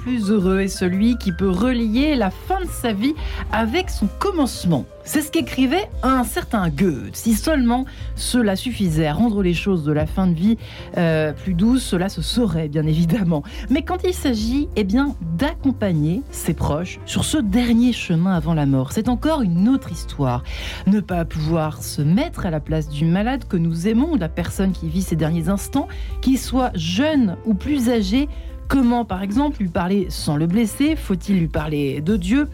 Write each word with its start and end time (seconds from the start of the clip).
plus 0.00 0.30
heureux 0.30 0.60
est 0.60 0.68
celui 0.68 1.18
qui 1.18 1.30
peut 1.30 1.50
relier 1.50 2.14
la 2.16 2.30
fin 2.30 2.60
de 2.60 2.70
sa 2.70 2.92
vie 2.92 3.14
avec 3.52 3.90
son 3.90 4.08
commencement. 4.18 4.86
C'est 5.04 5.20
ce 5.20 5.30
qu'écrivait 5.30 5.90
un 6.02 6.24
certain 6.24 6.70
Goethe. 6.70 7.16
Si 7.16 7.34
seulement 7.34 7.84
cela 8.16 8.56
suffisait 8.56 9.06
à 9.06 9.12
rendre 9.12 9.42
les 9.42 9.52
choses 9.52 9.84
de 9.84 9.92
la 9.92 10.06
fin 10.06 10.26
de 10.26 10.34
vie 10.34 10.56
euh, 10.96 11.32
plus 11.32 11.52
douces, 11.52 11.82
cela 11.82 12.08
se 12.08 12.22
saurait 12.22 12.68
bien 12.68 12.86
évidemment. 12.86 13.42
Mais 13.68 13.82
quand 13.82 13.98
il 14.04 14.14
s'agit 14.14 14.68
eh 14.76 14.84
bien, 14.84 15.16
d'accompagner 15.36 16.22
ses 16.30 16.54
proches 16.54 16.98
sur 17.04 17.24
ce 17.24 17.36
dernier 17.36 17.92
chemin 17.92 18.34
avant 18.34 18.54
la 18.54 18.66
mort, 18.66 18.92
c'est 18.92 19.08
encore 19.08 19.42
une 19.42 19.68
autre 19.68 19.92
histoire. 19.92 20.44
Ne 20.86 21.00
pas 21.00 21.26
pouvoir 21.26 21.82
se 21.82 22.00
mettre 22.00 22.46
à 22.46 22.50
la 22.50 22.60
place 22.60 22.88
du 22.88 23.04
malade 23.04 23.44
que 23.46 23.58
nous 23.58 23.86
aimons, 23.86 24.16
de 24.16 24.20
la 24.20 24.30
personne 24.30 24.72
qui 24.72 24.88
vit 24.88 25.02
ses 25.02 25.16
derniers 25.16 25.50
instants, 25.50 25.88
qu'il 26.22 26.38
soit 26.38 26.70
jeune 26.74 27.36
ou 27.44 27.52
plus 27.52 27.90
âgé, 27.90 28.28
comment 28.70 29.04
par 29.04 29.22
exemple 29.22 29.60
lui 29.60 29.68
parler 29.68 30.06
sans 30.08 30.36
le 30.36 30.46
blesser 30.46 30.94
Faut-il 30.96 31.38
lui 31.38 31.48
parler 31.48 32.00
de 32.00 32.16
Dieu 32.16 32.48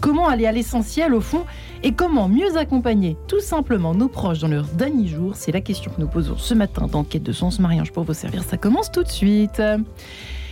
Comment 0.00 0.26
aller 0.28 0.46
à 0.46 0.52
l'essentiel 0.52 1.14
au 1.14 1.20
fond 1.20 1.44
et 1.82 1.92
comment 1.92 2.28
mieux 2.28 2.56
accompagner 2.56 3.16
tout 3.28 3.40
simplement 3.40 3.94
nos 3.94 4.08
proches 4.08 4.40
dans 4.40 4.48
leur 4.48 4.64
dernier 4.64 5.06
jour 5.06 5.36
C'est 5.36 5.52
la 5.52 5.60
question 5.60 5.92
que 5.92 6.00
nous 6.00 6.08
posons 6.08 6.36
ce 6.36 6.54
matin 6.54 6.88
dans 6.90 7.04
Quête 7.04 7.22
de 7.22 7.32
Sens 7.32 7.60
Mariage 7.60 7.92
pour 7.92 8.04
vous 8.04 8.14
servir. 8.14 8.42
Ça 8.42 8.56
commence 8.56 8.90
tout 8.90 9.04
de 9.04 9.08
suite. 9.08 9.62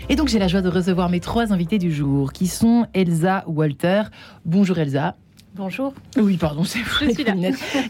Et 0.09 0.17
donc 0.17 0.29
j'ai 0.29 0.39
la 0.39 0.49
joie 0.49 0.61
de 0.61 0.69
recevoir 0.69 1.09
mes 1.09 1.21
trois 1.21 1.53
invités 1.53 1.79
du 1.79 1.93
jour 1.93 2.33
qui 2.33 2.47
sont 2.47 2.87
Elsa 2.95 3.43
Walter. 3.47 4.03
Bonjour 4.45 4.79
Elsa. 4.79 5.17
Bonjour. 5.59 5.93
Oui, 6.17 6.37
pardon, 6.37 6.63
c'est 6.63 6.79
vrai. 6.79 7.09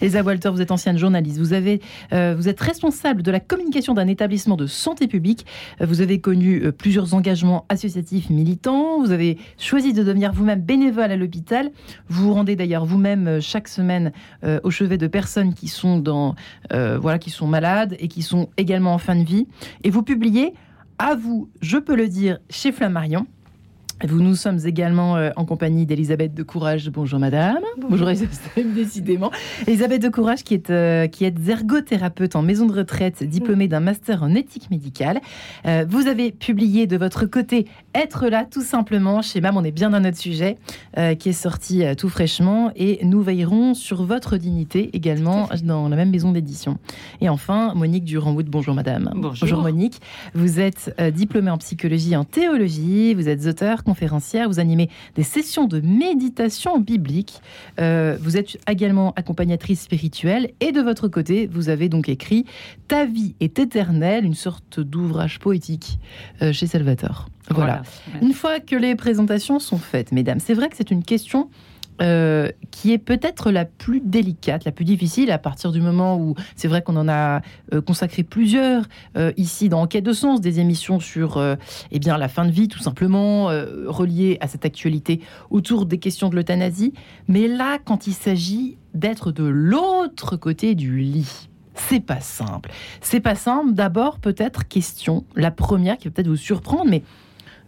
Elsa 0.01 0.23
Walter, 0.23 0.49
vous 0.49 0.63
êtes 0.63 0.71
ancienne 0.71 0.97
journaliste. 0.97 1.39
Vous, 1.39 1.53
avez, 1.53 1.83
euh, 2.15 2.35
vous 2.35 2.49
êtes 2.49 2.59
responsable 2.61 3.23
de 3.23 3.31
la 3.31 3.41
communication 3.41 3.93
d'un 3.93 4.07
établissement 4.07 4.57
de 4.57 4.67
santé 4.67 5.07
publique. 5.07 5.45
Euh, 5.83 5.85
vous 5.85 6.01
avez 6.01 6.19
connu 6.19 6.63
euh, 6.65 6.73
plusieurs 6.73 7.13
engagements 7.13 7.67
associatifs 7.69 8.31
militants. 8.31 9.03
Vous 9.03 9.11
avez 9.11 9.37
choisi 9.59 9.93
de 9.93 10.03
devenir 10.03 10.33
vous-même 10.33 10.63
bénévole 10.63 11.13
à 11.13 11.17
l'hôpital. 11.17 11.71
Vous 12.09 12.29
vous 12.29 12.33
rendez 12.33 12.57
d'ailleurs 12.57 12.87
vous-même 12.87 13.39
chaque 13.43 13.69
semaine 13.69 14.13
au 14.63 14.71
chevet 14.71 14.97
de 14.97 15.07
personnes 15.07 15.53
qui 15.53 15.69
sont, 15.69 15.99
dans, 15.99 16.37
voilà, 16.71 17.19
qui 17.19 17.29
sont 17.29 17.47
malades 17.47 17.97
et 17.99 18.09
qui 18.09 18.23
sont 18.23 18.49
également 18.57 18.95
en 18.95 18.99
fin 18.99 19.15
de 19.15 19.25
vie. 19.25 19.47
Et 19.85 19.91
vous 19.91 20.03
publiez, 20.03 20.55
à 20.99 21.15
vous, 21.15 21.51
je 21.61 21.77
peux 21.77 21.95
le 21.95 22.09
dire, 22.09 22.39
chez 22.49 22.73
Flammarion, 22.73 23.27
vous, 24.07 24.23
nous 24.23 24.37
sommes 24.37 24.61
également 24.65 25.17
euh, 25.17 25.31
en 25.35 25.45
compagnie 25.45 25.85
d'Elisabeth 25.85 26.33
de 26.33 26.45
Courage. 26.45 26.89
Bonjour 26.89 27.19
madame. 27.19 27.59
Bonjour, 27.79 28.09
Elisabeth, 28.09 28.39
décidément. 28.75 29.33
Elisabeth 29.67 30.01
de 30.01 30.09
Courage 30.09 30.45
qui 30.45 30.55
est, 30.55 30.71
euh, 30.71 31.09
qui 31.09 31.25
est 31.25 31.35
ergothérapeute 31.49 32.37
en 32.37 32.43
maison 32.43 32.67
de 32.67 32.73
retraite, 32.73 33.25
diplômée 33.25 33.67
d'un 33.67 33.81
master 33.81 34.23
en 34.23 34.37
éthique 34.37 34.71
médicale. 34.71 35.21
Euh, 35.67 35.85
vous 35.89 36.07
avez 36.07 36.31
publié 36.31 36.87
de 36.87 36.97
votre 36.97 37.27
côté 37.27 37.67
Être 37.93 38.29
là 38.29 38.47
tout 38.49 38.63
simplement 38.63 39.21
chez 39.21 39.41
MAM, 39.41 39.57
on 39.57 39.65
est 39.65 39.73
bien 39.73 39.91
dans 39.91 40.01
notre 40.01 40.19
sujet, 40.19 40.59
qui 41.19 41.29
est 41.29 41.33
sorti 41.33 41.83
tout 41.97 42.09
fraîchement 42.09 42.71
et 42.77 43.01
nous 43.05 43.23
veillerons 43.23 43.75
sur 43.75 44.05
votre 44.05 44.37
dignité 44.37 44.91
également 44.93 45.49
dans 45.65 45.89
la 45.89 45.97
même 45.97 46.11
maison 46.11 46.33
d'édition. 46.33 46.79
Et 47.21 47.29
enfin, 47.29 47.73
Monique 47.75 48.05
Durand-Wood. 48.05 48.47
Bonjour 48.47 48.75
madame. 48.75 49.11
Bonjour. 49.15 49.41
bonjour 49.41 49.63
Monique. 49.63 50.01
Vous 50.35 50.61
êtes 50.61 50.95
diplômée 51.15 51.51
en 51.51 51.59
psychologie 51.59 52.13
et 52.13 52.17
en 52.17 52.25
théologie. 52.25 53.15
Vous 53.15 53.29
êtes 53.29 53.47
auteur 53.47 53.83
conférencière, 53.89 54.49
vous 54.51 54.61
animez 54.61 54.91
des 55.15 55.23
sessions 55.23 55.67
de 55.67 55.81
méditation 55.81 56.79
biblique, 56.79 57.41
euh, 57.81 58.19
vous 58.21 58.37
êtes 58.37 58.59
également 58.69 59.15
accompagnatrice 59.17 59.81
spirituelle 59.81 60.51
et 60.61 60.73
de 60.73 60.83
votre 60.83 61.09
côté, 61.09 61.47
vous 61.51 61.71
avez 61.71 61.89
donc 61.89 62.11
écrit 62.11 62.45
Ta 62.87 63.07
vie 63.07 63.35
est 63.41 63.59
éternelle, 63.59 64.27
une 64.27 64.35
sorte 64.35 64.79
d'ouvrage 64.79 65.39
poétique 65.39 65.99
euh, 66.43 66.53
chez 66.53 66.67
Salvatore. 66.67 67.31
Voilà. 67.49 67.81
Une 68.21 68.35
fois 68.35 68.61
que 68.61 68.77
les 68.77 68.95
présentations 68.95 69.59
sont 69.59 69.79
faites, 69.79 70.13
mesdames, 70.13 70.39
c'est 70.39 70.53
vrai 70.53 70.69
que 70.69 70.77
c'est 70.77 70.91
une 70.91 71.03
question 71.03 71.49
euh, 72.01 72.51
qui 72.71 72.93
est 72.93 72.99
peut-être 72.99 73.51
la 73.51 73.65
plus 73.65 74.01
délicate, 74.01 74.65
la 74.65 74.73
plus 74.73 74.85
difficile 74.85 75.31
à 75.31 75.39
partir 75.39 75.73
du 75.73 75.81
moment 75.81 76.17
où 76.17 76.35
c'est 76.55 76.69
vrai 76.69 76.83
qu'on 76.83 76.97
en 76.97 77.09
a 77.09 77.41
euh, 77.73 77.81
consacré 77.81 78.23
plusieurs 78.23 78.85
euh, 79.17 79.33
ici 79.37 79.69
dans 79.69 79.83
Enquête 79.83 80.05
de 80.05 80.13
sens, 80.13 80.41
des 80.41 80.61
émissions 80.61 81.01
sur 81.01 81.43
eh 81.91 81.99
bien 81.99 82.19
la 82.19 82.29
fin 82.29 82.45
de 82.45 82.51
vie 82.51 82.69
tout 82.69 82.79
simplement 82.79 83.47
reliées 83.87 84.39
à 84.41 84.49
cette 84.49 84.65
actualité 84.65 85.21
autour 85.51 85.87
des 85.87 85.99
questions 85.99 86.29
de 86.29 86.37
l'euthanasie. 86.37 86.93
Mais 87.27 87.49
là, 87.49 87.79
quand 87.85 88.07
il 88.07 88.13
s'agit 88.13 88.77
d'être 88.95 89.33
de 89.33 89.45
l'autre 89.45 90.37
côté 90.37 90.75
du 90.75 90.99
lit, 90.99 91.49
c'est 91.75 92.01
pas 92.01 92.21
simple. 92.21 92.71
C'est 93.01 93.21
pas 93.21 93.35
simple. 93.35 93.73
D'abord, 93.73 94.19
peut-être 94.19 94.67
question, 94.67 95.25
la 95.37 95.51
première 95.51 95.97
qui 95.97 96.09
va 96.09 96.13
peut-être 96.13 96.29
vous 96.29 96.37
surprendre, 96.37 96.91
mais 96.91 97.03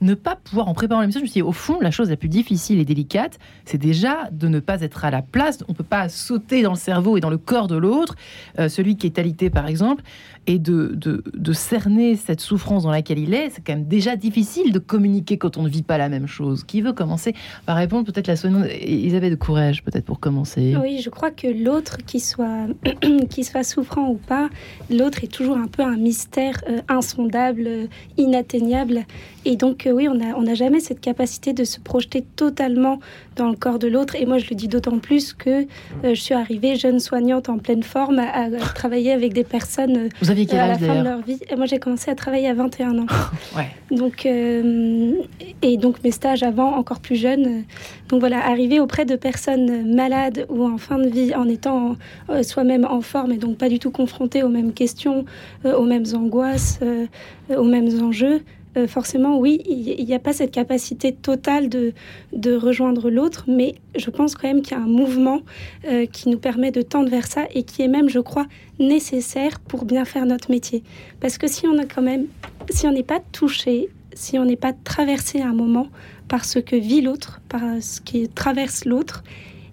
ne 0.00 0.14
pas 0.14 0.36
pouvoir, 0.36 0.68
en 0.68 0.74
préparant 0.74 1.00
l'émission, 1.00 1.20
je 1.20 1.24
me 1.24 1.28
suis 1.28 1.40
dit, 1.40 1.42
au 1.42 1.52
fond, 1.52 1.78
la 1.80 1.90
chose 1.90 2.10
la 2.10 2.16
plus 2.16 2.28
difficile 2.28 2.78
et 2.78 2.84
délicate, 2.84 3.38
c'est 3.64 3.78
déjà 3.78 4.28
de 4.32 4.48
ne 4.48 4.60
pas 4.60 4.80
être 4.80 5.04
à 5.04 5.10
la 5.10 5.22
place. 5.22 5.58
On 5.68 5.72
ne 5.72 5.76
peut 5.76 5.84
pas 5.84 6.08
sauter 6.08 6.62
dans 6.62 6.70
le 6.70 6.76
cerveau 6.76 7.16
et 7.16 7.20
dans 7.20 7.30
le 7.30 7.38
corps 7.38 7.68
de 7.68 7.76
l'autre, 7.76 8.14
euh, 8.58 8.68
celui 8.68 8.96
qui 8.96 9.06
est 9.06 9.18
alité 9.18 9.50
par 9.50 9.66
exemple, 9.66 10.02
et 10.46 10.58
de, 10.58 10.94
de, 10.94 11.52
cerner 11.52 12.16
cette 12.16 12.40
souffrance 12.40 12.84
dans 12.84 12.90
laquelle 12.90 13.18
il 13.18 13.34
est. 13.34 13.50
C'est 13.50 13.62
quand 13.64 13.74
même 13.74 13.86
déjà 13.86 14.16
difficile 14.16 14.72
de 14.72 14.78
communiquer 14.78 15.36
quand 15.36 15.56
on 15.56 15.62
ne 15.62 15.68
vit 15.68 15.82
pas 15.82 15.98
la 15.98 16.08
même 16.08 16.26
chose. 16.26 16.64
Qui 16.64 16.80
veut 16.80 16.92
commencer 16.92 17.34
par 17.66 17.76
répondre 17.76 18.04
Peut-être 18.04 18.26
la 18.26 18.36
soignante 18.36 18.66
Isabelle 18.82 19.30
de 19.30 19.36
Courage, 19.36 19.82
peut-être 19.84 20.04
pour 20.04 20.20
commencer. 20.20 20.76
Oui, 20.80 21.00
je 21.00 21.10
crois 21.10 21.30
que 21.30 21.46
l'autre, 21.46 21.98
qui 22.06 22.20
soit, 22.20 22.66
qui 23.30 23.44
soit 23.44 23.62
souffrant 23.62 24.08
ou 24.08 24.14
pas, 24.14 24.48
l'autre 24.90 25.24
est 25.24 25.32
toujours 25.32 25.56
un 25.56 25.66
peu 25.66 25.82
un 25.82 25.96
mystère 25.96 26.60
euh, 26.68 26.80
insondable, 26.88 27.64
euh, 27.66 27.86
inatteignable. 28.16 29.04
Et 29.44 29.56
donc, 29.56 29.88
oui, 29.92 30.08
on 30.08 30.14
n'a 30.14 30.36
on 30.36 30.46
a 30.46 30.54
jamais 30.54 30.80
cette 30.80 31.00
capacité 31.00 31.52
de 31.52 31.64
se 31.64 31.80
projeter 31.80 32.22
totalement 32.36 33.00
dans 33.36 33.48
le 33.48 33.56
corps 33.56 33.78
de 33.78 33.88
l'autre. 33.88 34.16
Et 34.16 34.26
moi, 34.26 34.38
je 34.38 34.48
le 34.50 34.56
dis 34.56 34.68
d'autant 34.68 34.98
plus 34.98 35.32
que 35.32 35.50
euh, 35.50 35.66
je 36.04 36.20
suis 36.20 36.34
arrivée 36.34 36.76
jeune 36.76 37.00
soignante 37.00 37.48
en 37.48 37.58
pleine 37.58 37.82
forme 37.82 38.18
à, 38.18 38.50
travailler 38.74 39.12
avec 39.12 39.32
des 39.32 39.44
personnes 39.44 39.96
euh, 39.96 40.08
Vous 40.30 40.34
aviez 40.34 40.46
quel 40.46 40.60
à 40.60 40.68
la 40.68 40.78
fin 40.78 41.00
de 41.00 41.02
leur 41.02 41.22
vie. 41.22 41.40
Moi, 41.56 41.66
j'ai 41.66 41.80
commencé 41.80 42.08
à 42.08 42.14
travailler 42.14 42.46
à 42.46 42.54
21 42.54 43.00
ans. 43.00 43.06
ouais. 43.56 43.66
Donc, 43.90 44.26
euh, 44.26 45.12
et 45.60 45.76
donc 45.76 46.04
mes 46.04 46.12
stages 46.12 46.44
avant, 46.44 46.76
encore 46.76 47.00
plus 47.00 47.16
jeune. 47.16 47.64
Donc 48.08 48.20
voilà, 48.20 48.46
arriver 48.46 48.78
auprès 48.78 49.04
de 49.04 49.16
personnes 49.16 49.92
malades 49.92 50.46
ou 50.48 50.64
en 50.64 50.78
fin 50.78 50.98
de 50.98 51.08
vie, 51.08 51.34
en 51.34 51.48
étant 51.48 51.96
soi-même 52.42 52.84
en 52.84 53.00
forme 53.00 53.32
et 53.32 53.38
donc 53.38 53.58
pas 53.58 53.68
du 53.68 53.80
tout 53.80 53.90
confronté 53.90 54.44
aux 54.44 54.48
mêmes 54.48 54.72
questions, 54.72 55.24
aux 55.64 55.84
mêmes 55.84 56.06
angoisses, 56.14 56.78
aux 57.48 57.64
mêmes 57.64 58.00
enjeux. 58.00 58.42
Euh, 58.76 58.86
forcément, 58.86 59.38
oui, 59.38 59.60
il 59.66 60.04
n'y 60.04 60.14
a 60.14 60.20
pas 60.20 60.32
cette 60.32 60.52
capacité 60.52 61.12
totale 61.12 61.68
de, 61.68 61.92
de 62.32 62.54
rejoindre 62.54 63.10
l'autre, 63.10 63.44
mais 63.48 63.74
je 63.96 64.10
pense 64.10 64.36
quand 64.36 64.46
même 64.46 64.62
qu'il 64.62 64.76
y 64.76 64.80
a 64.80 64.82
un 64.82 64.86
mouvement 64.86 65.40
euh, 65.86 66.06
qui 66.06 66.28
nous 66.28 66.38
permet 66.38 66.70
de 66.70 66.82
tendre 66.82 67.10
vers 67.10 67.26
ça 67.26 67.46
et 67.52 67.64
qui 67.64 67.82
est 67.82 67.88
même, 67.88 68.08
je 68.08 68.20
crois, 68.20 68.46
nécessaire 68.78 69.58
pour 69.58 69.84
bien 69.84 70.04
faire 70.04 70.24
notre 70.24 70.50
métier. 70.50 70.84
Parce 71.18 71.36
que 71.36 71.48
si 71.48 71.66
on 71.66 71.78
a 71.78 71.84
quand 71.84 72.02
même, 72.02 72.26
si 72.68 72.86
on 72.86 72.92
n'est 72.92 73.02
pas 73.02 73.20
touché, 73.32 73.88
si 74.12 74.38
on 74.38 74.44
n'est 74.44 74.56
pas 74.56 74.72
traversé 74.72 75.40
à 75.40 75.48
un 75.48 75.54
moment 75.54 75.88
par 76.28 76.44
ce 76.44 76.60
que 76.60 76.76
vit 76.76 77.00
l'autre, 77.00 77.40
par 77.48 77.60
ce 77.80 78.00
qui 78.00 78.28
traverse 78.28 78.84
l'autre, 78.84 79.24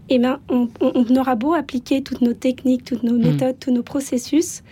eh 0.10 0.20
bien, 0.20 0.40
on, 0.50 0.70
aura 1.18 1.36
beau 1.36 1.54
appliquer 1.54 2.02
toutes 2.02 2.22
nos 2.22 2.34
techniques, 2.34 2.86
toutes 2.86 3.04
nos 3.04 3.18
mmh. 3.18 3.32
méthodes, 3.32 3.60
tous 3.60 3.72
nos 3.72 3.84
processus, 3.84 4.64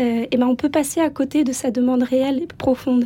euh, 0.00 0.26
eh 0.30 0.36
ben 0.36 0.46
on 0.46 0.56
peut 0.56 0.68
passer 0.68 1.00
à 1.00 1.10
côté 1.10 1.44
de 1.44 1.52
sa 1.52 1.70
demande 1.70 2.02
réelle 2.02 2.42
et 2.42 2.46
profonde. 2.46 3.04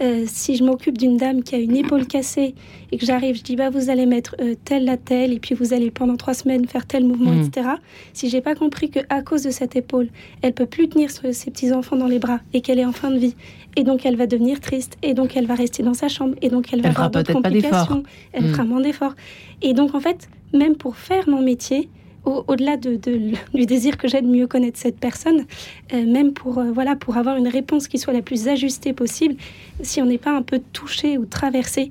Euh, 0.00 0.24
si 0.26 0.56
je 0.56 0.64
m'occupe 0.64 0.96
d'une 0.96 1.16
dame 1.16 1.42
qui 1.42 1.54
a 1.54 1.58
une 1.58 1.76
épaule 1.76 2.06
cassée 2.06 2.54
et 2.90 2.96
que 2.96 3.04
j'arrive, 3.04 3.36
je 3.36 3.42
dis 3.42 3.56
bah 3.56 3.70
vous 3.70 3.90
allez 3.90 4.06
mettre 4.06 4.34
euh, 4.40 4.54
telle 4.64 4.84
la 4.84 4.96
telle 4.96 5.32
et 5.32 5.38
puis 5.38 5.54
vous 5.54 5.74
allez 5.74 5.90
pendant 5.90 6.16
trois 6.16 6.34
semaines 6.34 6.66
faire 6.66 6.86
tel 6.86 7.04
mouvement, 7.04 7.32
mmh. 7.32 7.42
etc. 7.42 7.68
Si 8.12 8.28
j'ai 8.28 8.40
pas 8.40 8.54
compris 8.54 8.90
que 8.90 9.00
à 9.10 9.22
cause 9.22 9.42
de 9.42 9.50
cette 9.50 9.76
épaule, 9.76 10.08
elle 10.40 10.54
peut 10.54 10.66
plus 10.66 10.88
tenir 10.88 11.10
ses 11.10 11.50
petits 11.50 11.72
enfants 11.72 11.96
dans 11.96 12.08
les 12.08 12.18
bras 12.18 12.40
et 12.54 12.60
qu'elle 12.62 12.78
est 12.78 12.84
en 12.84 12.92
fin 12.92 13.10
de 13.10 13.18
vie 13.18 13.34
et 13.76 13.84
donc 13.84 14.04
elle 14.06 14.16
va 14.16 14.26
devenir 14.26 14.60
triste 14.60 14.96
et 15.02 15.14
donc 15.14 15.36
elle 15.36 15.46
va 15.46 15.54
rester 15.54 15.82
dans 15.82 15.94
sa 15.94 16.08
chambre 16.08 16.34
et 16.42 16.48
donc 16.48 16.72
elle 16.72 16.82
va 16.82 16.90
avoir 16.90 17.10
d'autres 17.10 17.32
complications, 17.32 18.02
elle 18.32 18.44
mmh. 18.44 18.52
fera 18.52 18.64
moins 18.64 18.80
d'efforts. 18.80 19.14
Et 19.60 19.74
donc 19.74 19.94
en 19.94 20.00
fait, 20.00 20.28
même 20.52 20.76
pour 20.76 20.96
faire 20.96 21.28
mon 21.28 21.42
métier, 21.42 21.88
au-delà 22.24 22.76
de, 22.76 22.96
du 22.96 23.66
désir 23.66 23.96
que 23.96 24.08
j'ai 24.08 24.22
de 24.22 24.26
mieux 24.26 24.46
connaître 24.46 24.78
cette 24.78 24.98
personne, 24.98 25.44
euh, 25.92 26.06
même 26.06 26.32
pour, 26.32 26.58
euh, 26.58 26.70
voilà, 26.72 26.94
pour 26.96 27.16
avoir 27.16 27.36
une 27.36 27.48
réponse 27.48 27.88
qui 27.88 27.98
soit 27.98 28.12
la 28.12 28.22
plus 28.22 28.48
ajustée 28.48 28.92
possible, 28.92 29.34
si 29.82 30.00
on 30.00 30.06
n'est 30.06 30.18
pas 30.18 30.32
un 30.32 30.42
peu 30.42 30.60
touché 30.72 31.18
ou 31.18 31.24
traversé 31.24 31.90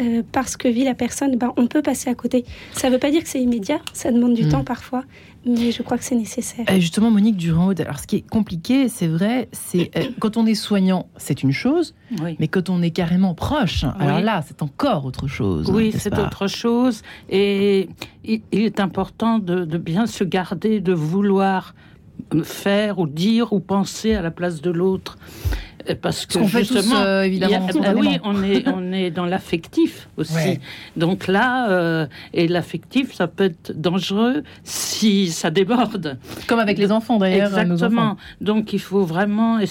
euh, 0.00 0.22
parce 0.32 0.56
que 0.56 0.68
vit 0.68 0.84
la 0.84 0.94
personne, 0.94 1.36
ben, 1.36 1.52
on 1.56 1.66
peut 1.66 1.82
passer 1.82 2.10
à 2.10 2.14
côté. 2.14 2.44
Ça 2.72 2.88
ne 2.88 2.94
veut 2.94 2.98
pas 2.98 3.10
dire 3.10 3.22
que 3.22 3.28
c'est 3.28 3.40
immédiat, 3.40 3.80
ça 3.92 4.10
demande 4.10 4.34
du 4.34 4.44
mm. 4.44 4.48
temps 4.50 4.64
parfois, 4.64 5.04
mais 5.44 5.72
je 5.72 5.82
crois 5.82 5.98
que 5.98 6.04
c'est 6.04 6.16
nécessaire. 6.16 6.64
justement, 6.78 7.10
Monique 7.10 7.36
durand 7.36 7.70
alors 7.70 7.98
ce 7.98 8.06
qui 8.06 8.16
est 8.16 8.28
compliqué, 8.28 8.88
c'est 8.88 9.06
vrai, 9.06 9.48
c'est 9.52 9.90
euh, 9.96 10.04
quand 10.20 10.36
on 10.36 10.46
est 10.46 10.54
soignant, 10.54 11.08
c'est 11.16 11.42
une 11.42 11.52
chose, 11.52 11.94
mais 12.38 12.48
quand 12.48 12.70
on 12.70 12.82
est 12.82 12.90
carrément 12.90 13.34
proche, 13.34 13.84
alors 13.98 14.20
là, 14.20 14.42
c'est 14.46 14.62
encore 14.62 15.04
autre 15.04 15.26
chose. 15.26 15.70
Oui, 15.70 15.92
c'est 15.96 16.18
autre 16.18 16.46
chose, 16.46 17.02
et 17.28 17.88
il, 18.24 18.42
est 18.52 18.80
important 18.80 19.38
de, 19.38 19.64
de 19.64 19.78
bien 19.78 20.06
se 20.06 20.24
garder 20.24 20.80
de 20.80 20.92
vouloir 20.92 21.74
faire 22.42 22.98
ou 22.98 23.06
dire 23.06 23.52
ou 23.52 23.60
penser 23.60 24.14
à 24.14 24.22
la 24.22 24.30
place 24.30 24.60
de 24.60 24.70
l'autre. 24.70 25.18
Parce 25.94 26.26
que 26.26 26.32
tous, 26.38 26.46
justement, 26.48 26.96
euh, 26.96 27.22
évidemment, 27.22 27.66
a- 27.66 27.70
spontanément. 27.72 28.00
oui, 28.10 28.18
on 28.24 28.42
est, 28.42 28.68
on 28.74 28.92
est 28.92 29.10
dans 29.10 29.26
l'affectif 29.26 30.08
aussi. 30.16 30.34
Ouais. 30.34 30.60
Donc 30.96 31.26
là, 31.28 31.70
euh, 31.70 32.06
et 32.34 32.48
l'affectif, 32.48 33.14
ça 33.14 33.28
peut 33.28 33.44
être 33.44 33.72
dangereux 33.80 34.42
si 34.64 35.28
ça 35.30 35.50
déborde. 35.50 36.18
Comme 36.48 36.58
avec 36.58 36.78
les 36.78 36.90
enfants 36.92 37.18
d'ailleurs. 37.18 37.46
Exactement. 37.58 38.02
enfants. 38.02 38.16
Donc 38.40 38.72
il 38.72 38.80
faut 38.80 39.04
vraiment 39.04 39.60
es- 39.60 39.66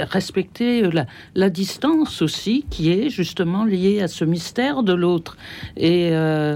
respecter 0.00 0.82
la, 0.90 1.06
la 1.34 1.50
distance 1.50 2.22
aussi, 2.22 2.64
qui 2.70 2.90
est 2.92 3.10
justement 3.10 3.64
liée 3.64 4.00
à 4.02 4.08
ce 4.08 4.24
mystère 4.24 4.82
de 4.82 4.92
l'autre. 4.92 5.36
Et 5.76 6.10
euh, 6.12 6.54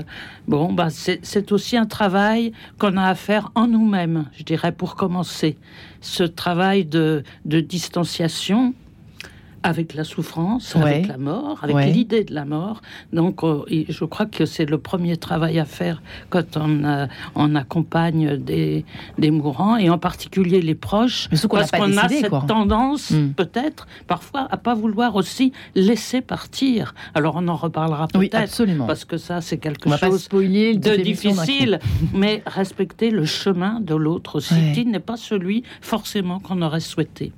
bon, 0.49 0.73
bah, 0.73 0.89
c'est 0.91 1.19
c'est 1.23 1.53
aussi 1.53 1.77
un 1.77 1.87
travail 1.87 2.53
qu'on 2.79 2.97
a 2.97 3.05
à 3.09 3.15
faire 3.15 3.51
en 3.55 3.67
nous-mêmes, 3.67 4.27
je 4.39 4.43
dirais, 4.45 4.73
pour 4.73 4.95
commencer. 4.95 5.57
Ce 6.03 6.23
travail 6.23 6.85
de, 6.87 7.23
de 7.45 7.61
distanciation 7.61 8.75
avec 9.63 9.95
la 9.95 10.05
souffrance, 10.05 10.75
Ouais. 10.75 10.83
avec 10.83 11.07
la 11.09 11.19
mort, 11.19 11.59
avec 11.63 11.77
Ouais. 11.77 11.91
l'idée 11.93 12.25
de 12.25 12.35
la 12.35 12.45
mort. 12.45 12.81
Donc, 13.13 13.43
euh, 13.45 13.65
je 13.89 14.05
crois 14.05 14.27
que 14.27 14.47
c'est 14.47 14.65
le 14.65 14.79
premier 14.79 15.17
travail 15.17 15.59
à 15.59 15.65
faire 15.65 16.03
quand 16.31 16.57
on, 16.57 16.85
euh, 16.85 17.07
on 17.35 17.55
accompagne 17.55 18.37
des, 18.39 18.85
des 19.19 19.31
mourants, 19.31 19.77
et 19.77 19.91
en 19.91 19.99
particulier 19.99 20.63
les 20.63 20.75
proches, 20.75 21.29
Mais 21.31 21.39
qu'on 21.39 21.49
parce 21.59 21.71
qu'on 21.71 21.97
a 21.99 22.09
cette 22.09 22.29
quoi. 22.31 22.45
tendance, 22.49 23.11
Mm. 23.11 23.33
peut-être, 23.35 23.87
parfois, 24.07 24.49
à 24.51 24.57
pas 24.57 24.75
vouloir 24.75 25.15
aussi 25.17 25.53
laisser 25.75 26.21
partir. 26.23 26.95
Alors, 27.15 27.35
on 27.37 27.47
en 27.49 27.57
reparlera 27.57 28.09
Oui, 28.15 28.29
peut-être, 28.29 28.45
absolument. 28.45 28.87
parce 28.87 29.05
que 29.05 29.17
ça, 29.19 29.41
c'est 29.41 29.59
quelque 29.59 29.89
On 29.89 29.97
chose 29.97 30.23
spoiler 30.25 30.75
de 30.77 30.97
difficile, 30.97 31.79
mais 32.15 32.43
respecter 32.47 33.11
le 33.11 33.25
chemin 33.25 33.81
de 33.81 33.95
l'autre 33.95 34.37
aussi, 34.37 34.55
Ouais. 34.55 34.73
qui 34.75 34.87
n'est 34.87 35.01
pas 35.01 35.17
celui 35.17 35.65
forcément 35.81 36.39
qu'on 36.41 36.63
aurait 36.63 36.81
souhaité. 36.81 37.33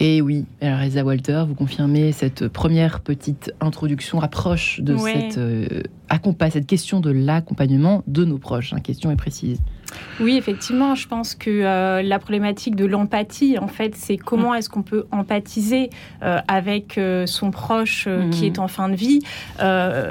Et 0.00 0.20
oui, 0.22 0.44
alors 0.60 0.80
Elsa 0.80 1.04
Walter, 1.04 1.44
vous 1.46 1.54
confirmez 1.54 2.12
cette 2.12 2.48
première 2.48 3.00
petite 3.00 3.52
introduction 3.60 4.20
approche 4.20 4.80
de 4.80 4.94
Ouais. 4.94 5.28
cette, 5.30 5.38
euh, 5.38 5.66
cette 6.50 6.66
question 6.66 7.00
de 7.00 7.10
l'accompagnement 7.10 8.02
de 8.06 8.24
nos 8.24 8.38
proches. 8.38 8.72
hein, 8.72 8.80
question 8.80 9.10
est 9.10 9.16
précise. 9.16 9.58
Oui, 10.20 10.36
effectivement, 10.36 10.94
je 10.94 11.08
pense 11.08 11.34
que 11.34 11.50
euh, 11.50 12.02
la 12.02 12.18
problématique 12.18 12.76
de 12.76 12.84
l'empathie, 12.86 13.58
en 13.58 13.66
fait, 13.68 13.94
c'est 13.96 14.16
comment 14.16 14.54
est-ce 14.54 14.68
qu'on 14.68 14.82
peut 14.82 15.06
empathiser 15.10 15.90
euh, 16.22 16.38
avec 16.48 16.98
euh, 16.98 17.26
son 17.26 17.50
proche 17.50 18.08
qui 18.30 18.40
Mhm. 18.42 18.44
est 18.46 18.58
en 18.58 18.68
fin 18.68 18.88
de 18.88 18.94
vie 18.96 19.20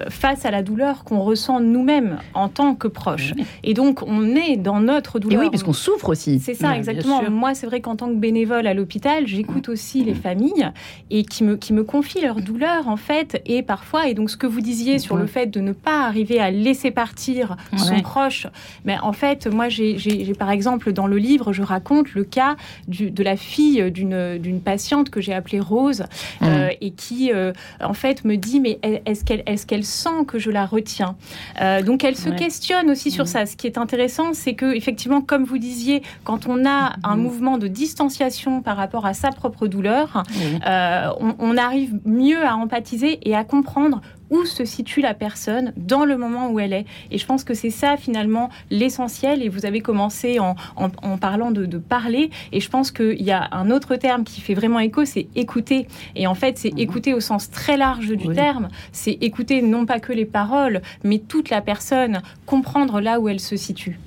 face 0.09 0.45
à 0.45 0.51
la 0.51 0.63
douleur 0.63 1.03
qu'on 1.03 1.19
ressent 1.21 1.59
nous-mêmes 1.59 2.17
en 2.33 2.47
tant 2.49 2.75
que 2.75 2.87
proche. 2.87 3.33
Et 3.63 3.73
donc, 3.73 4.01
on 4.07 4.35
est 4.35 4.57
dans 4.57 4.79
notre 4.79 5.17
Et 5.17 5.19
douleur. 5.21 5.41
oui, 5.41 5.49
parce 5.51 5.63
qu'on 5.63 5.73
souffre 5.73 6.09
aussi. 6.09 6.39
C'est 6.39 6.53
ça, 6.53 6.69
Ouais, 6.71 6.77
exactement. 6.77 7.21
Moi, 7.29 7.53
c'est 7.53 7.67
vrai 7.67 7.81
qu'en 7.81 7.95
tant 7.95 8.07
que 8.07 8.15
bénévole 8.15 8.67
à 8.67 8.73
l'hôpital, 8.73 9.27
j'écoute 9.27 9.69
aussi 9.69 10.03
les 10.03 10.13
familles 10.13 10.69
et 11.09 11.23
qui 11.23 11.43
me, 11.43 11.55
qui 11.57 11.73
me 11.73 11.83
confient 11.83 12.21
leur 12.21 12.41
douleur, 12.41 12.87
en 12.87 12.97
fait, 12.97 13.41
et 13.45 13.61
parfois, 13.63 14.07
et 14.07 14.13
donc 14.13 14.29
ce 14.29 14.37
que 14.37 14.47
vous 14.47 14.61
disiez 14.61 14.99
sur 14.99 15.15
le 15.17 15.25
fait 15.27 15.47
de 15.47 15.59
ne 15.59 15.73
pas 15.73 16.05
arriver 16.05 16.39
à 16.39 16.51
laisser 16.51 16.91
partir 16.91 17.57
son 17.77 18.01
proche, 18.01 18.47
mais 18.85 18.97
en 19.01 19.13
fait, 19.13 19.47
moi, 19.47 19.69
j'ai, 19.71 20.33
par 20.37 20.51
exemple, 20.51 20.91
dans 20.93 21.07
le 21.07 21.17
livre, 21.17 21.53
je 21.53 21.63
raconte 21.63 22.13
le 22.13 22.23
cas 22.23 22.55
du- 22.87 23.09
de 23.11 23.23
la 23.23 23.35
fille 23.37 23.91
d'une, 23.91 24.59
patiente 24.63 25.09
que 25.09 25.21
j'ai 25.21 25.33
appelée 25.33 25.59
Rose 25.59 26.03
euh, 26.43 26.69
et 26.81 26.91
qui, 26.91 27.31
euh, 27.31 27.51
en 27.83 27.93
fait, 27.93 28.23
me 28.25 28.35
dit, 28.35 28.59
mais 28.59 28.79
est-ce 28.83 29.23
qu'elle, 29.25 29.43
est-ce 29.47 29.65
qu'elle 29.65 29.83
sent 29.85 30.25
que 30.27 30.37
je 30.37 30.51
la 30.51 30.65
retiens? 30.65 31.15
Euh, 31.61 31.81
Donc, 31.81 32.03
elle 32.03 32.15
se 32.15 32.29
Ouais. 32.29 32.35
questionne 32.35 32.89
aussi 32.91 33.09
sur 33.11 33.23
Mhm. 33.23 33.29
ça. 33.29 33.45
Ce 33.45 33.55
qui 33.55 33.65
est 33.65 33.77
intéressant, 33.77 34.33
c'est 34.33 34.53
que, 34.53 34.75
effectivement, 34.75 35.21
comme 35.21 35.45
vous 35.45 35.57
disiez, 35.57 36.03
quand 36.23 36.47
on 36.47 36.65
a 36.65 36.93
un 37.03 37.15
Mhm. 37.15 37.21
mouvement 37.23 37.57
de 37.57 37.67
distanciation 37.67 38.61
par 38.61 38.77
rapport 38.77 39.05
à 39.05 39.13
sa 39.13 39.29
propre 39.31 39.67
douleur, 39.67 40.23
on, 40.65 41.35
on 41.39 41.57
arrive 41.57 41.99
mieux 42.05 42.45
à 42.45 42.55
empathiser 42.55 43.19
et 43.27 43.35
à 43.35 43.43
comprendre 43.43 44.01
où 44.31 44.45
se 44.45 44.65
situe 44.65 45.01
la 45.01 45.13
personne 45.13 45.73
dans 45.77 46.05
le 46.05 46.17
moment 46.17 46.49
où 46.49 46.59
elle 46.59 46.73
est. 46.73 46.85
Et 47.11 47.17
je 47.19 47.25
pense 47.27 47.43
que 47.43 47.53
c'est 47.53 47.69
ça 47.69 47.97
finalement 47.97 48.49
l'essentiel. 48.71 49.43
Et 49.43 49.49
vous 49.49 49.65
avez 49.67 49.81
commencé 49.81 50.39
en, 50.39 50.55
en- 50.75 50.89
en 51.03 51.17
parlant 51.17 51.51
de, 51.51 51.65
de 51.67 51.77
parler. 51.77 52.31
Et 52.51 52.59
je 52.59 52.69
pense 52.69 52.89
qu'il 52.91 53.21
y 53.21 53.31
a 53.31 53.49
un 53.51 53.69
autre 53.69 53.95
terme 53.97 54.23
qui 54.23 54.41
fait 54.41 54.53
vraiment 54.55 54.79
écho, 54.79 55.05
c'est 55.05 55.27
écouter. 55.35 55.87
Et 56.15 56.25
en 56.25 56.33
fait, 56.35 56.57
c'est 56.57 56.71
Mhm. 56.73 56.79
écouter 56.79 57.13
au 57.13 57.19
sens 57.19 57.51
très 57.51 57.77
large 57.77 58.07
du 58.07 58.27
Oui. 58.29 58.35
terme. 58.35 58.69
C'est 58.91 59.17
écouter 59.21 59.61
non 59.61 59.85
pas 59.85 59.99
que 59.99 60.13
les 60.13 60.25
paroles, 60.25 60.81
mais 61.03 61.19
toute 61.19 61.49
la 61.49 61.61
personne, 61.61 62.21
comprendre 62.45 63.01
là 63.01 63.19
où 63.19 63.27
elle 63.29 63.39
se 63.41 63.57
situe. 63.57 63.99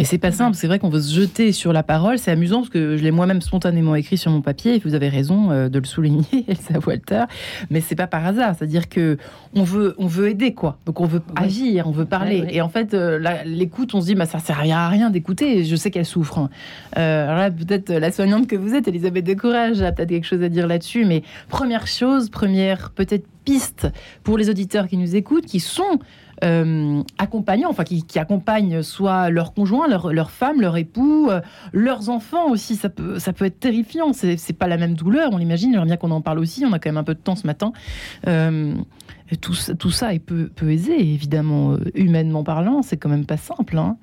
Et 0.00 0.04
c'est 0.04 0.18
pas 0.18 0.30
simple, 0.30 0.56
c'est 0.56 0.68
vrai 0.68 0.78
qu'on 0.78 0.88
veut 0.90 1.00
se 1.00 1.12
jeter 1.12 1.50
sur 1.50 1.72
la 1.72 1.82
parole. 1.82 2.18
C'est 2.18 2.30
amusant 2.30 2.58
parce 2.58 2.68
que 2.70 2.96
je 2.96 3.02
l'ai 3.02 3.10
moi-même 3.10 3.40
spontanément 3.40 3.96
écrit 3.96 4.16
sur 4.16 4.30
mon 4.30 4.40
papier 4.42 4.76
et 4.76 4.78
vous 4.78 4.94
avez 4.94 5.08
raison 5.08 5.50
euh, 5.50 5.68
de 5.68 5.78
le 5.80 5.84
souligner, 5.84 6.24
Elsa 6.48 6.78
Walter. 6.86 7.24
Mais 7.68 7.80
c'est 7.80 7.96
pas 7.96 8.06
par 8.06 8.24
hasard, 8.24 8.54
c'est-à-dire 8.56 8.88
que 8.88 9.18
on 9.54 9.64
veut, 9.64 9.96
on 9.98 10.06
veut 10.06 10.28
aider 10.28 10.54
quoi. 10.54 10.78
Donc 10.86 11.00
on 11.00 11.06
veut 11.06 11.20
Oui. 11.30 11.34
agir, 11.44 11.88
on 11.88 11.90
veut 11.90 12.04
parler. 12.04 12.44
Et 12.50 12.60
en 12.60 12.68
fait, 12.68 12.94
euh, 12.94 13.18
l'écoute, 13.44 13.92
on 13.94 14.00
se 14.00 14.06
dit, 14.06 14.14
bah, 14.14 14.26
ça 14.26 14.38
sert 14.38 14.60
à 14.60 14.88
rien 14.88 15.10
d'écouter. 15.10 15.64
Je 15.64 15.74
sais 15.74 15.90
qu'elle 15.90 16.06
souffre. 16.06 16.38
hein. 16.38 16.50
Euh, 16.96 17.24
alors 17.26 17.38
là, 17.38 17.50
peut-être 17.50 17.90
la 17.92 18.12
soignante 18.12 18.46
que 18.46 18.54
vous 18.56 18.74
êtes, 18.74 18.86
Elisabeth 18.86 19.24
de 19.26 19.34
Courage, 19.34 19.82
a 19.82 19.90
peut-être 19.90 20.10
quelque 20.10 20.26
chose 20.26 20.42
à 20.42 20.48
dire 20.48 20.68
là-dessus. 20.68 21.04
Mais 21.06 21.22
première 21.48 21.88
chose, 21.88 22.30
première 22.30 22.90
peut-être 22.90 23.26
piste 23.44 23.88
pour 24.22 24.38
les 24.38 24.48
auditeurs 24.48 24.86
qui 24.86 24.96
nous 24.96 25.16
écoutent, 25.16 25.46
qui 25.46 25.58
sont 25.60 25.98
euh, 26.44 27.02
accompagnants, 27.18 27.70
enfin 27.70 27.84
qui, 27.84 28.02
qui 28.02 28.18
accompagnent 28.18 28.82
soit 28.82 29.30
leur 29.30 29.54
conjoint, 29.54 29.88
leur, 29.88 30.12
leur 30.12 30.30
femme, 30.30 30.60
leur 30.60 30.76
époux, 30.76 31.28
euh, 31.30 31.40
leurs 31.72 32.10
enfants 32.10 32.50
aussi. 32.50 32.76
Ça 32.76 32.88
peut, 32.88 33.18
ça 33.18 33.32
peut 33.32 33.44
être 33.44 33.58
terrifiant. 33.58 34.12
C'est 34.12 34.36
c'est 34.36 34.52
pas 34.52 34.68
la 34.68 34.76
même 34.76 34.94
douleur, 34.94 35.30
on 35.32 35.38
l'imagine. 35.38 35.72
J'aimerais 35.72 35.86
bien 35.86 35.96
qu'on 35.96 36.10
en 36.10 36.20
parle 36.20 36.38
aussi. 36.38 36.64
On 36.64 36.72
a 36.72 36.78
quand 36.78 36.90
même 36.90 36.98
un 36.98 37.04
peu 37.04 37.14
de 37.14 37.20
temps 37.20 37.36
ce 37.36 37.46
matin. 37.46 37.72
Euh, 38.26 38.74
tout, 39.40 39.54
tout 39.78 39.90
ça 39.90 40.14
est 40.14 40.20
peu, 40.20 40.48
peu 40.48 40.70
aisé, 40.70 40.98
évidemment, 41.00 41.72
euh, 41.72 41.78
humainement 41.94 42.44
parlant. 42.44 42.82
C'est 42.82 42.96
quand 42.96 43.10
même 43.10 43.26
pas 43.26 43.36
simple 43.36 43.78
hein. 43.78 43.96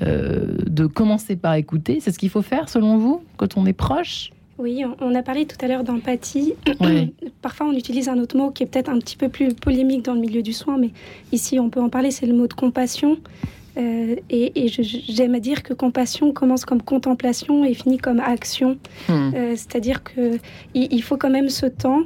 De 0.00 0.86
commencer 0.86 1.36
par 1.36 1.54
écouter. 1.54 2.00
C'est 2.00 2.12
ce 2.12 2.18
qu'il 2.18 2.30
faut 2.30 2.40
faire, 2.40 2.70
selon 2.70 2.96
vous, 2.96 3.22
quand 3.36 3.58
on 3.58 3.66
est 3.66 3.74
proche? 3.74 4.30
Oui, 4.58 4.84
on- 5.00 5.14
a 5.14 5.22
parlé 5.22 5.46
tout 5.46 5.56
à 5.64 5.68
l'heure 5.68 5.84
d'empathie. 5.84 6.54
Ouais. 6.80 7.12
Parfois, 7.40 7.66
on 7.66 7.72
utilise 7.72 8.08
un 8.08 8.18
autre 8.18 8.36
mot 8.36 8.50
qui 8.50 8.62
est 8.62 8.66
peut-être 8.66 8.88
un 8.88 8.98
petit 8.98 9.16
peu 9.16 9.28
plus 9.28 9.54
polémique 9.54 10.04
dans 10.04 10.14
le 10.14 10.20
milieu 10.20 10.42
du 10.42 10.52
soin, 10.52 10.78
mais 10.78 10.90
ici, 11.32 11.58
on 11.58 11.70
peut 11.70 11.80
en 11.80 11.88
parler, 11.88 12.10
c'est 12.10 12.26
le 12.26 12.34
mot 12.34 12.46
de 12.46 12.52
compassion. 12.54 13.18
Euh, 13.78 14.16
et 14.28 14.52
j'aime 14.68 15.34
à 15.34 15.40
dire 15.40 15.62
que 15.62 15.72
compassion 15.72 16.32
commence 16.32 16.64
comme 16.66 16.82
contemplation 16.82 17.64
et 17.64 17.72
finit 17.74 17.96
comme 17.98 18.20
action. 18.20 18.76
Hmm. 19.08 19.30
Euh, 19.34 19.52
C'est-à-dire 19.56 20.02
que 20.04 20.38
il 20.74 20.92
il 20.92 21.02
faut 21.02 21.16
quand 21.16 21.30
même 21.30 21.48
ce 21.48 21.66
temps 21.66 22.02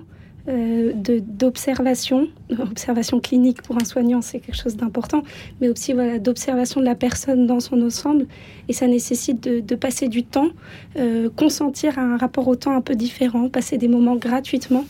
euh, 0.48 0.92
d'observation, 0.94 2.28
observation 2.58 3.20
clinique 3.20 3.62
pour 3.62 3.76
un 3.76 3.84
soignant, 3.84 4.22
c'est 4.22 4.38
quelque 4.38 4.56
chose 4.56 4.76
d'important, 4.76 5.22
mais 5.60 5.68
aussi 5.68 5.92
voilà, 5.92 6.18
d'observation 6.18 6.80
de 6.80 6.86
la 6.86 6.94
personne 6.94 7.46
dans 7.46 7.60
son 7.60 7.82
ensemble. 7.82 8.26
Et 8.68 8.72
ça 8.72 8.86
nécessite 8.86 9.42
de, 9.42 9.74
passer 9.74 10.08
du 10.08 10.22
temps, 10.22 10.48
euh, 10.96 11.28
consentir 11.34 11.98
à 11.98 12.02
un 12.02 12.16
rapport 12.16 12.46
au 12.48 12.56
temps 12.56 12.76
un 12.76 12.80
peu 12.80 12.94
différent, 12.94 13.48
passer 13.48 13.78
des 13.78 13.88
moments 13.88 14.16
gratuitement 14.16 14.84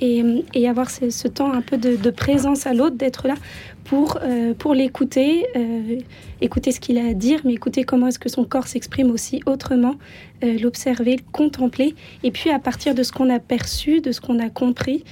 et, 0.00 0.22
et 0.54 0.68
avoir 0.68 0.90
ce, 0.90 1.28
temps 1.28 1.52
un 1.52 1.62
peu 1.62 1.76
de 1.76 2.10
présence 2.10 2.66
à 2.66 2.74
l'autre, 2.74 2.96
d'être 2.96 3.28
là 3.28 3.34
pour, 3.92 4.16
euh, 4.22 4.54
pour 4.54 4.72
l'écouter, 4.72 5.44
euh, 5.54 5.98
écouter 6.40 6.72
ce 6.72 6.80
qu'il 6.80 6.96
a 6.96 7.04
à 7.08 7.12
dire, 7.12 7.40
mais 7.44 7.52
écouter 7.52 7.84
comment 7.84 8.06
est-ce 8.06 8.18
que 8.18 8.30
son 8.30 8.44
corps 8.44 8.66
s'exprime 8.66 9.10
aussi 9.10 9.42
autrement, 9.44 9.96
euh, 10.42 10.58
l'observer, 10.58 11.16
le 11.16 11.22
contempler, 11.30 11.94
et 12.22 12.30
puis 12.30 12.48
à 12.48 12.58
partir 12.58 12.94
de 12.94 13.02
ce 13.02 13.12
qu'on 13.12 13.28
a 13.28 13.38
perçu, 13.38 14.00
de 14.00 14.10
ce 14.10 14.22
qu'on 14.22 14.38
a 14.38 14.48
compris, 14.48 15.04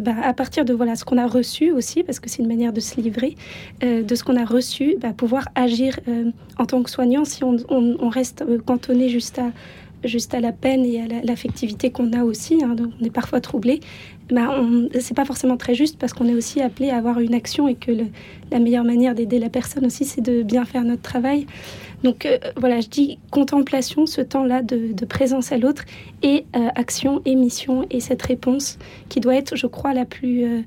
bah, 0.00 0.14
à 0.22 0.32
partir 0.32 0.64
de 0.64 0.72
voilà 0.72 0.94
ce 0.94 1.04
qu'on 1.04 1.18
a 1.18 1.26
reçu 1.26 1.72
aussi, 1.72 2.04
parce 2.04 2.20
que 2.20 2.30
c'est 2.30 2.40
une 2.40 2.46
manière 2.46 2.72
de 2.72 2.78
se 2.78 3.00
livrer, 3.00 3.34
de 3.82 4.14
ce 4.14 4.22
qu'on 4.22 4.36
a 4.36 4.44
reçu, 4.44 4.94
bah, 5.00 5.12
pouvoir 5.12 5.48
agir 5.56 5.98
en 6.56 6.66
tant 6.66 6.84
que 6.84 6.90
soignant. 6.90 7.24
Si 7.24 7.42
on, 7.42 8.08
reste 8.08 8.44
cantonné 8.64 9.08
juste 9.08 9.40
à 9.40 9.50
juste 10.04 10.34
à 10.34 10.40
la 10.40 10.52
peine 10.52 10.84
et 10.84 11.00
à 11.00 11.06
la- 11.06 11.22
l'affectivité 11.22 11.90
qu'on 11.90 12.12
a 12.12 12.22
aussi, 12.22 12.62
hein, 12.62 12.76
on 13.00 13.04
est 13.04 13.10
parfois 13.10 13.40
troublé, 13.40 13.80
bah, 14.30 14.60
c'est 15.00 15.14
pas 15.14 15.24
forcément 15.24 15.56
très 15.56 15.74
juste 15.74 15.98
parce 15.98 16.12
qu'on 16.12 16.26
est 16.28 16.34
aussi 16.34 16.60
appelé 16.60 16.90
à 16.90 16.96
avoir 16.96 17.20
une 17.20 17.34
action 17.34 17.68
et 17.68 17.74
que 17.74 17.92
le- 17.92 18.06
la 18.50 18.58
meilleure 18.58 18.84
manière 18.84 19.14
d'aider 19.14 19.38
la 19.38 19.48
personne 19.48 19.86
aussi, 19.86 20.04
c'est 20.04 20.20
de 20.20 20.42
bien 20.42 20.64
faire 20.64 20.82
notre 20.84 21.02
travail. 21.02 21.46
Donc 22.02 22.26
euh, 22.26 22.38
voilà, 22.56 22.80
je 22.80 22.88
dis 22.88 23.18
contemplation, 23.30 24.06
ce 24.06 24.20
temps-là 24.20 24.62
de, 24.62 25.04
présence 25.06 25.52
à 25.52 25.58
l'autre, 25.58 25.84
et 26.22 26.44
euh, 26.54 26.68
action 26.74 27.22
et 27.24 27.34
mission, 27.34 27.86
et 27.90 28.00
cette 28.00 28.22
réponse 28.22 28.78
qui 29.08 29.20
doit 29.20 29.34
être, 29.34 29.56
je 29.56 29.66
crois, 29.66 29.94
la 29.94 30.04
plus, 30.04 30.44
euh, 30.44 30.62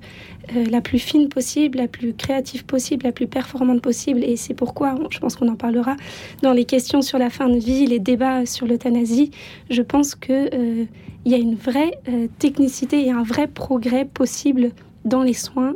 la 0.70 0.82
plus 0.82 1.00
fine 1.00 1.30
possible, 1.30 1.78
la 1.78 1.88
plus 1.88 2.14
créative 2.14 2.66
possible, 2.66 3.06
la 3.06 3.12
plus 3.12 3.28
performante 3.28 3.82
possible. 3.82 4.24
Et 4.24 4.36
c'est 4.36 4.54
pourquoi, 4.54 4.96
je 5.10 5.20
pense 5.20 5.36
qu'on 5.36 5.48
en 5.50 5.56
parlera, 5.56 5.96
dans 6.42 6.54
les 6.54 6.66
questions 6.66 7.02
sur 7.02 7.18
la 7.18 7.30
fin 7.30 7.50
de 7.50 7.58
vie, 7.58 7.86
les 7.86 8.00
débats 8.00 8.46
sur 8.46 8.66
l'euthanasie, 8.66 9.32
je 9.70 9.82
pense 9.82 10.16
que 10.16 10.50
euh, 10.54 10.86
il 11.26 11.32
y 11.32 11.36
a 11.36 11.38
une 11.38 11.56
vraie 11.56 12.00
technicité 12.40 13.06
et 13.06 13.12
un 13.12 13.24
vrai 13.24 13.48
progrès 13.48 14.06
possible 14.06 14.72
dans 15.04 15.22
les 15.22 15.34
soins. 15.34 15.74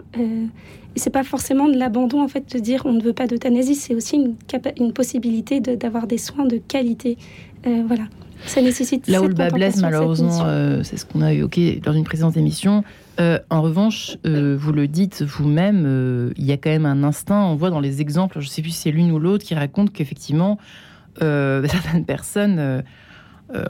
C'est 0.95 1.09
pas 1.09 1.23
forcément 1.23 1.67
de 1.67 1.77
l'abandon 1.77 2.21
en 2.21 2.27
fait 2.27 2.53
de 2.53 2.59
dire 2.59 2.83
on 2.85 2.93
ne 2.93 3.01
veut 3.01 3.13
pas 3.13 3.27
d'euthanasie, 3.27 3.75
c'est 3.75 3.95
aussi 3.95 4.17
une, 4.17 4.93
possibilité 4.93 5.59
de- 5.59 5.75
d'avoir 5.75 6.07
des 6.07 6.17
soins 6.17 6.45
de 6.45 6.57
qualité. 6.57 7.17
Euh, 7.65 7.83
voilà. 7.87 8.03
Ça 8.45 8.61
nécessite. 8.61 9.07
Là 9.07 9.21
où 9.21 9.27
le 9.27 9.33
bas 9.33 9.49
blesse, 9.49 9.77
malheureusement, 9.77 10.43
euh, 10.45 10.83
c'est 10.83 10.97
ce 10.97 11.05
qu'on 11.05 11.21
a 11.21 11.31
évoqué 11.31 11.79
dans 11.83 11.93
une 11.93 12.03
précédente 12.03 12.35
émission. 12.35 12.83
Euh, 13.21 13.39
en 13.49 13.61
revanche, 13.61 14.17
vous 14.25 14.71
le 14.73 14.87
dites 14.87 15.21
vous-même, 15.21 16.33
il 16.35 16.45
y 16.45 16.51
a 16.51 16.57
quand 16.57 16.69
même 16.69 16.85
un 16.85 17.03
instinct. 17.03 17.41
On 17.45 17.55
voit 17.55 17.69
dans 17.69 17.79
les 17.79 18.01
exemples, 18.01 18.41
je 18.41 18.47
ne 18.47 18.49
sais 18.49 18.61
plus 18.61 18.71
si 18.71 18.81
c'est 18.81 18.91
l'une 18.91 19.11
ou 19.11 19.19
l'autre, 19.19 19.45
qui 19.45 19.55
raconte 19.55 19.93
qu'effectivement, 19.93 20.57
certaines 21.19 22.05
personnes 22.05 22.83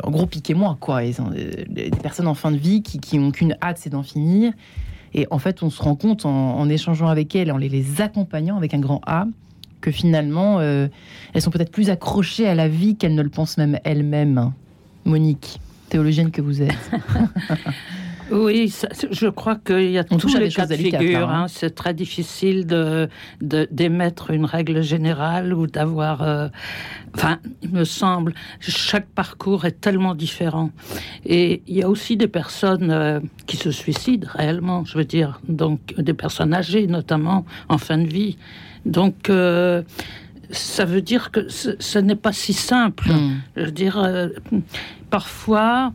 en 0.03 0.09
gros, 0.09 0.25
piquez-moi, 0.25 0.77
quoi. 0.79 1.01
des 1.03 1.91
personnes 2.01 2.27
en 2.27 2.33
fin 2.33 2.49
de 2.49 2.57
vie 2.57 2.81
qui, 2.81 2.99
qui 2.99 3.19
ont 3.19 3.29
qu'une 3.29 3.55
hâte, 3.61 3.77
c'est 3.79 3.91
d'en 3.91 4.01
finir. 4.01 4.53
Et 5.13 5.27
en 5.31 5.39
fait, 5.39 5.63
on 5.63 5.69
se 5.69 5.81
rend 5.81 5.95
compte 5.95 6.25
en, 6.25 6.67
échangeant 6.69 7.07
avec 7.07 7.35
elles, 7.35 7.51
en 7.51 7.57
les, 7.57 8.01
accompagnant 8.01 8.57
avec 8.57 8.73
un 8.73 8.79
grand 8.79 9.01
A, 9.05 9.27
que 9.81 9.91
finalement, 9.91 10.59
elles 10.61 10.89
sont 11.41 11.51
peut-être 11.51 11.71
plus 11.71 11.89
accrochées 11.89 12.47
à 12.47 12.55
la 12.55 12.67
vie 12.67 12.95
qu'elles 12.95 13.15
ne 13.15 13.21
le 13.21 13.29
pensent 13.29 13.57
même 13.57 13.79
elles-mêmes. 13.83 14.53
Monique, 15.05 15.59
théologienne 15.89 16.31
que 16.31 16.41
vous 16.41 16.61
êtes. 16.61 16.91
Oui, 18.33 18.73
je 19.11 19.27
crois 19.27 19.55
qu'il 19.55 19.91
y 19.91 19.99
a 19.99 20.05
On 20.09 20.17
tous 20.17 20.35
les 20.37 20.49
cas 20.49 20.65
de 20.65 20.75
figure. 20.75 21.29
Hein. 21.29 21.43
Hein. 21.43 21.47
C'est 21.47 21.75
très 21.75 21.93
difficile 21.93 22.65
de, 22.65 23.07
d'émettre 23.41 24.31
une 24.31 24.45
règle 24.45 24.81
générale 24.81 25.53
ou 25.53 25.67
d'avoir. 25.67 26.23
Euh, 26.23 26.47
enfin, 27.15 27.39
il 27.61 27.71
me 27.71 27.83
semble, 27.83 28.33
chaque 28.59 29.07
parcours 29.07 29.65
est 29.65 29.79
tellement 29.79 30.15
différent. 30.15 30.71
Et 31.25 31.61
il 31.67 31.75
y 31.75 31.83
a 31.83 31.89
aussi 31.89 32.17
des 32.17 32.27
personnes 32.27 32.91
euh, 32.91 33.19
qui 33.45 33.57
se 33.57 33.71
suicident 33.71 34.27
réellement, 34.33 34.83
je 34.85 34.97
veux 34.97 35.05
dire, 35.05 35.39
donc 35.47 35.79
des 35.97 36.13
personnes 36.13 36.53
âgées 36.53 36.87
notamment 36.87 37.45
en 37.69 37.77
fin 37.77 37.97
de 37.97 38.07
vie. 38.07 38.37
Donc. 38.85 39.29
Euh, 39.29 39.83
ça 40.51 40.85
veut 40.85 41.01
dire 41.01 41.31
que 41.31 41.47
ce, 41.49 41.97
n'est 41.97 42.17
pas 42.17 42.33
si 42.33 42.53
simple. 42.53 43.11
Hmm. 43.11 43.39
Je 43.55 43.65
veux 43.65 43.71
dire, 43.71 44.29
parfois, 45.09 45.93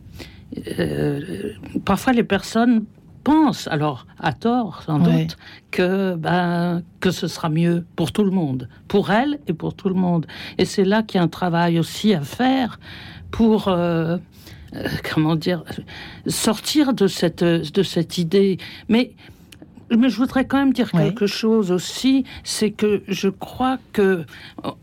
euh, 0.57 1.51
parfois 1.85 2.13
les 2.13 2.23
personnes 2.23 2.85
pensent, 3.23 3.67
alors 3.67 4.07
à 4.19 4.33
tort 4.33 4.83
sans 4.83 4.99
doute, 4.99 5.37
que, 5.71 6.15
ben, 6.15 6.81
que 6.99 7.11
ce 7.11 7.27
sera 7.27 7.49
mieux 7.49 7.85
pour 7.95 8.11
tout 8.11 8.23
le 8.23 8.31
monde, 8.31 8.69
pour 8.87 9.11
elles 9.11 9.39
et 9.47 9.53
pour 9.53 9.73
tout 9.73 9.89
le 9.89 9.95
monde. 9.95 10.25
Et 10.57 10.65
c'est 10.65 10.85
là 10.85 11.03
qu'il 11.03 11.17
y 11.17 11.21
a 11.21 11.23
un 11.23 11.27
travail 11.27 11.79
aussi 11.79 12.13
à 12.13 12.21
faire 12.21 12.79
pour... 13.31 13.67
Euh, 13.67 14.17
comment 15.13 15.35
dire, 15.35 15.63
sortir 16.27 16.93
de 16.93 17.07
cette, 17.07 17.43
de 17.43 17.83
cette 17.83 18.19
idée. 18.19 18.57
Mais 18.87 19.13
mais 19.97 20.09
je 20.09 20.17
voudrais 20.17 20.45
quand 20.45 20.57
même 20.57 20.73
dire 20.73 20.91
quelque 20.91 21.27
chose 21.27 21.71
aussi, 21.71 22.23
c'est 22.43 22.71
que 22.71 23.01
je 23.07 23.29
crois 23.29 23.77
que 23.93 24.25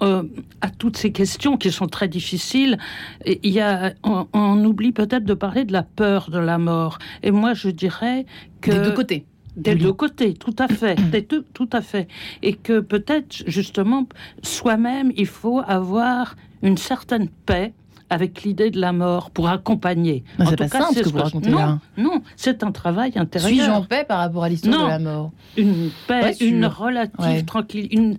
euh, 0.03 0.23
à 0.61 0.71
toutes 0.71 0.97
ces 0.97 1.13
questions 1.13 1.57
qui 1.57 1.71
sont 1.71 1.87
très 1.87 2.09
difficiles, 2.09 2.79
il 3.25 3.51
y 3.51 3.61
a, 3.61 3.93
on, 4.03 4.65
oublie 4.65 4.93
peut-être 4.93 5.25
de 5.25 5.35
parler 5.35 5.65
de 5.65 5.73
la 5.73 5.83
peur 5.83 6.31
de 6.31 6.39
la 6.39 6.59
mort. 6.59 6.99
Et 7.23 7.31
moi, 7.31 7.55
je 7.55 7.69
dirais 7.69 8.27
que 8.61 8.71
des 8.71 8.79
deux 8.81 8.93
côtés. 8.93 9.27
Des 9.57 9.75
deux 9.75 9.93
côtés, 9.93 10.35
tout 10.35 10.55
à 10.59 10.69
fait, 10.69 10.97
des 11.11 11.23
deux, 11.23 11.43
tout 11.55 11.71
à 11.73 11.81
fait, 11.81 12.09
et 12.43 12.53
que 12.53 12.81
peut-être 12.81 13.43
justement 13.47 14.07
soi-même, 14.43 15.13
il 15.17 15.27
faut 15.27 15.63
avoir 15.67 16.37
une 16.63 16.77
certaine 16.77 17.29
paix 17.47 17.73
avec 18.11 18.43
l'idée 18.43 18.71
de 18.71 18.81
la 18.81 18.93
mort 18.93 19.31
pour 19.31 19.49
accompagner. 19.49 20.25
C'est 20.49 20.57
pas 20.57 20.69
simple 20.69 20.95
ce 20.95 21.03
que 21.03 21.09
vous 21.09 21.19
racontez 21.19 21.51
non, 21.51 21.59
là. 21.59 21.79
Non, 21.97 22.23
c'est 22.37 22.63
un 22.63 22.73
travail 22.73 23.13
intérieur. 23.17 23.51
Suis-je 23.51 23.71
en 23.71 23.83
paix 23.83 24.05
par 24.07 24.19
rapport 24.19 24.45
à 24.45 24.49
l'histoire 24.49 24.85
de 24.85 24.89
la 24.89 24.99
mort? 24.99 25.33
Une 25.57 25.91
paix, 26.07 26.35
une 26.41 26.67
relative 26.67 27.45
tranquille. 27.45 27.89
Une... 27.91 28.19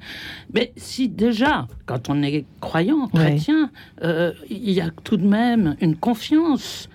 Mais 0.53 0.73
si 0.75 1.07
déjà, 1.07 1.67
quand 1.85 2.09
on 2.09 2.21
est 2.21 2.45
croyant, 2.59 3.07
chrétien, 3.07 3.69
euh, 4.03 4.33
il 4.49 4.71
y 4.71 4.81
a 4.81 4.89
tout 5.03 5.17
de 5.17 5.27
même 5.27 5.75
une 5.79 5.95
confiance 5.95 6.89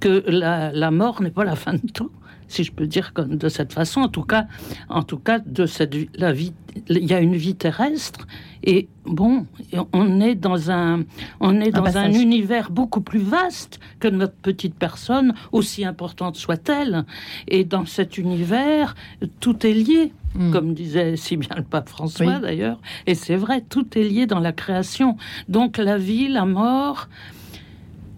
que 0.00 0.24
la, 0.26 0.72
la 0.72 0.90
mort 0.90 1.22
n'est 1.22 1.30
pas 1.30 1.44
la 1.44 1.56
fin 1.56 1.74
de 1.74 1.90
tout 1.92 2.10
si 2.48 2.64
je 2.64 2.72
peux 2.72 2.86
dire 2.86 3.12
de 3.16 3.48
cette 3.48 3.72
façon. 3.72 4.00
En 4.00 4.08
tout 4.08 4.22
cas, 4.22 4.46
en 4.88 5.02
tout 5.02 5.18
cas, 5.18 5.38
de 5.38 5.66
cette 5.66 5.94
la 6.18 6.32
vie, 6.32 6.52
il 6.88 7.04
y 7.04 7.14
a 7.14 7.20
une 7.20 7.36
vie 7.36 7.54
terrestre 7.54 8.26
et 8.64 8.88
bon, 9.06 9.46
on 9.92 10.20
est 10.20 10.34
dans 10.34 10.70
un, 10.70 11.04
on 11.40 11.60
est 11.60 11.70
dans 11.70 11.96
un 11.96 12.12
univers 12.12 12.70
beaucoup 12.70 13.00
plus 13.00 13.20
vaste 13.20 13.78
que 14.00 14.08
notre 14.08 14.34
petite 14.34 14.74
personne, 14.74 15.34
aussi 15.52 15.84
importante 15.84 16.36
soit-elle. 16.36 17.04
Et 17.46 17.64
dans 17.64 17.86
cet 17.86 18.18
univers, 18.18 18.94
tout 19.40 19.66
est 19.66 19.72
lié. 19.72 20.12
Hmm. 20.34 20.50
Comme 20.50 20.74
disait 20.74 21.16
si 21.16 21.38
bien 21.38 21.56
le 21.56 21.62
pape 21.62 21.88
François 21.88 22.38
d'ailleurs, 22.38 22.78
et 23.06 23.14
c'est 23.14 23.36
vrai, 23.36 23.64
tout 23.66 23.86
est 23.96 24.04
lié 24.04 24.26
dans 24.26 24.40
la 24.40 24.52
création. 24.52 25.16
Donc 25.48 25.78
la 25.78 25.96
vie, 25.96 26.28
la 26.28 26.44
mort, 26.44 27.08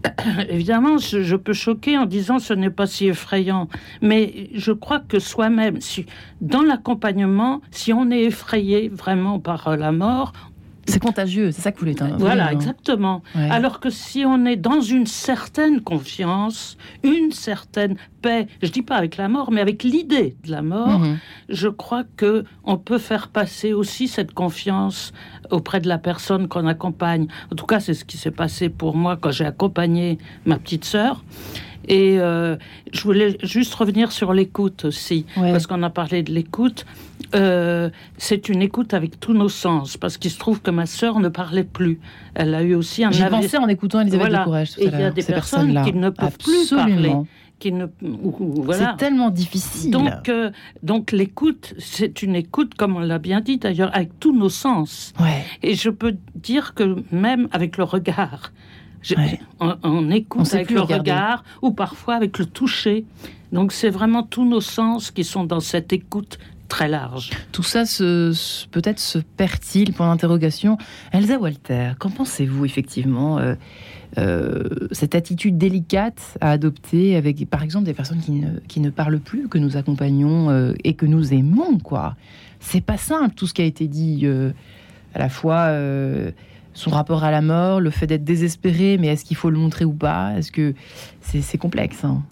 évidemment, 0.49 0.99
je, 0.99 1.37
peux 1.37 1.52
choquer 1.52 1.99
en 1.99 2.07
disant 2.07 2.38
ce 2.38 2.54
n'est 2.54 2.71
pas 2.71 2.87
si 2.87 3.09
effrayant, 3.09 3.69
mais 4.00 4.50
je 4.54 4.73
crois 4.73 5.00
que 5.00 5.19
soi-même, 5.19 5.78
dans 6.40 6.62
l'accompagnement, 6.62 7.61
si 7.71 7.92
on 7.92 8.11
est 8.11 8.23
effrayé 8.23 8.88
vraiment 8.88 9.38
par 9.38 9.69
euh, 9.69 9.76
la 9.76 9.92
mort, 9.92 10.33
c'est 10.90 11.00
contagieux, 11.00 11.52
c'est 11.52 11.62
ça 11.62 11.73
que 11.73 11.76
vous 11.76 11.87
voulez 11.87 11.94
dire. 11.94 12.16
Voilà, 12.18 12.52
exactement. 12.52 13.23
Alors 13.35 13.80
que 13.80 13.90
si 13.90 14.25
on 14.26 14.44
est 14.44 14.56
dans 14.56 14.80
une 14.80 15.06
certaine 15.06 15.80
confiance, 15.80 16.76
une 17.02 17.32
certaine 17.32 17.97
paix, 18.23 18.47
je 18.62 18.70
dis 18.70 18.82
pas 18.82 18.97
avec 18.97 19.16
la 19.16 19.28
mort, 19.28 19.50
mais 19.50 19.61
avec 19.61 19.82
l'idée 19.82 20.37
de 20.44 20.50
la 20.50 20.62
mort, 20.62 21.00
mhm. 21.00 21.18
je 21.49 21.68
crois 21.68 22.04
que 22.16 22.44
on 22.64 22.76
peut 22.76 22.99
faire 22.99 23.28
passer 23.28 23.73
aussi 23.73 24.09
cette 24.09 24.32
confiance 24.32 25.12
auprès 25.50 25.80
de 25.80 25.88
la 25.88 25.99
personne 25.99 26.49
qu'on 26.49 26.66
accompagne. 26.66 27.26
En 27.52 27.56
tout 27.56 27.66
cas, 27.66 27.80
c'est 27.80 27.94
ce 27.94 28.04
qui 28.04 28.16
s'est 28.16 28.30
passé 28.30 28.68
pour 28.68 28.97
moi 28.97 29.16
quand 29.16 29.30
j'ai 29.30 29.47
accompagné 29.47 30.18
ma 30.44 30.59
petite 30.59 30.85
sœur. 30.85 31.25
Et 31.90 32.20
euh, 32.20 32.56
je 32.92 33.02
voulais 33.02 33.37
juste 33.42 33.75
revenir 33.75 34.12
sur 34.12 34.32
l'écoute 34.32 34.85
aussi, 34.85 35.26
parce 35.35 35.66
qu'on 35.66 35.82
a 35.82 35.90
parlé 35.90 36.23
de 36.23 36.32
l'écoute. 36.32 36.87
Euh, 37.35 37.90
c'est 38.16 38.49
une 38.49 38.62
écoute 38.62 38.94
avec 38.94 39.18
tous 39.20 39.35
nos 39.35 39.49
sens, 39.49 39.97
parce 39.97 40.16
qu'il 40.16 40.30
se 40.30 40.38
trouve 40.38 40.62
que 40.62 40.70
ma 40.70 40.87
sœur 40.87 41.20
ne 41.20 41.28
parlait 41.28 41.64
plus. 41.64 42.00
Elle 42.35 42.54
a 42.54 42.62
eu 42.62 42.75
aussi 42.75 43.04
un... 43.04 43.11
J'ai 43.11 43.26
pensé 43.26 43.56
en 43.56 43.68
écoutant 43.68 44.00
Elisabeth 44.00 44.28
voilà. 44.28 44.38
de 44.40 44.44
Courage 44.44 44.70
Et 44.78 44.87
il 44.87 45.00
y 45.00 45.02
a 45.02 45.11
des 45.11 45.23
personnes 45.23 45.82
qui 45.85 45.92
ne 45.92 46.11
peuvent 46.11 46.38
plus 46.38 46.70
parler. 46.70 47.12
Qui 47.59 47.73
ne, 47.73 47.87
voilà. 48.00 48.92
C'est 48.92 49.04
tellement 49.04 49.28
difficile. 49.28 49.90
Donc, 49.90 50.30
euh, 50.30 50.50
donc 50.82 51.12
l'écoute, 51.12 51.75
c'est 51.76 52.23
une 52.23 52.35
écoute, 52.35 52.73
comme 52.75 52.97
on 52.97 53.00
l'a 53.00 53.18
bien 53.18 53.42
dit 53.42 53.59
d'ailleurs, 53.59 53.94
avec 53.94 54.18
tous 54.18 54.35
nos 54.35 54.49
sens. 54.49 55.12
Ouais. 55.20 55.44
Et 55.62 55.75
je 55.75 55.90
peux 55.90 56.16
dire 56.35 56.73
que 56.73 56.97
même 57.12 57.49
avec 57.52 57.76
le 57.76 57.85
regard, 57.85 58.50
on, 59.61 60.11
écoute 60.11 60.52
avec 60.52 60.71
le 60.71 60.80
regard 60.80 61.45
ou 61.62 61.73
parfois 61.73 62.14
avec 62.14 62.38
le 62.38 62.47
toucher. 62.47 63.04
Donc 63.52 63.73
c'est 63.73 63.90
vraiment 63.90 64.23
tous 64.23 64.45
nos 64.45 64.61
sens 64.61 65.11
qui 65.11 65.25
sont 65.25 65.45
dans 65.45 65.61
cette 65.61 65.92
écoute 65.92 66.38
très 66.69 66.88
large. 66.88 67.30
Tout 67.52 67.62
ça 67.62 67.85
se, 67.85 68.33
peut-être 68.69 69.00
se 69.00 69.19
perd-il? 69.19 69.92
Pour 69.92 70.07
l'interrogation. 70.07 70.78
Elsa 71.12 71.38
Walter, 71.38 71.92
qu'en 71.99 72.11
pensez-vous 72.11 72.64
effectivement 72.64 73.38
euh, 73.38 73.54
euh, 74.19 74.62
cette 74.92 75.14
attitude 75.14 75.59
délicate 75.59 76.38
à 76.40 76.52
adopter 76.52 77.16
avec, 77.16 77.45
par 77.50 77.62
exemple, 77.62 77.87
des 77.87 77.95
personnes 77.95 78.21
qui 78.21 78.33
ne, 78.33 78.61
qui 78.69 78.80
ne 78.80 78.90
parlent 78.90 79.19
plus, 79.19 79.49
que 79.49 79.59
nous 79.59 79.76
accompagnons 79.76 80.50
euh, 80.50 80.73
et 80.85 80.95
que 80.95 81.07
nous 81.07 81.35
aimons, 81.35 81.78
quoi? 81.78 82.14
C'est 82.61 82.80
pas 82.80 82.99
simple 82.99 83.35
tout 83.35 83.47
ce 83.47 83.54
qui 83.54 83.62
a 83.62 83.64
été 83.64 83.88
dit, 83.88 84.26
à 85.14 85.19
la 85.19 85.30
fois 85.30 85.71
son 86.75 86.91
rapport 86.91 87.25
à 87.25 87.31
la 87.31 87.43
mort, 87.43 87.81
le 87.81 87.91
fait 87.91 88.07
d'être 88.07 88.25
désespéré, 88.25 88.97
mais 88.99 89.09
est-ce 89.09 89.25
qu'il 89.25 89.37
faut 89.37 89.50
le 89.50 89.59
montrer 89.59 89.85
ou 89.85 89.93
pas? 89.93 90.33
Est-ce 90.37 90.53
que 90.53 90.75
c'est 91.23 91.59
complexe 91.59 92.05
hein? 92.05 92.23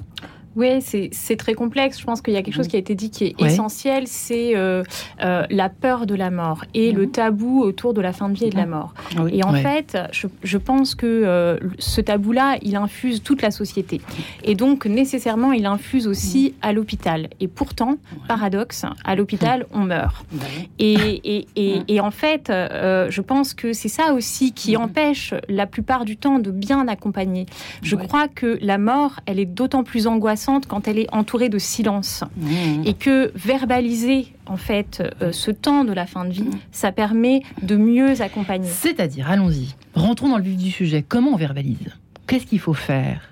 Oui, 0.57 0.81
c'est 0.81 1.37
très 1.37 1.55
complexe. 1.55 2.00
Je 2.00 2.05
pense 2.05 2.21
qu'il 2.21 2.35
y 2.35 2.37
a 2.37 2.43
quelque 2.43 2.55
chose 2.55 2.69
qui 2.69 2.76
a 2.76 2.78
été 2.78 2.95
dit 2.95 3.11
qui 3.11 3.25
est 3.25 3.40
essentiel, 3.40 4.07
c'est 4.07 4.57
euh, 4.57 4.83
euh, 5.23 5.45
la 5.50 5.69
peur 5.69 6.07
de 6.07 6.14
la 6.14 6.31
mort 6.31 6.64
et 6.75 6.90
le 6.90 7.02
mhm. 7.02 7.11
tabou 7.12 7.62
autour 7.62 7.95
de 7.95 8.00
la 8.00 8.12
fin 8.12 8.28
de 8.28 8.35
vie 8.35 8.47
et 8.47 8.50
de 8.50 8.57
la 8.57 8.67
mort. 8.67 8.93
Et 9.31 9.45
en 9.45 9.52
fait, 9.52 9.97
je, 10.12 10.59
pense 10.59 10.95
que 10.95 11.07
euh, 11.07 11.59
ce 11.78 12.00
tabou-là, 12.00 12.59
il 12.62 12.76
infuse 12.76 13.23
toute 13.23 13.43
la 13.43 13.50
société. 13.50 14.00
Et 14.43 14.55
donc, 14.55 14.87
nécessairement, 14.87 15.52
il 15.52 15.67
infuse 15.67 16.09
aussi 16.09 16.55
à 16.61 16.73
l'hôpital. 16.73 17.28
Et 17.40 17.49
pourtant, 17.49 17.97
paradoxe, 18.26 18.85
à 19.05 19.14
l'hôpital, 19.14 19.67
on 19.73 19.85
meurt. 19.85 20.26
Et, 20.78 21.47
et, 21.57 21.83
et, 21.87 22.00
en 22.00 22.11
fait, 22.11 22.49
je 22.49 23.21
pense 23.21 23.55
que 23.55 23.73
c'est 23.73 23.88
ça 23.88 24.12
aussi 24.12 24.52
qui 24.52 24.76
empêche 24.76 25.35
la 25.49 25.67
plupart 25.67 26.05
du 26.05 26.17
temps 26.17 26.38
de 26.38 26.50
bien 26.50 26.88
accompagner. 26.88 27.47
Je 27.83 27.95
crois 27.95 28.28
que 28.28 28.59
la 28.61 28.78
mort, 28.78 29.21
elle 29.26 29.38
est 29.38 29.47
d'autant 29.47 29.85
plus 29.85 30.07
angoissante 30.07 30.48
quand 30.67 30.88
elle 30.88 30.99
est 30.99 31.12
entourée 31.14 31.49
de 31.49 31.59
silence. 31.59 32.25
Mmh. 32.37 32.87
Et 32.87 32.95
que 32.95 33.33
verbaliser 33.35 34.33
en 34.47 34.57
fait 34.57 35.02
euh, 35.23 35.33
ce 35.33 35.50
temps 35.50 35.85
de 35.85 35.93
la 35.93 36.07
fin 36.07 36.25
de 36.25 36.33
vie, 36.33 36.43
mmh. 36.43 36.59
ça 36.73 36.93
permet 36.93 37.43
de 37.62 37.76
mieux 37.76 38.21
accompagner. 38.21 38.69
C'est-à-dire, 38.69 39.31
allons-y, 39.31 39.75
rentrons 39.95 40.28
dans 40.31 40.38
le 40.38 40.43
vif 40.43 40.57
du 40.57 40.71
sujet. 40.71 41.05
Comment 41.07 41.33
on 41.33 41.37
verbalise? 41.37 41.78
Qu'est-ce 42.26 42.47
qu'il 42.47 42.61
faut 42.61 42.75
faire? 42.75 43.23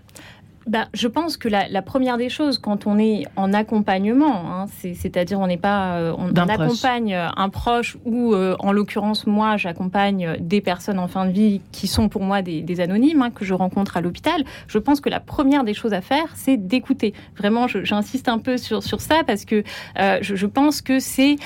Bah, 0.66 0.88
je 0.94 1.06
pense 1.06 1.36
que 1.36 1.48
la, 1.48 1.82
première 1.82 2.16
des 2.16 2.28
choses, 2.28 2.58
quand 2.58 2.88
on 2.88 2.98
est 2.98 3.24
en 3.36 3.52
accompagnement, 3.52 4.50
hein, 4.50 4.66
c'est-à-dire 4.94 5.38
on 5.38 5.46
n'est 5.46 5.56
pas, 5.56 5.98
euh, 5.98 6.12
on, 6.18 6.34
accompagne 6.34 7.14
euh, 7.14 7.28
un 7.36 7.48
proche 7.50 7.96
ou, 8.04 8.34
euh, 8.34 8.56
en 8.58 8.72
l'occurrence, 8.72 9.28
moi, 9.28 9.56
j'accompagne 9.56 10.36
des 10.40 10.60
personnes 10.60 10.98
en 10.98 11.06
fin 11.06 11.26
de 11.26 11.30
vie 11.30 11.60
qui 11.70 11.86
sont 11.86 12.08
pour 12.08 12.22
moi 12.22 12.42
des, 12.42 12.80
anonymes 12.80 13.22
hein, 13.22 13.30
que 13.30 13.44
je 13.44 13.54
rencontre 13.54 13.96
à 13.96 14.00
l'hôpital. 14.00 14.44
Je 14.66 14.78
pense 14.78 15.00
que 15.00 15.08
la 15.08 15.20
première 15.20 15.62
des 15.62 15.72
choses 15.72 15.92
à 15.92 16.00
faire, 16.00 16.32
c'est 16.34 16.56
d'écouter. 16.56 17.14
Vraiment, 17.36 17.68
j'insiste 17.68 18.28
un 18.28 18.38
peu 18.38 18.56
sur, 18.56 18.82
sur 18.82 19.00
ça 19.00 19.22
parce 19.24 19.44
que 19.44 19.62
je, 19.96 20.46
pense 20.46 20.82
que 20.82 20.98
c'est 20.98 21.36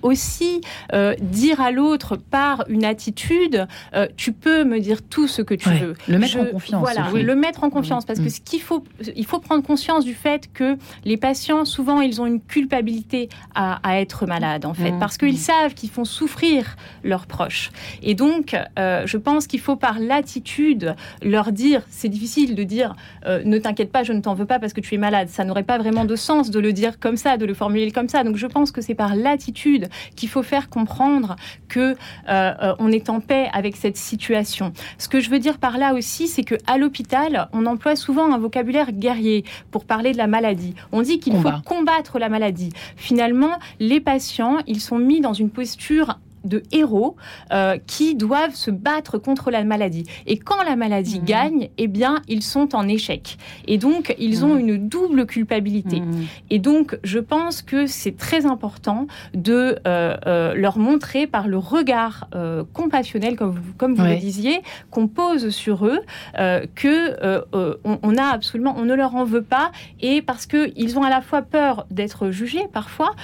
aussi 0.00 0.62
dire 1.20 1.60
à 1.60 1.70
l'autre 1.70 2.16
par 2.16 2.64
une 2.68 2.84
attitude, 2.84 3.66
tu 4.16 4.32
peux 4.32 4.64
me 4.64 4.80
dire 4.80 5.02
tout 5.02 5.28
ce 5.28 5.42
que 5.42 5.54
tu 5.54 5.68
veux. 5.68 5.94
Le 6.08 6.18
mettre 6.18 6.38
en 6.38 6.46
confiance. 6.46 6.80
Voilà, 6.80 7.10
le 7.12 7.36
mettre 7.36 7.64
en 7.64 7.70
confiance 7.70 8.04
parce 8.04 8.18
que 8.18 8.26
mm. 8.26 8.30
ce 8.30 8.40
qui 8.40 8.58
faut, 8.62 8.84
il 9.16 9.26
faut 9.26 9.38
prendre 9.38 9.62
conscience 9.62 10.04
du 10.04 10.14
fait 10.14 10.52
que 10.52 10.76
les 11.04 11.16
patients, 11.16 11.64
souvent, 11.64 12.00
ils 12.00 12.20
ont 12.20 12.26
une 12.26 12.40
culpabilité 12.40 13.28
à, 13.54 13.80
être 14.00 14.26
malades, 14.26 14.64
en 14.64 14.74
fait, 14.74 14.92
mmh. 14.92 14.98
parce 14.98 15.18
qu'ils 15.18 15.38
savent 15.38 15.74
qu'ils 15.74 15.90
font 15.90 16.04
souffrir 16.04 16.76
leurs 17.04 17.26
proches. 17.26 17.70
Et 18.02 18.14
donc, 18.14 18.56
euh, 18.78 19.06
je 19.06 19.16
pense 19.18 19.46
qu'il 19.46 19.60
faut, 19.60 19.76
par 19.76 19.98
l'attitude, 19.98 20.94
leur 21.22 21.52
dire, 21.52 21.82
c'est 21.90 22.08
difficile 22.08 22.54
de 22.54 22.62
dire, 22.62 22.94
euh, 23.26 23.42
ne 23.44 23.58
t'inquiète 23.58 23.92
pas, 23.92 24.02
je 24.02 24.12
ne 24.12 24.20
t'en 24.20 24.34
veux 24.34 24.46
pas 24.46 24.58
parce 24.58 24.72
que 24.72 24.80
tu 24.80 24.94
es 24.94 24.98
malade. 24.98 25.28
Ça 25.28 25.44
n'aurait 25.44 25.62
pas 25.62 25.78
vraiment 25.78 26.04
de 26.04 26.16
sens 26.16 26.50
de 26.50 26.58
le 26.58 26.72
dire 26.72 26.98
comme 26.98 27.16
ça, 27.16 27.36
de 27.36 27.44
le 27.44 27.54
formuler 27.54 27.90
comme 27.90 28.08
ça. 28.08 28.24
Donc, 28.24 28.36
je 28.36 28.46
pense 28.46 28.72
que 28.72 28.80
c'est 28.80 28.94
par 28.94 29.14
l'attitude 29.14 29.88
qu'il 30.16 30.28
faut 30.28 30.42
faire 30.42 30.68
comprendre 30.68 31.36
que 31.68 31.96
euh, 32.28 32.74
on 32.78 32.90
est 32.90 33.10
en 33.10 33.20
paix 33.20 33.48
avec 33.52 33.76
cette 33.76 33.96
situation. 33.96 34.72
Ce 34.98 35.08
que 35.08 35.20
je 35.20 35.30
veux 35.30 35.38
dire 35.38 35.58
par 35.58 35.78
là 35.78 35.94
aussi, 35.94 36.28
c'est 36.28 36.44
que 36.44 36.56
à 36.66 36.78
l'hôpital, 36.78 37.48
on 37.52 37.66
emploie 37.66 37.96
souvent 37.96 38.32
un 38.32 38.38
vocabulaire 38.38 38.51
guerrier 38.92 39.44
pour 39.70 39.84
parler 39.84 40.12
de 40.12 40.18
la 40.18 40.26
maladie. 40.26 40.74
On 40.92 41.02
dit 41.02 41.18
qu'il 41.18 41.36
faut 41.36 41.50
combattre 41.64 42.18
la 42.18 42.28
maladie. 42.28 42.70
Finalement, 42.96 43.58
les 43.80 44.00
patients, 44.00 44.58
ils 44.66 44.80
sont 44.80 44.98
mis 44.98 45.20
dans 45.20 45.32
une 45.32 45.50
posture 45.50 46.18
de 46.44 46.62
héros 46.72 47.16
euh, 47.52 47.78
qui 47.86 48.14
doivent 48.14 48.54
se 48.54 48.70
battre 48.70 49.18
contre 49.18 49.50
la 49.50 49.64
maladie. 49.64 50.04
Et 50.26 50.38
quand 50.38 50.62
la 50.62 50.76
maladie 50.76 51.20
mmh. 51.20 51.24
gagne, 51.24 51.68
eh 51.78 51.86
bien, 51.86 52.22
ils 52.28 52.42
sont 52.42 52.74
en 52.74 52.88
échec. 52.88 53.38
Et 53.66 53.78
donc, 53.78 54.14
ils 54.18 54.44
ont 54.44 54.54
mmh. 54.54 54.60
une 54.60 54.88
double 54.88 55.26
culpabilité. 55.26 56.00
Mmh. 56.00 56.24
Et 56.50 56.58
donc, 56.58 56.98
je 57.04 57.18
pense 57.18 57.62
que 57.62 57.86
c'est 57.86 58.16
très 58.16 58.46
important 58.46 59.06
de 59.34 59.78
euh, 59.86 60.16
euh, 60.26 60.54
leur 60.54 60.78
montrer 60.78 61.26
par 61.26 61.48
le 61.48 61.58
regard 61.58 62.28
compassionnel, 62.72 63.36
comme 63.36 63.50
vous, 63.50 63.72
comme 63.76 63.94
vous 63.94 64.04
le 64.04 64.16
disiez, 64.16 64.60
qu'on 64.90 65.08
pose 65.08 65.50
sur 65.50 65.86
eux, 65.86 66.00
que 66.74 67.44
on, 67.84 68.16
a 68.16 68.24
absolument, 68.24 68.74
on 68.76 68.84
ne 68.84 68.94
leur 68.94 69.14
en 69.14 69.24
veut 69.24 69.42
pas, 69.42 69.70
et 70.00 70.22
parce 70.22 70.46
qu'ils 70.46 70.98
ont 70.98 71.02
à 71.02 71.10
la 71.10 71.20
fois 71.20 71.42
peur 71.42 71.86
d'être 71.90 72.30
jugés 72.30 72.66
parfois, 72.72 73.14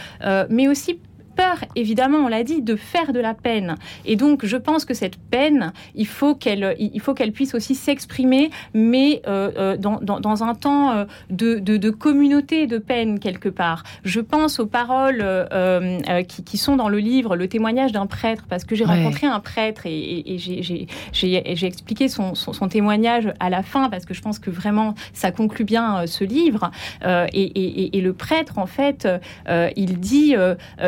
mais 0.51 0.69
aussi 0.69 0.99
peur, 1.39 1.65
évidemment, 1.77 2.19
on 2.19 2.29
l'a 2.29 2.43
dit, 2.43 2.63
de 2.63 2.75
faire 2.75 3.13
de 3.13 3.21
la 3.21 3.33
peine. 3.33 3.77
Et 4.05 4.17
donc, 4.17 4.45
je 4.45 4.57
pense 4.57 4.85
que 4.85 4.93
cette 4.93 5.17
peine, 5.17 5.73
il 5.95 6.07
faut 6.07 6.35
qu'elle, 6.35 6.75
il 6.81 7.01
faut 7.01 7.15
qu'elle 7.15 7.31
puisse 7.31 7.55
aussi 7.55 7.77
s'exprimer, 7.77 8.51
mais 8.75 9.23
euh, 9.29 9.53
euh, 9.57 9.77
dans, 9.77 10.01
dans, 10.01 10.43
un 10.43 10.55
temps 10.57 10.91
euh, 10.91 11.05
de, 11.31 11.59
de, 11.59 11.91
communauté 11.91 12.67
de 12.67 12.79
peine 12.79 13.21
quelque 13.21 13.49
part. 13.49 13.85
Je 14.05 14.21
pense 14.21 14.59
aux 14.59 14.67
paroles 14.67 15.25
qui, 16.29 16.43
qui, 16.43 16.59
sont 16.59 16.77
dans 16.77 16.89
le 16.89 16.99
livre, 16.99 17.37
le 17.37 17.47
témoignage 17.47 17.93
d'un 17.93 18.07
prêtre, 18.07 18.45
parce 18.49 18.65
que 18.65 18.75
j'ai 18.75 18.85
rencontré 18.85 19.27
un 19.29 19.41
prêtre 19.41 19.83
et, 19.87 20.35
et, 20.35 20.39
j'ai 21.13 21.67
expliqué 21.67 22.09
son, 22.09 22.35
son, 22.35 22.69
témoignage 22.69 23.33
à 23.39 23.49
la 23.49 23.63
fin, 23.63 23.89
parce 23.89 24.05
que 24.05 24.15
je 24.15 24.23
pense 24.23 24.41
que 24.41 24.51
vraiment 24.51 24.95
ça 25.13 25.31
conclut 25.31 25.65
bien 25.65 26.07
ce 26.07 26.25
livre. 26.25 26.73
Et, 27.05 27.97
et, 27.97 28.01
le 28.01 28.13
prêtre, 28.13 28.59
en 28.59 28.67
fait, 28.67 29.09
il 29.77 30.01
dit, 30.01 30.35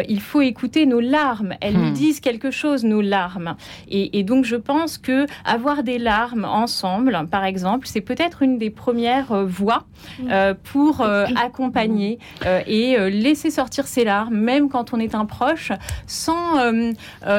il 0.09 0.21
faut 0.21 0.40
écouter 0.41 0.87
nos 0.87 1.01
larmes. 1.01 1.55
Elles 1.61 1.75
nous 1.75 1.91
hmm. 1.91 1.95
disent 1.95 2.21
quelque 2.21 2.51
chose, 2.51 2.85
nos 2.85 3.01
larmes. 3.01 3.57
Et, 3.89 4.23
donc, 4.23 4.45
je 4.45 4.57
pense 4.57 4.99
que 4.99 5.27
avoir 5.45 5.83
des 5.83 5.99
larmes 5.99 6.45
ensemble, 6.45 7.27
par 7.31 7.45
exemple, 7.45 7.87
c'est 7.87 8.01
peut-être 8.01 8.43
une 8.43 8.59
des 8.59 8.71
premières 8.71 9.33
euh, 9.33 9.45
voies 9.45 9.85
hmm. 10.21 10.29
euh, 10.31 10.55
pour 10.73 11.01
euh, 11.01 11.27
accompagner 11.37 12.19
et 12.67 12.97
laisser 13.11 13.51
sortir 13.51 13.87
ses 13.87 14.05
larmes, 14.05 14.37
même 14.37 14.69
quand 14.69 14.93
on 14.93 15.01
est 15.01 15.15
un 15.15 15.25
proche, 15.25 15.73
sans, 16.07 16.73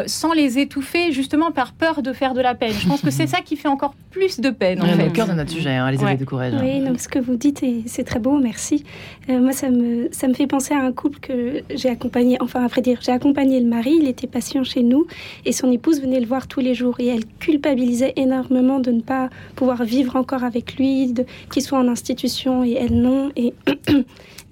sans 0.05 0.33
les 0.33 0.59
étouffer, 0.59 1.11
justement 1.11 1.51
par 1.51 1.73
peur 1.73 2.01
de 2.01 2.13
faire 2.13 2.33
de 2.33 2.41
la 2.41 2.55
peine. 2.55 2.73
Je 2.73 2.87
pense 2.87 3.01
que 3.01 3.11
c'est 3.11 3.27
ça 3.35 3.41
qui 3.41 3.55
fait 3.55 3.67
encore 3.67 3.93
plus 4.11 4.39
de 4.39 4.49
peine. 4.49 4.81
En 4.81 4.85
fait. 4.85 5.09
cœur 5.11 5.27
de 5.27 5.33
notre 5.33 5.51
sujet, 5.51 5.71
hein, 5.71 5.87
Elisabeth 5.87 6.19
de 6.19 6.25
Courage. 6.25 6.53
Oui, 6.61 6.81
ce 6.97 7.07
que 7.07 7.19
vous 7.19 7.35
dites, 7.35 7.63
c'est 7.85 8.03
très 8.03 8.19
beau, 8.19 8.39
merci. 8.39 8.83
moi, 9.27 9.51
ça 9.51 9.69
me, 9.69 10.09
ça 10.11 10.27
me 10.27 10.33
fait 10.33 10.47
penser 10.47 10.73
à 10.73 10.79
un 10.79 10.91
couple 10.91 11.19
que 11.19 11.63
j'ai 11.73 11.89
accompagné, 11.89 12.37
enfin, 12.41 12.63
après 12.63 12.81
j'ai 13.01 13.11
accompagné 13.11 13.59
le 13.59 13.67
mari, 13.67 13.97
il 14.01 14.07
était 14.07 14.27
patient 14.27 14.63
chez 14.63 14.83
nous, 14.83 15.07
et 15.45 15.51
son 15.51 15.71
épouse 15.71 16.01
venait 16.01 16.19
le 16.19 16.25
voir 16.25 16.47
tous 16.47 16.59
les 16.59 16.73
jours, 16.73 16.99
et 16.99 17.07
elle 17.07 17.25
culpabilisait 17.39 18.13
énormément 18.15 18.79
de 18.79 18.91
ne 18.91 19.01
pas 19.01 19.29
pouvoir 19.55 19.83
vivre 19.83 20.15
encore 20.15 20.43
avec 20.43 20.75
lui, 20.75 21.13
qu'il 21.51 21.61
soit 21.61 21.79
en 21.79 21.87
institution 21.87 22.63
et 22.63 22.73
elle 22.73 22.99
non. 23.01 23.31
Et 23.35 23.53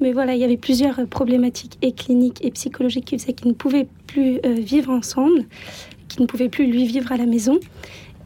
Mais 0.02 0.14
voilà, 0.14 0.34
il 0.34 0.40
y 0.40 0.44
avait 0.44 0.58
plusieurs 0.58 1.06
problématiques 1.08 1.78
et 1.82 1.92
cliniques 1.92 2.44
et 2.44 2.52
psychologiques 2.52 3.06
qui 3.06 3.20
faisaient 3.20 3.34
qu'ils 3.34 3.50
ne 3.50 3.54
pouvaient 3.54 3.88
plus 4.08 4.40
euh, 4.46 4.54
vivre 4.54 4.92
ensemble, 4.92 5.44
qu'ils 6.08 6.22
ne 6.22 6.28
pouvaient 6.28 6.50
plus 6.50 6.68
lui 6.68 6.86
vivre 6.86 7.12
à 7.12 7.18
la 7.18 7.26
maison. 7.26 7.60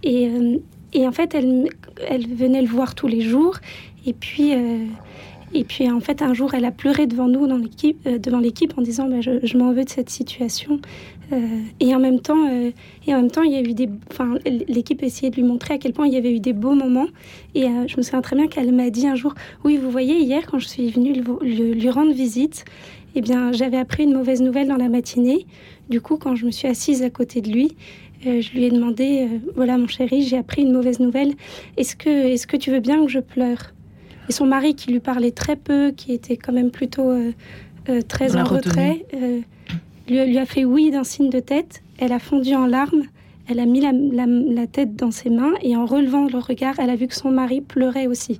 Et, 0.03 0.27
euh, 0.27 0.57
en 1.07 1.11
fait, 1.11 1.33
elle, 1.33 1.67
elle 2.07 2.27
venait 2.27 2.61
le 2.61 2.67
voir 2.67 2.93
tous 2.93 3.07
les 3.07 3.21
jours. 3.21 3.57
Et 4.05 4.13
puis, 4.13 4.53
euh, 4.53 4.85
et 5.53 5.63
puis 5.63 5.89
en 5.89 5.99
fait, 5.99 6.21
un 6.21 6.33
jour, 6.33 6.53
elle 6.53 6.65
a 6.65 6.71
pleuré 6.71 7.05
devant 7.05 7.27
nous, 7.27 7.47
dans 7.47 7.57
l'équipe, 7.57 7.99
euh, 8.07 8.17
devant 8.17 8.39
l'équipe, 8.39 8.73
en 8.77 8.81
disant 8.81 9.07
bah, 9.07 9.21
je, 9.21 9.57
m'en 9.57 9.71
veux 9.71 9.83
de 9.83 9.89
cette 9.89 10.09
situation. 10.09 10.79
Euh, 11.31 11.37
et 11.79 11.93
en 11.95 11.99
même 11.99 12.19
temps, 12.19 12.49
euh, 12.49 12.71
et 13.07 13.13
en 13.13 13.21
même 13.21 13.31
temps, 13.31 13.43
il 13.43 13.51
y 13.51 13.55
a 13.55 13.61
eu 13.61 13.73
des, 13.73 13.89
enfin, 14.11 14.35
l'équipe 14.45 15.03
essayait 15.03 15.29
de 15.29 15.35
lui 15.35 15.43
montrer 15.43 15.75
à 15.75 15.77
quel 15.77 15.93
point 15.93 16.07
il 16.07 16.13
y 16.13 16.17
avait 16.17 16.33
eu 16.33 16.39
des 16.39 16.53
beaux 16.53 16.73
moments. 16.73 17.07
Et 17.53 17.65
je 17.87 17.97
me 17.97 18.01
souviens 18.01 18.21
très 18.21 18.35
bien 18.35 18.47
qu'elle 18.47 18.71
m'a 18.73 18.89
dit 18.89 19.07
un 19.07 19.15
jour, 19.15 19.35
oui, 19.63 19.77
vous 19.77 19.91
voyez, 19.91 20.17
hier, 20.19 20.45
quand 20.47 20.59
je 20.59 20.67
suis 20.67 20.89
venue 20.89 21.13
lui, 21.13 21.89
rendre 21.89 22.13
visite, 22.13 22.65
eh 23.15 23.21
bien, 23.21 23.51
j'avais 23.51 23.77
appris 23.77 24.03
une 24.03 24.13
mauvaise 24.13 24.41
nouvelle 24.41 24.67
dans 24.67 24.77
la 24.77 24.89
matinée. 24.89 25.45
Du 25.89 26.01
coup, 26.01 26.17
quand 26.17 26.35
je 26.35 26.45
me 26.47 26.51
suis 26.51 26.67
assise 26.67 27.03
à 27.03 27.11
côté 27.11 27.41
de 27.41 27.51
lui, 27.51 27.75
je 28.23 28.51
lui 28.53 28.63
ai 28.63 28.71
demandé, 28.71 29.27
voilà, 29.55 29.77
mon 29.77 29.87
chéri, 29.87 30.23
j'ai 30.23 30.37
appris 30.37 30.63
une 30.63 30.71
mauvaise 30.71 30.99
nouvelle. 30.99 31.33
Est-ce 31.77 31.95
que, 31.95 32.09
est-ce 32.09 32.47
que 32.47 32.57
tu 32.57 32.71
veux 32.71 32.79
bien 32.79 33.05
que 33.05 33.11
je 33.11 33.19
pleure? 33.19 33.72
Et 34.29 34.31
son 34.31 34.45
mari, 34.45 34.75
qui 34.75 34.91
lui 34.91 34.99
parlait 34.99 35.31
très 35.31 35.55
peu, 35.55 35.91
qui 35.91 36.13
était 36.13 36.37
quand 36.37 36.53
même 36.53 36.71
plutôt 36.71 37.09
euh, 37.09 37.31
euh, 37.89 38.01
très 38.01 38.35
en 38.35 38.43
retrait, 38.43 39.05
euh, 39.13 39.41
lui, 40.07 40.37
a 40.37 40.45
fait 40.45 40.65
oui 40.65 40.91
d'un 40.91 41.03
signe 41.03 41.29
de 41.29 41.39
tête. 41.39 41.83
Elle 41.97 42.11
a 42.11 42.19
fondu 42.19 42.53
en 42.55 42.65
larmes. 42.65 43.03
Elle 43.49 43.59
a 43.59 43.65
mis 43.65 43.81
la, 43.81 44.67
tête 44.67 44.95
dans 44.95 45.11
ses 45.11 45.29
mains 45.29 45.51
et 45.61 45.75
en 45.75 45.85
relevant 45.85 46.27
le 46.27 46.37
regard, 46.37 46.79
elle 46.79 46.89
a 46.89 46.95
vu 46.95 47.07
que 47.07 47.15
son 47.15 47.29
mari 47.29 47.59
pleurait 47.59 48.07
aussi. 48.07 48.39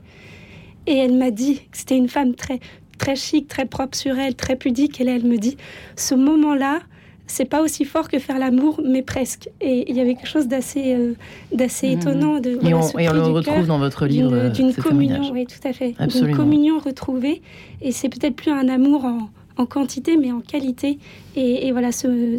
Et 0.88 0.96
elle 0.96 1.18
m'a 1.18 1.30
dit 1.30 1.60
que 1.72 1.78
c'était 1.78 1.98
une 1.98 2.08
femme 2.08 2.36
très, 2.36 2.60
très 2.98 3.18
chic, 3.18 3.50
très 3.50 3.66
propre 3.66 3.98
sur 3.98 4.18
elle, 4.18 4.36
très 4.36 4.56
pudique. 4.56 5.02
Et 5.02 5.04
là, 5.04 5.14
elle 5.16 5.26
me 5.26 5.38
dit, 5.38 5.58
ce 5.98 6.16
moment-là, 6.16 6.80
c'est 7.26 7.46
pas 7.46 7.62
aussi 7.62 7.86
fort 7.86 8.10
que 8.10 8.20
faire 8.20 8.38
l'amour, 8.38 8.82
mais 8.86 9.02
presque. 9.02 9.50
Et 9.62 9.90
il 9.90 9.96
y 9.96 10.02
avait 10.02 10.16
quelque 10.16 10.28
chose 10.28 10.48
d'assez 10.48 10.94
euh, 10.94 11.14
d'assez 11.54 11.96
mmh. 11.96 12.00
étonnant. 12.00 12.40
De, 12.40 12.52
et, 12.52 12.74
on, 12.74 13.14
le 13.14 13.32
retrouve 13.32 13.66
dans 13.66 13.80
votre 13.80 14.06
livre. 14.06 14.50
D'une 14.50 14.74
communion, 14.74 15.32
oui, 15.32 15.46
tout 15.46 15.68
à 15.68 15.74
fait. 15.74 15.96
D'une 16.08 16.36
communion 16.36 16.80
retrouvée. 16.80 17.42
Et 17.82 17.92
c'est 17.92 18.10
peut-être 18.10 18.36
plus 18.36 18.52
un 18.52 18.68
amour 18.68 19.06
en, 19.06 19.30
en 19.58 19.66
quantité, 19.66 20.18
mais 20.18 20.32
en 20.32 20.42
qualité. 20.42 20.98
Et, 21.36 21.72
voilà, 21.72 21.92
ce, 21.92 22.38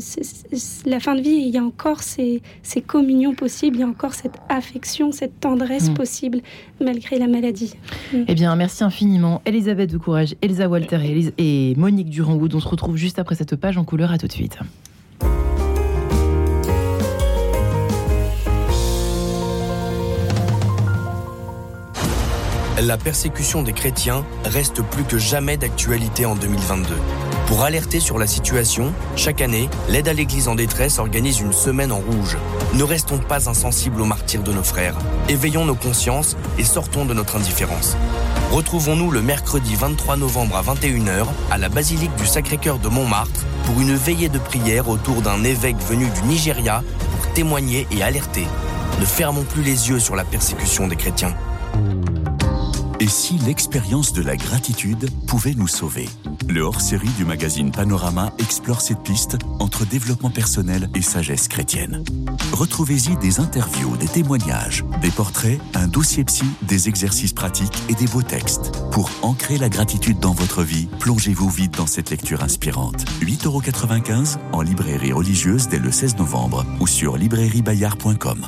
la 0.88 1.00
fin 1.00 1.14
de 1.14 1.20
vie, 1.20 1.31
il 1.31 1.48
y 1.48 1.59
a 1.59 1.64
encore 1.64 2.03
ces, 2.03 2.42
ces, 2.62 2.81
communions 2.81 3.35
possibles, 3.35 3.77
il 3.77 3.81
y 3.81 3.83
a 3.83 3.88
encore 3.88 4.14
cette 4.14 4.37
affection, 4.48 5.11
cette 5.11 5.40
tendresse 5.40 5.90
mm. 5.90 5.94
possible, 5.94 6.40
malgré 6.81 7.18
la 7.18 7.27
maladie. 7.27 7.74
Mm. 8.12 8.24
Eh 8.29 8.35
bien, 8.35 8.55
merci 8.57 8.85
infiniment, 8.85 9.42
Elisabeth 9.46 9.90
de 9.90 9.98
Courage, 9.98 10.37
Elsa 10.42 10.68
Walter 10.68 11.00
et, 11.03 11.70
et 11.70 11.74
Monique 11.77 12.11
Durand-Wood. 12.11 12.55
On 12.55 12.61
se 12.61 12.68
retrouve 12.68 12.96
juste 12.96 13.18
après 13.18 13.35
cette 13.35 13.57
page 13.57 13.79
en 13.79 13.85
couleur. 13.85 14.12
À 14.12 14.18
tout 14.18 14.27
de 14.27 14.33
suite. 14.33 14.59
La 22.82 22.98
persécution 22.98 23.62
des 23.62 23.72
chrétiens 23.72 24.24
reste 24.44 24.82
plus 24.82 25.04
que 25.04 25.16
jamais 25.16 25.56
d'actualité 25.56 26.26
en 26.26 26.34
2022. 26.34 26.94
Pour 27.46 27.62
alerter 27.62 28.00
sur 28.00 28.18
la 28.18 28.26
situation, 28.26 28.92
chaque 29.16 29.40
année, 29.40 29.68
l'aide 29.88 30.08
à 30.08 30.12
l'Église 30.12 30.48
en 30.48 30.56
détresse 30.56 30.98
organise 30.98 31.40
une 31.40 31.52
semaine 31.52 31.92
en 31.92 31.98
rouge. 31.98 32.37
Ne 32.74 32.82
restons 32.82 33.18
pas 33.18 33.48
insensibles 33.48 34.00
aux 34.00 34.06
martyrs 34.06 34.42
de 34.42 34.52
nos 34.52 34.64
frères. 34.64 34.96
Éveillons 35.28 35.64
nos 35.64 35.76
consciences 35.76 36.37
et 36.58 36.64
sortons 36.64 37.04
de 37.04 37.14
notre 37.14 37.37
indifférence. 37.37 37.96
Retrouvons-nous 38.50 39.10
le 39.10 39.22
mercredi 39.22 39.76
23 39.76 40.16
novembre 40.16 40.56
à 40.56 40.62
21h 40.62 41.26
à 41.50 41.58
la 41.58 41.68
basilique 41.68 42.14
du 42.16 42.26
Sacré-Cœur 42.26 42.78
de 42.78 42.88
Montmartre 42.88 43.44
pour 43.66 43.80
une 43.80 43.94
veillée 43.94 44.28
de 44.28 44.38
prière 44.38 44.88
autour 44.88 45.22
d'un 45.22 45.44
évêque 45.44 45.80
venu 45.88 46.06
du 46.08 46.22
Nigeria 46.22 46.82
pour 47.12 47.32
témoigner 47.34 47.87
et 47.92 48.02
alerter. 48.02 48.46
Ne 49.00 49.06
fermons 49.06 49.44
plus 49.44 49.62
les 49.62 49.90
yeux 49.90 50.00
sur 50.00 50.16
la 50.16 50.24
persécution 50.24 50.88
des 50.88 50.96
chrétiens. 50.96 51.34
Et 53.00 53.09
si 53.09 53.38
l'expérience 53.38 54.12
de 54.12 54.22
la 54.22 54.37
gratitude 54.37 55.11
pouvait 55.26 55.54
nous 55.54 55.66
sauver 55.66 56.09
Le 56.48 56.62
hors-série 56.62 57.09
du 57.16 57.24
magazine 57.24 57.72
Panorama 57.72 58.33
explore 58.38 58.80
cette 58.80 59.02
piste 59.02 59.37
entre 59.59 59.85
développement 59.85 60.30
personnel 60.30 60.88
et 60.94 61.02
sagesse 61.02 61.48
chrétienne. 61.48 62.04
Retrouvez-y 62.52 63.16
des 63.16 63.40
interviews, 63.40 63.96
des 63.96 64.07
témoignages, 64.07 64.85
des 65.02 65.11
portraits, 65.11 65.61
un 65.74 65.88
dossier 65.88 66.24
psy, 66.24 66.44
des 66.62 66.88
exercices 66.88 67.33
pratiques 67.33 67.83
et 67.88 67.94
des 67.94 68.07
beaux 68.07 68.22
textes. 68.22 68.72
Pour 68.92 69.11
ancrer 69.22 69.59
la 69.59 69.68
gratitude 69.68 70.20
dans 70.20 70.33
votre 70.33 70.62
vie, 70.62 70.88
plongez-vous 71.00 71.50
vite 71.50 71.76
dans 71.76 71.88
cette 71.88 72.11
lecture 72.11 72.42
inspirante. 72.42 73.04
8,95€ 73.20 74.38
en 74.52 74.62
librairie 74.62 75.12
religieuse 75.12 75.68
dès 75.68 75.78
le 75.78 75.90
16 75.90 76.16
novembre 76.18 76.64
ou 76.80 76.87
sur 76.87 77.16
librairiebayard.com. 77.16 78.46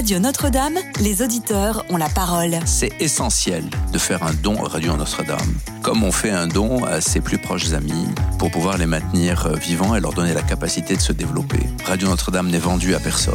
Radio 0.00 0.18
Notre-Dame, 0.18 0.78
les 1.02 1.20
auditeurs 1.20 1.84
ont 1.90 1.98
la 1.98 2.08
parole. 2.08 2.58
C'est 2.64 2.90
essentiel 3.00 3.62
de 3.92 3.98
faire 3.98 4.22
un 4.22 4.32
don 4.32 4.64
à 4.64 4.68
Radio 4.70 4.96
Notre-Dame, 4.96 5.58
comme 5.82 6.04
on 6.04 6.10
fait 6.10 6.30
un 6.30 6.46
don 6.46 6.82
à 6.84 7.02
ses 7.02 7.20
plus 7.20 7.36
proches 7.36 7.74
amis, 7.74 8.06
pour 8.38 8.50
pouvoir 8.50 8.78
les 8.78 8.86
maintenir 8.86 9.50
vivants 9.58 9.94
et 9.94 10.00
leur 10.00 10.14
donner 10.14 10.32
la 10.32 10.40
capacité 10.40 10.96
de 10.96 11.02
se 11.02 11.12
développer. 11.12 11.60
Radio 11.84 12.08
Notre-Dame 12.08 12.48
n'est 12.48 12.56
vendu 12.56 12.94
à 12.94 12.98
personne, 12.98 13.34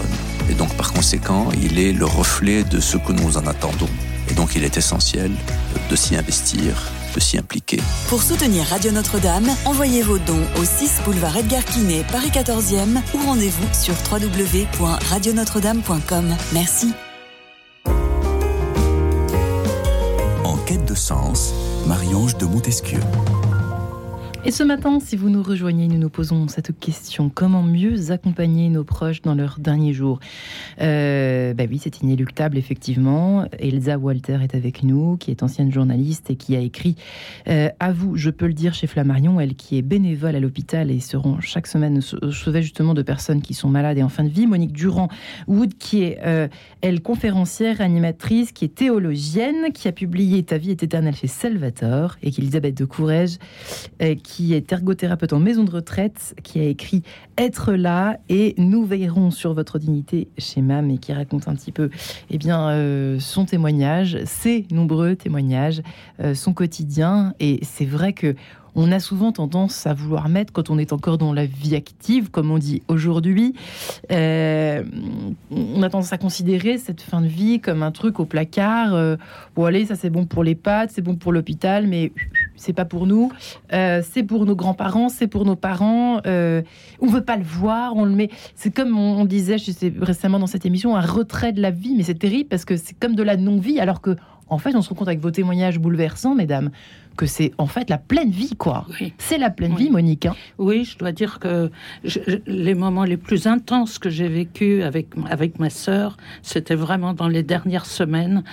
et 0.50 0.56
donc 0.56 0.74
par 0.76 0.92
conséquent, 0.92 1.50
il 1.62 1.78
est 1.78 1.94
le 1.94 2.06
reflet 2.06 2.64
de 2.64 2.80
ce 2.80 2.98
que 2.98 3.12
nous 3.12 3.38
en 3.38 3.46
attendons. 3.46 3.90
Et 4.32 4.34
donc 4.34 4.56
il 4.56 4.64
est 4.64 4.76
essentiel 4.76 5.32
de 5.92 5.96
s'y 5.96 6.16
investir 6.16 6.82
de 7.16 7.20
s'y 7.20 7.38
impliquer. 7.38 7.80
Pour 8.10 8.22
soutenir 8.22 8.66
Radio 8.66 8.92
Notre-Dame, 8.92 9.48
envoyez 9.66 10.04
vos 10.04 10.20
dons 10.20 10.44
au 10.60 10.66
6 10.66 11.02
boulevard 11.06 11.38
Edgar 11.38 11.64
Quinet, 11.64 12.04
Paris 12.12 12.30
14e 12.30 13.00
ou 13.14 13.18
rendez-vous 13.26 13.66
sur 13.74 13.96
www.radionotre-dame.com. 14.12 16.36
Merci. 16.54 16.94
En 20.44 20.58
quête 20.66 20.84
de 20.86 20.96
sens, 20.96 21.54
Marie-Ange 21.88 22.36
de 22.38 22.46
Montesquieu. 22.46 23.00
Et 24.48 24.52
ce 24.52 24.62
matin, 24.62 25.00
si 25.00 25.16
vous 25.16 25.32
nous 25.32 25.42
rejoignez, 25.42 25.88
nous 25.88 25.98
nous 25.98 26.10
posons 26.10 26.48
cette 26.48 26.78
question. 26.80 27.32
Comment 27.34 27.64
mieux 27.64 28.12
accompagner 28.12 28.70
nos 28.70 28.84
proches 28.84 29.24
dans 29.24 29.34
leurs 29.34 29.58
derniers 29.58 29.94
jours 29.94 30.20
euh, 30.82 31.54
bah 31.56 31.64
oui, 31.68 31.80
c'est 31.82 32.02
inéluctable, 32.02 32.58
effectivement. 32.58 33.46
Elsa 33.58 33.98
Walter 33.98 34.38
est 34.44 34.54
avec 34.54 34.84
nous, 34.84 35.18
qui 35.18 35.32
est 35.32 35.42
ancienne 35.42 35.72
journaliste 35.72 36.30
et 36.30 36.36
qui 36.36 36.56
a 36.56 36.60
écrit 36.60 36.96
euh, 37.48 37.70
À 37.80 37.92
vous, 37.92 38.18
je 38.18 38.30
peux 38.30 38.46
le 38.46 38.54
dire, 38.54 38.76
chez 38.76 38.86
Flammarion, 38.86 39.40
elle 39.40 39.56
qui 39.56 39.78
est 39.78 39.82
bénévole 39.82 40.36
à 40.36 40.40
l'hôpital 40.40 40.92
et 40.92 41.00
se 41.00 41.18
rend 41.18 41.40
chaque 41.42 41.66
semaine 41.66 42.02
sauver 42.02 42.62
justement 42.62 42.94
de 42.94 43.02
personnes 43.02 43.42
qui 43.42 43.54
sont 43.54 43.70
malades 43.70 43.98
et 43.98 44.04
en 44.04 44.10
fin 44.10 44.24
de 44.24 44.30
vie. 44.30 44.46
Monique 44.46 44.74
Durand-Wood, 44.74 45.76
qui 45.80 46.04
est, 46.04 46.20
euh, 46.24 46.48
elle, 46.82 47.02
conférencière, 47.02 47.82
animatrice, 47.82 48.52
qui 48.52 48.66
est 48.66 48.76
théologienne, 48.76 49.72
qui 49.74 49.88
a 49.88 49.92
publié 49.92 50.44
Ta 50.44 50.58
vie 50.58 50.72
est 50.72 50.84
éternelle 50.84 51.16
chez 51.16 51.28
Salvatore, 51.28 52.18
et 52.22 52.32
qui 52.32 52.42
Elisabeth 52.42 52.78
de 52.78 52.86
Courrèges, 52.86 53.38
qui 54.24 54.35
qui 54.36 54.54
est 54.54 54.70
ergothérapeute 54.74 55.32
en 55.32 55.40
maison 55.40 55.64
de 55.64 55.72
retraite, 55.72 56.36
qui 56.44 56.60
a 56.60 56.64
écrit 56.64 57.04
Être 57.38 57.72
là 57.72 58.18
et 58.28 58.54
Nous 58.58 58.86
veillerons 58.86 59.32
sur 59.32 59.54
votre 59.54 59.80
dignité 59.80 60.28
chez 60.38 60.62
MAM 60.62 60.92
et 60.92 60.98
qui 60.98 61.14
raconte 61.14 61.48
un 61.48 61.56
petit 61.56 61.72
peu 61.72 61.90
eh 62.30 62.38
bien, 62.38 62.68
euh, 62.68 63.18
son 63.18 63.46
témoignage, 63.46 64.18
ses 64.26 64.68
nombreux 64.72 65.16
témoignages, 65.16 65.82
euh, 66.20 66.36
son 66.36 66.52
quotidien. 66.52 67.34
Et 67.40 67.60
c'est 67.64 67.86
vrai 67.86 68.12
que 68.12 68.36
on 68.78 68.92
a 68.92 69.00
souvent 69.00 69.32
tendance 69.32 69.88
à 69.88 69.94
vouloir 69.94 70.28
mettre, 70.28 70.52
quand 70.52 70.70
on 70.70 70.78
est 70.78 70.92
encore 70.92 71.18
dans 71.18 71.32
la 71.32 71.46
vie 71.46 71.78
active, 71.78 72.30
comme 72.30 72.52
on 72.52 72.58
dit 72.58 72.84
aujourd'hui, 72.90 73.56
euh, 74.12 74.84
on 75.50 75.82
a 75.82 75.90
tendance 75.90 76.12
à 76.12 76.18
considérer 76.18 76.78
cette 76.78 77.00
fin 77.00 77.22
de 77.22 77.28
vie 77.28 77.62
comme 77.62 77.84
un 77.84 77.92
truc 77.92 78.20
au 78.20 78.26
placard. 78.26 79.18
Bon, 79.56 79.64
allez, 79.64 79.86
ça 79.86 79.96
c'est 79.96 80.10
bon 80.10 80.26
pour 80.26 80.44
les 80.44 80.56
pattes, 80.56 80.92
c'est 80.94 81.02
bon 81.02 81.16
pour 81.16 81.32
l'hôpital, 81.32 81.88
mais 81.88 82.12
c'est 82.56 82.74
pas 82.74 82.86
pour 82.86 83.08
nous. 83.08 83.32
Euh, 83.74 84.02
c'est 84.10 84.24
pour 84.24 84.46
nos 84.46 84.56
grands-parents, 84.56 85.10
c'est 85.10 85.28
pour 85.28 85.46
nos 85.46 85.56
parents. 85.56 86.22
on 86.26 87.08
veut 87.08 87.24
pas 87.24 87.38
le 87.38 87.44
voir, 87.44 87.96
on 87.96 88.06
le 88.06 88.12
met. 88.12 88.30
C'est 88.56 88.74
comme 88.74 88.98
on, 88.98 89.26
disait, 89.26 89.58
récemment 90.00 90.40
dans 90.40 90.48
cette 90.48 90.66
émission, 90.66 90.96
un 90.96 91.02
retrait 91.02 91.54
de 91.54 91.62
la 91.62 91.72
vie, 91.72 91.96
mais 91.96 92.04
c'est 92.04 92.16
terrible 92.16 92.50
parce 92.50 92.66
que 92.66 92.78
c'est 92.78 92.98
comme 92.98 93.16
de 93.16 93.24
la 93.24 93.38
non-vie, 93.38 93.80
alors 93.80 94.02
que 94.02 94.16
en 94.48 94.58
fait, 94.60 94.76
on 94.76 94.82
se 94.82 94.90
rend 94.90 94.96
compte 94.96 95.08
avec 95.08 95.20
vos 95.20 95.32
témoignages 95.32 95.80
bouleversants, 95.80 96.36
mesdames, 96.36 96.70
que 97.16 97.26
c'est 97.26 97.52
en 97.58 97.68
fait 97.68 97.90
la 97.90 97.98
pleine 97.98 98.32
vie, 98.32 98.56
quoi. 98.58 98.86
C'est 99.18 99.38
la 99.38 99.50
pleine 99.50 99.76
vie, 99.76 99.90
Monique. 99.90 100.26
Hein. 100.26 100.36
oui, 100.58 100.86
je 100.86 100.98
dois 100.98 101.12
dire 101.12 101.40
que 101.40 101.72
les 102.46 102.74
moments 102.74 103.04
les 103.04 103.18
plus 103.18 103.48
intenses 103.48 104.00
que 104.00 104.10
j'ai 104.10 104.28
vécu 104.28 104.84
avec, 104.84 105.08
avec 105.30 105.60
ma 105.60 105.70
sœur, 105.70 106.18
c'était 106.42 106.76
vraiment 106.76 107.14
dans 107.14 107.28
les 107.28 107.44
dernières 107.44 107.86
semaines. 107.86 108.44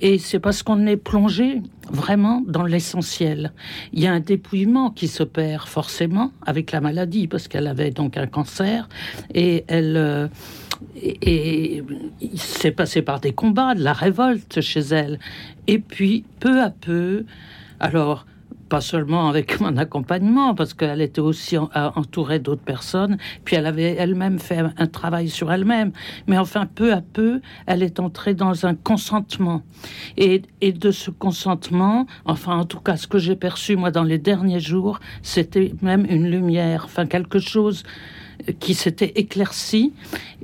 Et 0.00 0.18
c'est 0.18 0.40
parce 0.40 0.62
qu'on 0.62 0.86
est 0.86 0.96
plongé 0.96 1.62
vraiment 1.90 2.42
dans 2.46 2.64
l'essentiel. 2.64 3.52
Il 3.92 4.00
y 4.00 4.06
a 4.06 4.12
un 4.12 4.20
dépouillement 4.20 4.90
qui 4.90 5.08
se 5.08 5.22
perd 5.22 5.66
forcément 5.66 6.32
avec 6.46 6.72
la 6.72 6.80
maladie, 6.80 7.26
parce 7.26 7.48
qu'elle 7.48 7.66
avait 7.66 7.90
donc 7.90 8.16
un 8.16 8.26
cancer. 8.26 8.88
Et 9.34 9.64
elle. 9.68 9.96
Euh, 9.96 10.28
et, 10.96 11.82
il 12.20 12.40
s'est 12.40 12.70
passé 12.70 13.02
par 13.02 13.20
des 13.20 13.32
combats, 13.32 13.74
de 13.74 13.82
la 13.82 13.92
révolte 13.92 14.60
chez 14.60 14.80
elle. 14.80 15.18
Et 15.66 15.78
puis, 15.78 16.24
peu 16.40 16.62
à 16.62 16.70
peu, 16.70 17.24
alors, 17.80 18.26
pas 18.68 18.80
seulement 18.80 19.28
avec 19.28 19.60
mon 19.60 19.76
accompagnement, 19.76 20.54
parce 20.54 20.74
qu'elle 20.74 21.00
était 21.00 21.20
aussi 21.20 21.56
entourée 21.58 22.38
d'autres 22.38 22.62
personnes, 22.62 23.18
puis 23.44 23.56
elle 23.56 23.66
avait 23.66 23.96
elle-même 23.96 24.38
fait 24.38 24.62
un 24.76 24.86
travail 24.86 25.28
sur 25.28 25.52
elle-même, 25.52 25.92
mais 26.28 26.38
enfin, 26.38 26.66
peu 26.66 26.92
à 26.92 27.00
peu, 27.00 27.40
elle 27.66 27.82
est 27.82 27.98
entrée 27.98 28.34
dans 28.34 28.66
un 28.66 28.74
consentement. 28.74 29.62
Et, 30.16 30.42
et 30.60 30.72
de 30.72 30.90
ce 30.92 31.10
consentement, 31.10 32.06
enfin, 32.24 32.56
en 32.58 32.64
tout 32.64 32.80
cas, 32.80 32.96
ce 32.96 33.08
que 33.08 33.18
j'ai 33.18 33.36
perçu, 33.36 33.76
moi, 33.76 33.90
dans 33.90 34.04
les 34.04 34.18
derniers 34.18 34.60
jours, 34.60 35.00
c'était 35.22 35.74
même 35.82 36.06
une 36.08 36.30
lumière, 36.30 36.82
enfin, 36.84 37.06
quelque 37.06 37.40
chose 37.40 37.82
qui 38.58 38.74
s'était 38.74 39.12
éclairci 39.16 39.92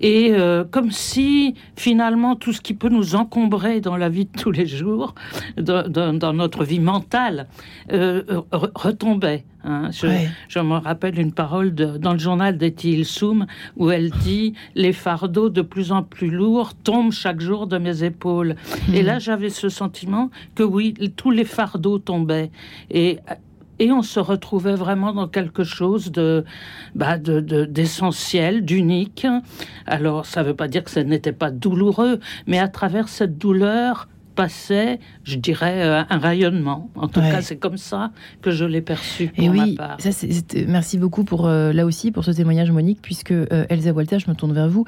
et 0.00 0.32
euh, 0.32 0.64
comme 0.64 0.90
si 0.90 1.54
finalement 1.76 2.36
tout 2.36 2.52
ce 2.52 2.60
qui 2.60 2.74
peut 2.74 2.88
nous 2.88 3.14
encombrer 3.14 3.80
dans 3.80 3.96
la 3.96 4.08
vie 4.08 4.26
de 4.26 4.38
tous 4.38 4.50
les 4.50 4.66
jours, 4.66 5.14
dans, 5.56 6.32
notre 6.34 6.64
vie 6.64 6.80
mentale, 6.80 7.48
euh, 7.92 8.22
retombait. 8.52 9.44
Hein. 9.64 9.90
Je, 9.90 10.60
me 10.60 10.76
rappelle 10.76 11.18
une 11.18 11.32
parole 11.32 11.74
dans 11.74 12.12
le 12.12 12.18
journal 12.18 12.56
d'Etty 12.56 13.04
Soum 13.04 13.46
où 13.76 13.90
elle 13.90 14.10
dit 14.10 14.54
Les 14.74 14.92
fardeaux 14.92 15.48
de 15.48 15.62
plus 15.62 15.92
en 15.92 16.02
plus 16.02 16.30
lourds 16.30 16.74
tombent 16.74 17.12
chaque 17.12 17.40
jour 17.40 17.66
de 17.66 17.78
mes 17.78 18.04
épaules. 18.04 18.54
Et 18.92 19.02
hmm. 19.02 19.06
là, 19.06 19.18
j'avais 19.18 19.50
ce 19.50 19.68
sentiment 19.68 20.30
que 20.54 20.62
oui, 20.62 20.94
tous 21.16 21.30
les 21.30 21.44
fardeaux 21.44 21.98
tombaient. 21.98 22.50
Et 22.90 23.18
et 23.78 23.92
on 23.92 24.02
se 24.02 24.20
retrouvait 24.20 24.74
vraiment 24.74 25.12
dans 25.12 25.28
quelque 25.28 25.64
chose 25.64 26.10
de, 26.10 26.44
bah 26.94 27.18
d'essentiel, 27.18 28.64
d'unique. 28.64 29.26
Alors, 29.86 30.26
ça 30.26 30.42
ne 30.42 30.48
veut 30.48 30.54
pas 30.54 30.68
dire 30.68 30.84
que 30.84 30.90
ce 30.90 31.00
n'était 31.00 31.32
pas 31.32 31.50
douloureux, 31.50 32.20
mais 32.46 32.58
à 32.58 32.68
travers 32.68 33.08
cette 33.08 33.38
douleur 33.38 34.08
passait, 34.36 35.00
je 35.24 35.36
dirais, 35.36 35.82
euh, 35.82 36.02
un 36.08 36.18
rayonnement. 36.18 36.90
En 36.94 37.08
tout 37.08 37.20
cas, 37.20 37.40
c'est 37.40 37.56
comme 37.56 37.78
ça 37.78 38.12
que 38.42 38.52
je 38.52 38.64
l'ai 38.64 38.82
perçu. 38.82 39.32
et 39.36 39.48
oui, 39.48 39.76
Ça, 39.98 40.10
merci 40.68 40.98
beaucoup 40.98 41.24
pour 41.24 41.46
euh, 41.46 41.72
là 41.72 41.86
aussi 41.86 42.12
pour 42.12 42.22
ce 42.22 42.30
témoignage, 42.30 42.70
Monique, 42.70 43.00
puisque 43.02 43.32
euh, 43.32 43.64
Elsa 43.68 43.92
Walter, 43.92 44.18
je 44.20 44.30
me 44.30 44.36
tourne 44.36 44.52
vers 44.52 44.68
vous. 44.68 44.84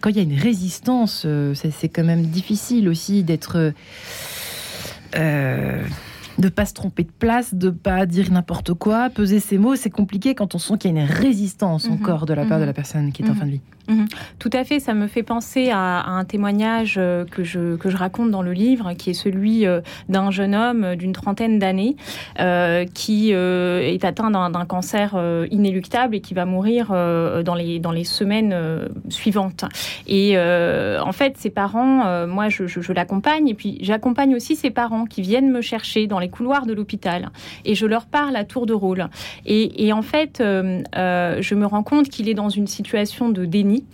Quand 0.00 0.08
il 0.08 0.16
y 0.16 0.20
a 0.20 0.22
une 0.22 0.38
résistance, 0.38 1.26
c'est 1.54 1.88
quand 1.88 2.04
même 2.04 2.26
difficile 2.26 2.88
aussi 2.88 3.22
d'être 3.24 3.72
de 6.42 6.50
pas 6.50 6.66
se 6.66 6.74
tromper 6.74 7.04
de 7.04 7.10
place, 7.10 7.54
de 7.54 7.70
pas 7.70 8.04
dire 8.04 8.30
n'importe 8.30 8.74
quoi, 8.74 9.08
peser 9.08 9.40
ses 9.40 9.56
mots, 9.56 9.76
c'est 9.76 9.90
compliqué 9.90 10.34
quand 10.34 10.54
on 10.54 10.58
sent 10.58 10.76
qu'il 10.78 10.94
y 10.94 10.98
a 10.98 11.02
une 11.02 11.08
résistance 11.08 11.86
mhm. 11.86 11.94
encore 11.94 12.26
de 12.26 12.34
la 12.34 12.44
part 12.44 12.58
de 12.58 12.64
la 12.64 12.72
mhm. 12.72 12.76
personne 12.76 13.12
qui 13.12 13.22
est 13.22 13.26
en 13.26 13.32
mhm. 13.32 13.38
fin 13.38 13.46
de 13.46 13.50
vie. 13.52 13.60
Mhm. 13.88 14.06
Tout 14.38 14.50
à 14.52 14.64
fait, 14.64 14.80
ça 14.80 14.94
me 14.94 15.06
fait 15.06 15.22
penser 15.22 15.70
à, 15.70 16.04
un 16.06 16.24
témoignage 16.24 16.96
euh, 16.98 17.24
que 17.24 17.42
je, 17.42 17.76
que 17.76 17.90
je 17.90 17.96
raconte 17.96 18.30
dans 18.30 18.42
le 18.42 18.52
livre, 18.52 18.92
qui 18.94 19.10
est 19.10 19.14
celui 19.14 19.66
euh, 19.66 19.80
d'un 20.08 20.30
jeune 20.30 20.54
homme 20.54 20.94
d'une 20.96 21.12
trentaine 21.12 21.58
d'années 21.58 21.96
euh, 22.38 22.84
qui 22.94 23.32
est 23.32 24.04
atteint 24.04 24.30
d'un 24.30 24.64
cancer 24.64 25.16
inéluctable 25.50 26.16
et 26.16 26.20
qui 26.20 26.34
va 26.34 26.44
mourir 26.44 26.88
dans, 26.88 27.54
les, 27.54 27.78
dans 27.78 27.92
les 27.92 28.04
semaines 28.04 28.54
suivantes. 29.08 29.64
Et 30.06 30.38
en 30.38 31.12
fait, 31.12 31.36
ses 31.38 31.50
parents, 31.50 32.26
moi, 32.26 32.48
je, 32.48 32.92
l'accompagne 32.92 33.48
et 33.48 33.54
puis 33.54 33.78
j'accompagne 33.80 34.34
aussi 34.34 34.56
ses 34.56 34.70
parents 34.70 35.06
qui 35.06 35.22
viennent 35.22 35.50
me 35.50 35.60
chercher 35.60 36.06
dans 36.06 36.18
les 36.18 36.28
couloirs 36.28 36.66
de 36.66 36.72
l'hôpital 36.72 37.30
et 37.64 37.74
je 37.74 37.86
leur 37.86 38.06
parle 38.06 38.36
à 38.36 38.44
tour 38.44 38.66
de 38.66 38.74
rôle. 38.74 39.08
Et 39.46 39.92
en 39.92 40.02
fait, 40.02 40.38
je 40.40 41.54
me 41.54 41.66
rends 41.66 41.82
compte 41.82 42.08
qu'il 42.08 42.28
est 42.28 42.34
dans 42.34 42.50
une 42.50 42.66
situation 42.66 43.30
de 43.30 43.44
déni 43.44 43.71
déni. 43.72 43.84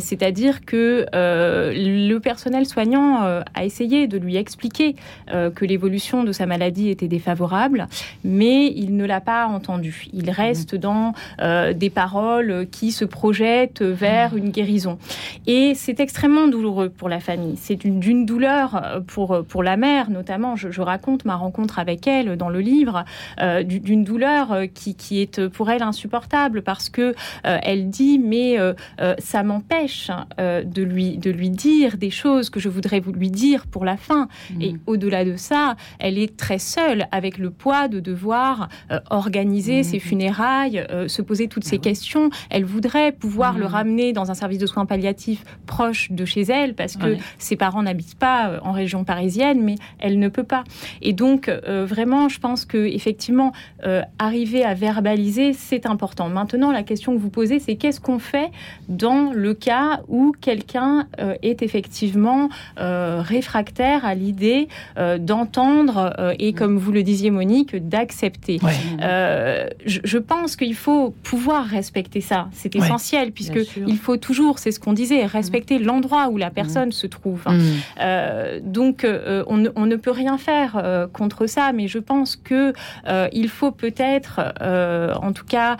C'est-à-dire 0.00 0.64
que 0.64 1.06
le 1.12 2.18
personnel 2.18 2.66
soignant 2.66 3.22
a 3.22 3.64
essayé 3.64 4.06
de 4.06 4.18
lui 4.18 4.36
expliquer 4.36 4.96
que 5.28 5.64
l'évolution 5.64 6.24
de 6.24 6.32
sa 6.32 6.46
maladie 6.46 6.88
était 6.88 7.08
défavorable, 7.08 7.86
mais 8.24 8.66
il 8.66 8.96
ne 8.96 9.04
l'a 9.04 9.20
pas 9.20 9.46
entendu. 9.46 10.06
Il 10.12 10.30
reste 10.30 10.74
dans 10.74 11.12
des 11.40 11.90
paroles 11.90 12.66
qui 12.70 12.92
se 12.92 13.04
projettent 13.04 13.82
vers 13.82 14.36
une 14.36 14.50
guérison. 14.50 14.98
Et 15.46 15.74
c'est 15.74 16.00
extrêmement 16.00 16.48
douloureux 16.48 16.88
pour 16.88 17.08
la 17.08 17.20
famille. 17.20 17.56
C'est 17.56 17.76
d'une 17.76 18.26
douleur 18.26 19.02
pour, 19.06 19.44
pour 19.46 19.62
la 19.62 19.76
mère, 19.76 20.10
notamment. 20.10 20.56
Je, 20.56 20.80
raconte 20.80 21.24
ma 21.24 21.36
rencontre 21.36 21.78
avec 21.78 22.06
elle 22.06 22.36
dans 22.36 22.48
le 22.48 22.60
livre, 22.60 23.04
euh, 23.40 23.62
d'une 23.62 24.04
douleur 24.04 24.52
euh, 24.52 24.66
qui, 24.66 24.94
qui, 24.94 25.20
est 25.20 25.48
pour 25.48 25.70
elle 25.70 25.82
insupportable 25.82 26.62
parce 26.62 26.88
que 26.88 27.14
euh, 27.46 27.58
elle 27.62 27.90
dit 27.90 28.18
mais 28.18 28.56
ça 29.18 29.42
m'empêche 29.42 30.10
de 30.38 30.82
lui 30.82 31.18
de 31.18 31.30
lui 31.30 31.50
dire 31.50 31.96
des 31.96 32.10
choses 32.10 32.50
que 32.50 32.60
je 32.60 32.68
voudrais 32.68 33.00
lui 33.00 33.30
dire 33.30 33.66
pour 33.66 33.84
la 33.84 33.96
fin. 33.96 34.28
Mmh. 34.50 34.62
Et 34.62 34.74
au-delà 34.86 35.24
de 35.24 35.36
ça, 35.36 35.76
elle 35.98 36.18
est 36.18 36.36
très 36.36 36.58
seule 36.58 37.06
avec 37.12 37.38
le 37.38 37.50
poids 37.50 37.88
de 37.88 38.00
devoir 38.00 38.68
organiser 39.10 39.80
mmh. 39.80 39.84
ses 39.84 39.98
funérailles, 39.98 40.86
se 41.06 41.22
poser 41.22 41.48
toutes 41.48 41.64
ces 41.64 41.76
ah 41.76 41.78
questions. 41.78 42.30
Elle 42.50 42.64
voudrait 42.64 43.12
pouvoir 43.12 43.58
le 43.58 43.64
mmh. 43.64 43.68
ramener 43.68 44.12
dans 44.12 44.30
un 44.30 44.34
service 44.34 44.58
de 44.58 44.66
soins 44.66 44.86
palliatifs 44.86 45.44
proche 45.66 46.10
de 46.10 46.24
chez 46.24 46.42
elle 46.42 46.74
parce 46.74 46.96
que 46.96 47.16
ses 47.38 47.56
parents 47.56 47.82
n'habitent 47.82 48.18
pas 48.18 48.60
en 48.62 48.72
région 48.72 49.04
parisienne, 49.04 49.62
mais 49.62 49.76
elle 49.98 50.18
ne 50.18 50.28
peut 50.28 50.44
pas. 50.44 50.64
Et 51.02 51.12
donc, 51.12 51.48
euh, 51.48 51.86
vraiment, 51.86 52.28
je 52.28 52.38
pense 52.38 52.64
que 52.64 52.78
effectivement, 52.78 53.52
euh, 53.84 54.02
arriver 54.18 54.64
à 54.64 54.74
verbaliser, 54.74 55.52
c'est 55.52 55.86
important. 55.86 56.28
Maintenant, 56.28 56.72
la 56.72 56.82
question 56.82 57.14
que 57.14 57.18
vous 57.18 57.30
posez, 57.30 57.58
c'est 57.58 57.76
qu'est-ce 57.76 58.00
qu'on 58.00 58.18
fait 58.18 58.50
dans 58.96 59.32
le 59.32 59.54
cas 59.54 60.00
où 60.08 60.32
quelqu'un 60.40 61.06
euh, 61.20 61.34
est 61.42 61.62
effectivement 61.62 62.48
réfractaire 62.76 64.04
à 64.04 64.14
l'idée 64.14 64.68
d'entendre 65.18 66.14
et, 66.38 66.52
comme 66.52 66.76
vous 66.76 66.92
le 66.92 67.02
disiez, 67.02 67.30
Monique, 67.30 67.76
d'accepter. 67.76 68.58
Je, 69.00 70.18
pense 70.18 70.56
qu'il 70.56 70.74
faut 70.74 71.14
pouvoir 71.22 71.64
respecter 71.66 72.20
ça. 72.20 72.48
C'est 72.52 72.74
essentiel 72.76 73.32
puisque 73.32 73.60
il 73.76 73.98
faut 73.98 74.16
toujours, 74.16 74.58
c'est 74.58 74.70
ce 74.70 74.80
qu'on 74.80 74.92
disait, 74.92 75.26
respecter 75.26 75.78
l'endroit 75.78 76.28
où 76.28 76.36
la 76.36 76.50
personne 76.50 76.92
se 76.92 77.06
trouve. 77.06 77.42
Mm. 77.46 78.60
donc, 78.62 79.06
on, 79.46 79.64
on, 79.74 79.86
ne 79.86 79.96
peut 79.96 80.10
rien 80.10 80.38
faire 80.38 80.76
euh, 80.76 81.06
contre 81.06 81.46
ça, 81.46 81.72
mais 81.72 81.88
je 81.88 81.98
pense 81.98 82.36
que 82.36 82.72
euh, 83.06 83.28
il 83.32 83.48
faut 83.48 83.70
peut-être, 83.70 84.40
euh, 84.60 85.14
en 85.14 85.32
tout 85.32 85.44
cas, 85.44 85.76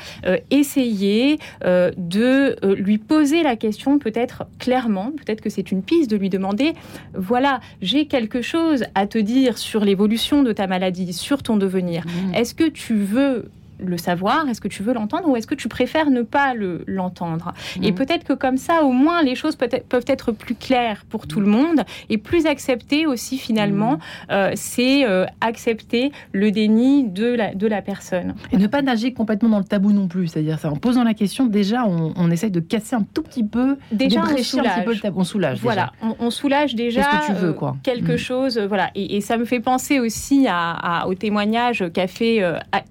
essayer 0.50 1.38
de 1.64 2.56
lui 2.74 2.98
poser 3.06 3.42
la 3.42 3.56
question, 3.56 3.98
peut-être 3.98 4.44
clairement, 4.58 5.12
peut-être 5.12 5.40
que 5.40 5.50
c'est 5.50 5.70
une 5.70 5.82
piste 5.82 6.10
de 6.10 6.16
lui 6.16 6.30
demander, 6.30 6.74
voilà, 7.14 7.60
j'ai 7.82 8.06
quelque 8.06 8.42
chose 8.42 8.84
à 8.94 9.06
te 9.06 9.18
dire 9.18 9.58
sur 9.58 9.84
l'évolution 9.84 10.42
de 10.42 10.52
ta 10.52 10.66
maladie, 10.66 11.12
sur 11.12 11.42
ton 11.42 11.56
devenir. 11.56 12.04
Mmh. 12.04 12.34
Est-ce 12.34 12.54
que 12.54 12.68
tu 12.68 12.96
veux 12.96 13.50
le 13.78 13.98
savoir 13.98 14.48
Est-ce 14.48 14.60
que 14.60 14.68
tu 14.68 14.82
veux 14.82 14.92
l'entendre 14.92 15.28
ou 15.28 15.36
est-ce 15.36 15.46
que 15.46 15.54
tu 15.54 15.68
préfères 15.68 16.10
ne 16.10 16.22
pas 16.22 16.54
l'entendre? 16.86 17.52
Et 17.82 17.90
mhm. 17.90 17.94
peut-être 17.94 18.24
que 18.24 18.32
comme 18.32 18.56
ça, 18.56 18.84
au 18.84 18.92
moins, 18.92 19.22
les 19.22 19.34
choses 19.34 19.56
peuvent 19.56 19.68
être, 19.72 19.86
peuvent 19.86 20.04
être 20.06 20.32
plus 20.32 20.54
claires 20.54 21.04
pour 21.08 21.26
tout 21.26 21.40
le 21.40 21.46
monde 21.46 21.82
et 22.08 22.18
plus 22.18 22.46
acceptées 22.46 23.06
aussi 23.06 23.38
finalement. 23.38 23.92
Mhm. 23.92 23.98
Euh, 24.30 24.50
c'est 24.54 25.04
euh, 25.04 25.26
accepter 25.40 26.12
le 26.32 26.50
déni 26.50 27.04
de 27.08 27.26
la, 27.26 27.54
de 27.54 27.66
la 27.66 27.82
personne. 27.82 28.34
Et 28.52 28.56
ne 28.56 28.66
pas 28.66 28.82
nager 28.82 29.12
complètement 29.12 29.48
dans 29.48 29.58
le 29.58 29.64
tabou 29.64 29.92
non 29.92 30.08
plus. 30.08 30.28
C'est-à-dire, 30.28 30.58
ça, 30.58 30.70
en 30.70 30.76
posant 30.76 31.04
la 31.04 31.14
question, 31.14 31.46
déjà, 31.46 31.84
on, 31.86 32.12
on, 32.16 32.30
essaye 32.30 32.50
de 32.50 32.60
casser 32.60 32.96
un 32.96 33.02
tout 33.02 33.22
petit 33.22 33.44
peu, 33.44 33.76
déjà, 33.92 34.22
on 34.22 34.36
soulage. 34.42 34.66
un 34.66 34.74
petit 34.76 34.84
peu 34.84 34.92
le 34.92 35.00
tabou. 35.00 35.20
On 35.20 35.24
soulage. 35.24 35.60
Voilà, 35.60 35.92
on, 36.18 36.30
soulage 36.30 36.74
déjà 36.74 37.02
que 37.02 37.26
tu 37.26 37.32
veux, 37.32 37.52
quoi. 37.52 37.70
Euh, 37.70 37.80
quelque 37.82 38.12
mhm. 38.12 38.18
chose. 38.18 38.58
Voilà. 38.58 38.90
Et, 38.94 39.20
ça 39.20 39.38
me 39.38 39.44
fait 39.44 39.60
penser 39.60 40.00
aussi 40.00 40.46
à, 40.48 41.06
au 41.08 41.14
témoignage 41.14 41.84
qu'a 41.94 42.06
fait 42.06 42.42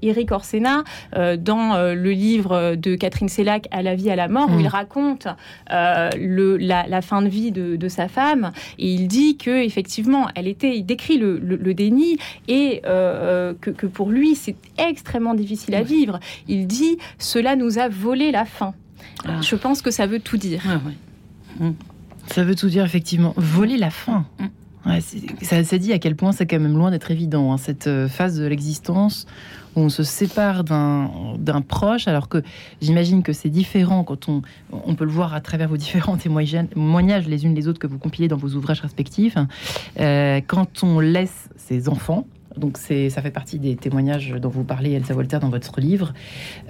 Eric 0.01 0.31
Orsena 0.31 0.72
euh, 1.15 1.37
dans 1.37 1.75
euh, 1.75 1.93
le 1.93 2.11
livre 2.11 2.75
de 2.75 2.95
Catherine 2.95 3.29
Sellac, 3.29 3.67
À 3.71 3.81
la 3.81 3.95
vie, 3.95 4.09
à 4.09 4.15
la 4.15 4.27
mort, 4.27 4.49
où 4.49 4.55
mm. 4.55 4.61
il 4.61 4.67
raconte 4.67 5.27
euh, 5.71 6.09
le, 6.17 6.57
la, 6.57 7.01
fin 7.01 7.21
de 7.21 7.27
vie 7.27 7.51
de, 7.51 7.87
sa 7.87 8.07
femme. 8.07 8.51
Et 8.79 8.93
il 8.93 9.07
dit 9.07 9.37
que 9.37 9.63
effectivement, 9.63 10.27
elle 10.35 10.47
était, 10.47 10.77
il 10.77 10.83
décrit 10.83 11.17
le, 11.17 11.73
déni 11.73 12.17
et 12.47 12.81
que, 12.83 13.85
pour 13.87 14.09
lui, 14.09 14.35
c'est 14.35 14.55
extrêmement 14.77 15.33
difficile 15.33 15.75
à 15.75 15.83
vivre. 15.83 16.19
Il 16.47 16.67
dit, 16.67 16.97
cela 17.17 17.55
nous 17.55 17.77
a 17.77 17.89
volé 17.89 18.31
la 18.31 18.45
fin. 18.45 18.73
Ah. 19.25 19.41
Je 19.41 19.55
pense 19.55 19.81
que 19.81 19.91
ça 19.91 20.05
veut 20.05 20.19
tout 20.19 20.37
dire. 20.37 20.63
Mm. 21.59 21.71
Ça 22.27 22.43
veut 22.43 22.55
tout 22.55 22.69
dire, 22.69 22.85
effectivement. 22.85 23.33
Voler 23.37 23.77
la 23.77 23.89
fin. 23.89 24.25
Mm. 24.39 24.45
Ouais, 24.85 24.99
ça, 25.63 25.77
dit 25.77 25.93
à 25.93 25.99
quel 25.99 26.15
point 26.15 26.33
c'est 26.33 26.45
quand 26.45 26.59
même 26.59 26.75
loin 26.75 26.91
d'être 26.91 27.09
évident, 27.09 27.53
hein, 27.53 27.57
cette 27.57 27.89
phase 28.07 28.37
de 28.37 28.45
l'existence 28.45 29.27
où 29.75 29.81
on 29.81 29.89
se 29.89 30.03
sépare 30.03 30.63
d'un 30.63 31.61
proche, 31.67 32.07
alors 32.07 32.29
que 32.29 32.43
j'imagine 32.81 33.23
que 33.23 33.33
c'est 33.33 33.49
différent 33.49 34.03
quand 34.03 34.29
on, 34.29 34.41
on 34.71 34.95
peut 34.95 35.05
le 35.05 35.11
voir 35.11 35.33
à 35.33 35.41
travers 35.41 35.69
vos 35.69 35.77
différents 35.77 36.17
témoignages 36.17 37.27
les 37.27 37.45
unes 37.45 37.55
les 37.55 37.67
autres 37.67 37.79
que 37.79 37.87
vous 37.87 37.99
compilez 37.99 38.27
dans 38.27 38.37
vos 38.37 38.49
ouvrages 38.49 38.81
respectifs. 38.81 39.37
Euh, 39.99 40.41
quand 40.45 40.83
on 40.83 40.99
laisse 40.99 41.49
ses 41.55 41.89
enfants, 41.89 42.25
donc 42.57 42.77
ça 42.77 43.21
fait 43.21 43.31
partie 43.31 43.59
des 43.59 43.75
témoignages 43.75 44.35
dont 44.39 44.49
vous 44.49 44.63
parlez, 44.63 44.91
Elsa 44.91 45.13
Voltaire, 45.13 45.39
dans 45.39 45.49
votre 45.49 45.81
livre, 45.81 46.13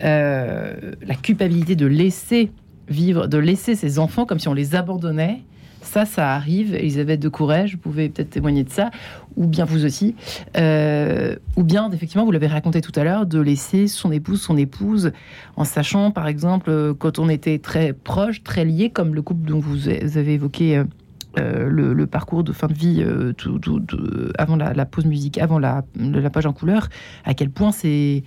euh, 0.04 0.94
la 1.06 1.16
culpabilité 1.16 1.76
de 1.76 1.86
laisser 1.86 2.52
vivre, 2.88 3.28
de 3.28 3.38
laisser 3.38 3.76
ses 3.76 4.00
enfants 4.00 4.26
comme 4.26 4.40
si 4.40 4.48
on 4.48 4.54
les 4.54 4.76
abandonnait 4.76 5.42
ça, 5.84 6.06
ça 6.06 6.34
arrive. 6.34 6.76
Elisabeth 6.76 7.20
de 7.20 7.30
Courrèges, 7.30 7.74
vous 7.74 7.80
pouvez 7.80 8.10
peut-être 8.10 8.30
témoigner 8.30 8.64
de 8.64 8.70
ça, 8.70 8.92
ou 9.36 9.48
bien 9.48 9.66
vous 9.66 9.86
aussi. 9.86 10.16
Euh, 10.58 11.36
ou 11.56 11.64
bien, 11.64 11.90
effectivement, 11.92 12.26
vous 12.26 12.32
l'avez 12.32 12.48
raconté 12.48 12.82
tout 12.82 12.98
à 13.00 13.04
l'heure, 13.04 13.26
de 13.26 13.40
laisser 13.40 13.88
son 13.88 14.12
épouse, 14.12 14.42
son 14.42 14.58
épouse, 14.58 15.12
en 15.56 15.64
sachant, 15.64 16.12
par 16.12 16.28
exemple, 16.28 16.94
quand 16.98 17.20
on 17.20 17.30
était 17.30 17.60
très 17.60 17.94
proche, 17.94 18.44
très 18.44 18.66
lié, 18.66 18.90
comme 18.90 19.14
le 19.14 19.22
couple 19.22 19.50
dont 19.50 19.60
vous 19.60 19.88
avez 19.90 20.34
évoqué 20.34 20.84
euh, 21.40 21.68
le, 21.68 22.06
parcours 22.06 22.44
de 22.44 22.52
fin 22.52 22.68
de 22.68 22.74
vie 22.74 23.02
euh, 23.04 23.34
tout, 23.34 23.60
avant 24.38 24.56
la, 24.56 24.86
pause 24.86 25.06
musique, 25.06 25.40
avant 25.40 25.58
la, 25.58 25.84
la, 25.96 26.30
page 26.30 26.46
en 26.46 26.54
couleur, 26.54 26.90
à 27.26 27.34
quel 27.34 27.50
point 27.50 27.72
c'est 27.72 28.24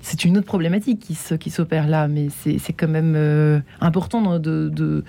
c'est 0.00 0.24
une 0.24 0.38
autre 0.38 0.46
problématique 0.46 1.00
qui 1.00 1.18
qui 1.38 1.50
s'opère 1.50 1.86
là, 1.86 2.08
mais 2.08 2.28
c'est 2.30 2.72
quand 2.72 2.88
même 2.88 3.12
euh, 3.14 3.60
important 3.82 4.38
de, 4.38 4.70
de, 4.70 5.04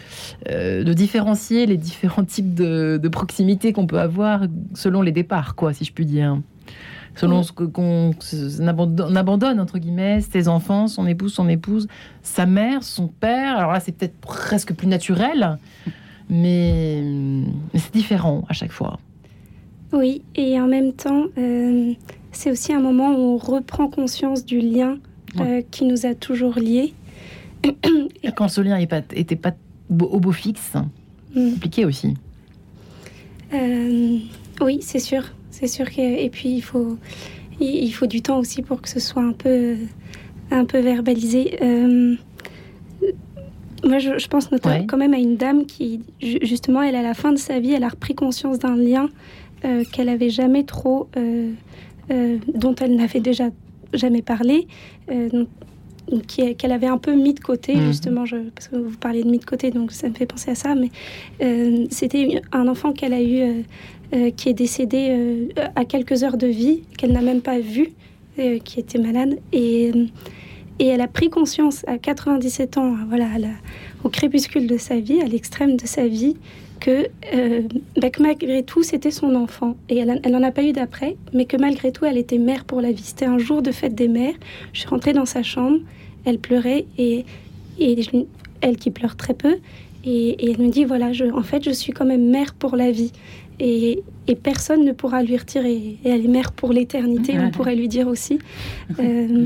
de, 0.49 0.93
différencier 0.93 1.65
les 1.67 1.77
différents 1.77 2.25
types 2.25 2.53
de, 2.53 2.99
proximité 3.07 3.71
qu'on 3.71 3.87
peut 3.87 3.99
avoir 3.99 4.41
selon 4.73 5.01
les 5.01 5.13
départs, 5.13 5.55
quoi, 5.55 5.71
si 5.71 5.85
je 5.85 5.93
puis 5.93 6.05
dire. 6.05 6.37
Selon 7.15 7.43
ce 7.43 7.51
qu'on 7.51 8.11
abandonne, 8.65 9.17
abandonne, 9.17 9.59
entre 9.59 9.77
guillemets, 9.79 10.21
ses 10.21 10.47
enfants, 10.47 10.87
son 10.87 11.05
épouse, 11.07 11.33
son 11.33 11.47
épouse, 11.49 11.87
sa 12.23 12.45
mère, 12.45 12.83
son 12.83 13.07
père. 13.07 13.57
Alors 13.57 13.71
là, 13.71 13.79
c'est 13.79 13.91
peut-être 13.91 14.19
presque 14.19 14.73
plus 14.73 14.87
naturel 14.87 15.57
mais, 16.31 17.03
c'est 17.75 17.93
différent 17.93 18.45
à 18.47 18.53
chaque 18.53 18.71
fois. 18.71 18.97
Oui, 19.91 20.23
et 20.35 20.59
en 20.59 20.67
même 20.67 20.93
temps, 20.93 21.25
euh, 21.37 21.93
c'est 22.31 22.49
aussi 22.49 22.71
un 22.71 22.79
moment 22.79 23.11
où 23.11 23.33
on 23.33 23.37
reprend 23.37 23.89
conscience 23.89 24.45
du 24.45 24.61
lien 24.61 24.97
euh, 25.39 25.61
qui 25.69 25.83
nous 25.83 26.05
a 26.05 26.15
toujours 26.15 26.57
liés. 26.57 26.93
Quand 28.35 28.47
ce 28.47 28.61
lien 28.61 28.79
n'était 28.79 29.35
pas, 29.35 29.51
au 29.99 30.19
beau 30.21 30.31
fixe, 30.31 30.73
mm. 31.35 31.51
compliqué 31.51 31.83
aussi. 31.83 32.15
Euh, 33.53 34.17
oui, 34.61 34.79
c'est 34.81 34.99
sûr. 34.99 35.23
C'est 35.49 35.67
sûr 35.67 35.91
que, 35.91 35.99
et 35.99 36.29
puis 36.29 36.49
il 36.49 36.61
faut, 36.61 36.97
il 37.59 37.91
faut 37.91 38.07
du 38.07 38.21
temps 38.21 38.39
aussi 38.39 38.61
pour 38.61 38.81
que 38.81 38.87
ce 38.87 39.01
soit 39.01 39.21
un 39.21 39.33
peu, 39.33 39.75
un 40.49 40.63
peu 40.63 40.79
verbalisé. 40.79 41.57
Moi, 43.83 43.97
je, 43.99 44.27
pense 44.27 44.51
notamment 44.51 44.85
quand 44.85 44.97
même 44.97 45.13
à 45.13 45.17
une 45.17 45.37
dame 45.37 45.65
qui, 45.65 46.01
justement, 46.21 46.81
elle, 46.81 46.95
à 46.95 47.01
la 47.01 47.13
fin 47.13 47.31
de 47.31 47.37
sa 47.37 47.59
vie, 47.59 47.73
elle 47.73 47.83
a 47.83 47.89
repris 47.89 48.13
conscience 48.13 48.59
d'un 48.59 48.75
lien 48.75 49.09
euh, 49.65 49.83
qu'elle 49.91 50.09
avait 50.09 50.29
jamais 50.29 50.63
trop, 50.63 51.07
euh, 51.17 51.51
euh, 52.11 52.37
dont 52.53 52.75
elle 52.75 52.95
n'avait 52.95 53.19
déjà 53.19 53.49
jamais 53.93 54.21
parlé, 54.21 54.67
qu'elle 56.27 56.71
avait 56.71 56.87
un 56.87 56.97
peu 56.97 57.13
mis 57.13 57.33
de 57.33 57.39
côté, 57.39 57.75
mhm. 57.75 57.87
justement, 57.87 58.25
je, 58.25 58.37
parce 58.55 58.67
que 58.69 58.77
vous 58.77 58.97
parlez 58.97 59.23
de 59.23 59.29
mis 59.29 59.39
de 59.39 59.45
côté, 59.45 59.69
donc 59.71 59.91
ça 59.91 60.09
me 60.09 60.13
fait 60.13 60.25
penser 60.25 60.51
à 60.51 60.55
ça, 60.55 60.75
mais 60.75 60.89
c'était 61.89 62.41
un 62.51 62.67
enfant 62.67 62.93
qu'elle 62.93 63.13
a 63.13 63.21
eu, 63.21 63.65
qui 64.35 64.49
est 64.49 64.53
décédé 64.53 65.49
à 65.75 65.85
quelques 65.85 66.23
heures 66.23 66.37
de 66.37 66.47
vie, 66.47 66.83
qu'elle 66.97 67.11
n'a 67.11 67.21
même 67.21 67.41
pas 67.41 67.59
vu, 67.59 67.89
qui 68.63 68.79
était 68.79 68.99
malade, 68.99 69.39
et 69.51 69.91
et 70.81 70.87
elle 70.87 71.01
a 71.01 71.07
pris 71.07 71.29
conscience 71.29 71.85
à 71.85 71.99
97 71.99 72.79
ans, 72.79 72.95
voilà, 73.07 73.27
au 74.03 74.09
crépuscule 74.09 74.65
de 74.65 74.79
sa 74.79 74.99
vie, 74.99 75.21
à 75.21 75.25
l'extrême 75.25 75.77
de 75.77 75.85
sa 75.85 76.07
vie, 76.07 76.37
que, 76.79 77.05
euh, 77.35 77.61
bah, 78.01 78.07
malgré 78.19 78.63
tout, 78.63 78.81
c'était 78.81 79.11
son 79.11 79.35
enfant. 79.35 79.75
Et 79.89 79.97
elle, 79.97 80.19
n'en 80.31 80.41
a 80.41 80.49
pas 80.49 80.63
eu 80.63 80.71
d'après, 80.71 81.17
mais 81.33 81.45
que 81.45 81.55
malgré 81.55 81.91
tout, 81.91 82.05
elle 82.05 82.17
était 82.17 82.39
mère 82.39 82.65
pour 82.65 82.81
la 82.81 82.91
vie. 82.91 83.03
C'était 83.03 83.25
un 83.25 83.37
jour 83.37 83.61
de 83.61 83.71
fête 83.71 83.93
des 83.93 84.07
mères. 84.07 84.33
Je 84.73 84.79
suis 84.79 84.89
rentrée 84.89 85.13
dans 85.13 85.27
sa 85.27 85.43
chambre, 85.43 85.77
elle 86.25 86.39
pleurait 86.39 86.87
et, 86.97 87.25
et 87.77 88.03
elle 88.61 88.77
qui 88.77 88.89
pleure 88.89 89.15
très 89.15 89.35
peu. 89.35 89.57
Et, 90.03 90.49
elle 90.51 90.59
me 90.59 90.71
dit, 90.71 90.83
voilà, 90.83 91.13
je, 91.13 91.25
en 91.25 91.43
fait, 91.43 91.63
je 91.63 91.69
suis 91.69 91.93
quand 91.93 92.05
même 92.05 92.27
mère 92.27 92.55
pour 92.55 92.75
la 92.75 92.89
vie. 92.89 93.11
Et, 93.59 94.01
personne 94.41 94.83
ne 94.83 94.93
pourra 94.93 95.21
lui 95.21 95.37
retirer. 95.37 95.99
Et 96.03 96.09
elle 96.09 96.25
est 96.25 96.27
mère 96.27 96.53
pour 96.53 96.73
l'éternité, 96.73 97.37
on 97.37 97.51
pourrait 97.51 97.75
lui 97.75 97.87
dire 97.87 98.07
aussi. 98.07 98.39
Euh, 98.99 99.45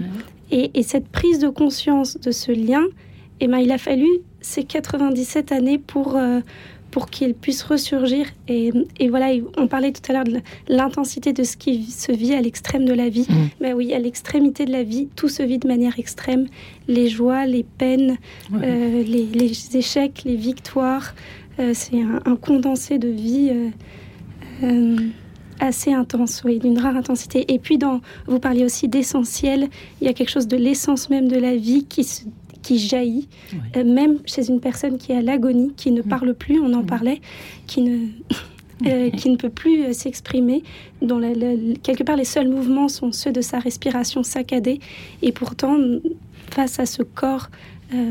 et, 0.51 0.83
cette 0.83 1.07
prise 1.07 1.39
de 1.39 1.49
conscience 1.49 2.19
de 2.19 2.31
ce 2.31 2.51
lien, 2.51 2.83
eh 3.39 3.47
ben, 3.47 3.57
il 3.57 3.71
a 3.71 3.77
fallu 3.77 4.07
ces 4.41 4.63
97 4.63 5.51
années 5.51 5.77
pour, 5.79 6.15
euh, 6.15 6.39
pour 6.91 7.09
qu'il 7.09 7.33
puisse 7.33 7.63
ressurgir. 7.63 8.27
Et, 8.47 8.71
voilà, 9.09 9.31
on 9.57 9.67
parlait 9.67 9.91
tout 9.91 10.01
à 10.09 10.13
l'heure 10.13 10.23
de 10.23 10.39
l'intensité 10.67 11.33
de 11.33 11.43
ce 11.43 11.57
qui 11.57 11.83
se 11.83 12.11
vit 12.11 12.33
à 12.33 12.41
l'extrême 12.41 12.85
de 12.85 12.93
la 12.93 13.09
vie. 13.09 13.25
Mais 13.29 13.35
mm. 13.35 13.49
ben 13.59 13.73
oui, 13.73 13.93
à 13.93 13.99
l'extrémité 13.99 14.65
de 14.65 14.71
la 14.71 14.83
vie, 14.83 15.07
tout 15.15 15.29
se 15.29 15.43
vit 15.43 15.57
de 15.57 15.67
manière 15.67 15.99
extrême. 15.99 16.47
Les 16.87 17.09
joies, 17.09 17.45
les 17.45 17.63
peines, 17.63 18.17
euh, 18.53 19.03
les, 19.03 19.77
échecs, 19.77 20.23
les 20.25 20.35
victoires. 20.35 21.15
Euh, 21.59 21.71
c'est 21.73 22.01
un, 22.01 22.35
condensé 22.35 22.99
de 22.99 23.07
vie 23.07 23.51
assez 25.59 25.93
intense, 25.93 26.41
oui, 26.45 26.59
d'une 26.59 26.79
rare 26.79 26.95
intensité. 26.95 27.53
Et 27.53 27.59
puis, 27.59 27.77
dans, 27.77 28.01
vous 28.27 28.39
parliez 28.39 28.65
aussi 28.65 28.87
d'essentiel. 28.87 29.69
Il 30.01 30.07
y 30.07 30.09
a 30.09 30.13
quelque 30.13 30.29
chose 30.29 30.47
de 30.47 30.57
l'essence 30.57 31.09
même 31.09 31.27
de 31.27 31.37
la 31.37 31.55
vie 31.55 31.85
qui 31.85 32.03
se 32.03 32.23
qui 32.65 32.79
jaillit, 32.79 33.27
euh, 33.77 33.83
même 33.83 34.17
chez 34.25 34.49
une 34.49 34.59
personne 34.59 34.97
qui 34.97 35.11
est 35.11 35.17
à 35.17 35.21
l'agonie, 35.21 35.73
qui 35.77 35.91
ne 35.91 36.01
mm. 36.01 36.05
parle 36.05 36.33
plus, 36.33 36.59
on 36.59 36.73
en 36.73 36.81
mm. 36.81 36.87
parlait, 36.87 37.21
qui 37.67 37.81
ne, 37.81 38.07
euh, 38.87 39.11
qui 39.11 39.29
ne 39.29 39.35
peut 39.35 39.51
plus 39.51 39.83
euh, 39.83 39.93
s'exprimer, 39.93 40.63
dont 41.01 41.21
quelque 41.83 42.03
part 42.03 42.15
les 42.15 42.25
seuls 42.25 42.47
mouvements 42.47 42.87
sont 42.87 43.11
ceux 43.11 43.31
de 43.31 43.41
sa 43.41 43.59
respiration 43.59 44.23
saccadée, 44.23 44.79
et 45.21 45.31
pourtant, 45.31 45.77
face 46.49 46.79
à 46.79 46.85
ce 46.85 47.03
corps 47.03 47.49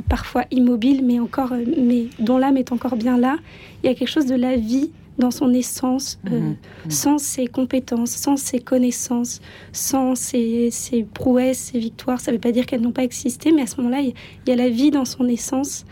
parfois 0.09 0.45
immobile, 0.53 1.05
mais, 1.05 1.19
encore, 1.19 1.53
mais 1.77 2.07
dont 2.21 2.39
l'âme 2.39 2.57
est 2.57 2.71
encore 2.71 2.95
bien 2.95 3.19
là, 3.19 3.37
il 3.83 3.89
y 3.89 3.91
a 3.91 3.95
quelque 3.95 4.09
chose 4.09 4.25
de 4.25 4.37
la 4.37 4.57
vie 4.57 4.91
dans 5.19 5.31
son 5.31 5.53
essence, 5.53 6.19
euh, 6.27 6.31
mhm. 6.31 6.49
Mhm. 6.49 6.91
sans 6.91 7.19
ses 7.19 7.47
compétences, 7.47 8.11
sans 8.11 8.37
ses 8.37 8.59
connaissances, 8.59 9.41
sans 9.73 10.15
ses, 10.15 10.71
prouesses, 11.15 11.71
ses 11.73 11.79
victoires. 11.79 12.21
Ça 12.21 12.31
ne 12.31 12.37
veut 12.37 12.41
pas 12.41 12.53
dire 12.53 12.67
qu'elles 12.67 12.81
n'ont 12.81 12.93
pas 12.93 13.05
existé, 13.05 13.53
mais 13.53 13.63
à 13.63 13.67
ce 13.67 13.77
moment-là, 13.79 14.01
il 14.01 14.15
y, 14.47 14.53
a 14.53 14.57
la 14.57 14.69
vie 14.69 14.91
dans 14.91 15.05
son 15.05 15.29
essence 15.29 15.85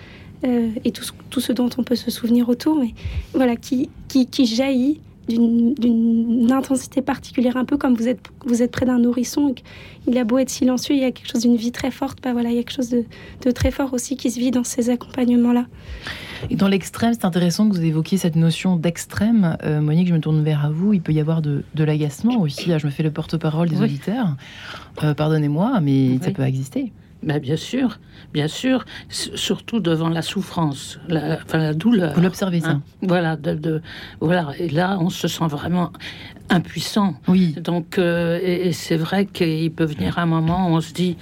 euh, 0.44 0.70
et 0.84 0.90
tout, 0.90 1.04
tout, 1.30 1.40
ce 1.40 1.52
dont 1.52 1.70
on 1.78 1.84
peut 1.84 1.94
se 1.94 2.10
souvenir 2.10 2.48
autour, 2.48 2.78
mais 2.78 2.94
voilà, 3.32 3.56
qui, 3.56 3.90
qui, 4.08 4.26
qui 4.26 4.46
jaillit 4.46 5.00
d'une 5.28 6.50
intensité 6.50 7.00
particulière, 7.00 7.56
un 7.56 7.64
peu 7.64 7.76
comme 7.76 7.94
vous 7.94 8.08
êtes, 8.08 8.30
vous 8.44 8.62
êtes 8.62 8.70
près 8.70 8.86
d'un 8.86 8.98
nourrisson. 8.98 9.54
Il 10.06 10.18
a 10.18 10.24
beau 10.24 10.38
être 10.38 10.50
silencieux, 10.50 10.94
il 10.94 11.00
y 11.00 11.04
a 11.04 11.12
quelque 11.12 11.30
chose 11.30 11.42
d'une 11.42 11.56
vie 11.56 11.72
très 11.72 11.90
forte. 11.90 12.18
Bah 12.22 12.32
voilà, 12.32 12.50
il 12.50 12.56
y 12.56 12.58
a 12.58 12.62
quelque 12.62 12.74
chose 12.74 12.90
de, 12.90 13.04
de 13.44 13.50
très 13.50 13.70
fort 13.70 13.92
aussi 13.92 14.16
qui 14.16 14.30
se 14.30 14.40
vit 14.40 14.50
dans 14.50 14.64
ces 14.64 14.90
accompagnements-là. 14.90 15.66
Et 16.50 16.56
dans 16.56 16.68
l'extrême, 16.68 17.12
c'est 17.14 17.24
intéressant 17.24 17.68
que 17.68 17.74
vous 17.74 17.84
évoquiez 17.84 18.18
cette 18.18 18.36
notion 18.36 18.76
d'extrême. 18.76 19.56
Euh, 19.62 19.80
Monique, 19.80 20.08
je 20.08 20.14
me 20.14 20.20
tourne 20.20 20.42
vers 20.42 20.72
vous. 20.72 20.92
Il 20.92 21.00
peut 21.00 21.12
y 21.12 21.20
avoir 21.20 21.40
de, 21.40 21.62
de 21.74 21.84
l'agacement 21.84 22.40
aussi. 22.40 22.68
Là, 22.68 22.78
je 22.78 22.86
me 22.86 22.90
fais 22.90 23.04
le 23.04 23.12
porte-parole 23.12 23.68
des 23.68 23.80
auditeurs. 23.80 24.36
Euh, 25.04 25.14
pardonnez-moi, 25.14 25.80
mais 25.80 26.18
ça 26.20 26.32
peut 26.32 26.42
exister. 26.42 26.92
Ben 27.22 27.38
bien 27.38 27.56
sûr, 27.56 27.98
bien 28.32 28.48
sûr, 28.48 28.84
surtout 29.08 29.78
devant 29.78 30.08
la 30.08 30.22
souffrance, 30.22 30.98
la, 31.08 31.38
enfin 31.42 31.58
la 31.58 31.72
douleur. 31.72 32.14
Vous 32.14 32.20
l'observez 32.20 32.60
ça. 32.60 32.70
Hein. 32.70 32.82
voilà, 33.02 33.36
de, 33.36 33.80
voilà. 34.20 34.52
Et 34.58 34.68
là, 34.68 34.98
on 35.00 35.08
se 35.08 35.28
sent 35.28 35.46
vraiment 35.46 35.92
impuissant. 36.50 37.14
Oui. 37.28 37.52
Donc, 37.52 37.98
euh, 37.98 38.40
et, 38.42 38.72
c'est 38.72 38.96
vrai 38.96 39.26
qu'il 39.26 39.72
peut 39.72 39.84
venir 39.84 40.18
un 40.18 40.26
moment 40.26 40.68
où 40.68 40.72
on 40.72 40.80
se 40.80 40.92
dit, 40.92 41.16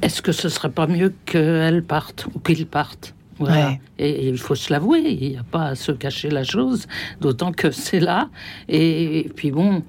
est-ce 0.00 0.22
que 0.22 0.32
ce 0.32 0.48
serait 0.48 0.70
pas 0.70 0.86
mieux 0.86 1.12
qu'elle 1.26 1.84
parte 1.84 2.26
ou 2.34 2.38
qu'il 2.38 2.66
parte? 2.66 3.14
Voilà. 3.38 3.74
Et, 3.98 4.28
il 4.28 4.38
faut 4.38 4.54
se 4.54 4.72
l'avouer, 4.72 5.00
il 5.00 5.30
n'y 5.30 5.36
a 5.36 5.42
pas 5.42 5.66
à 5.66 5.74
se 5.74 5.92
cacher 5.92 6.30
la 6.30 6.44
chose, 6.44 6.86
d'autant 7.20 7.52
que 7.52 7.70
c'est 7.70 8.00
là. 8.00 8.30
et 8.68 9.30
puis 9.36 9.50
bon, 9.50 9.82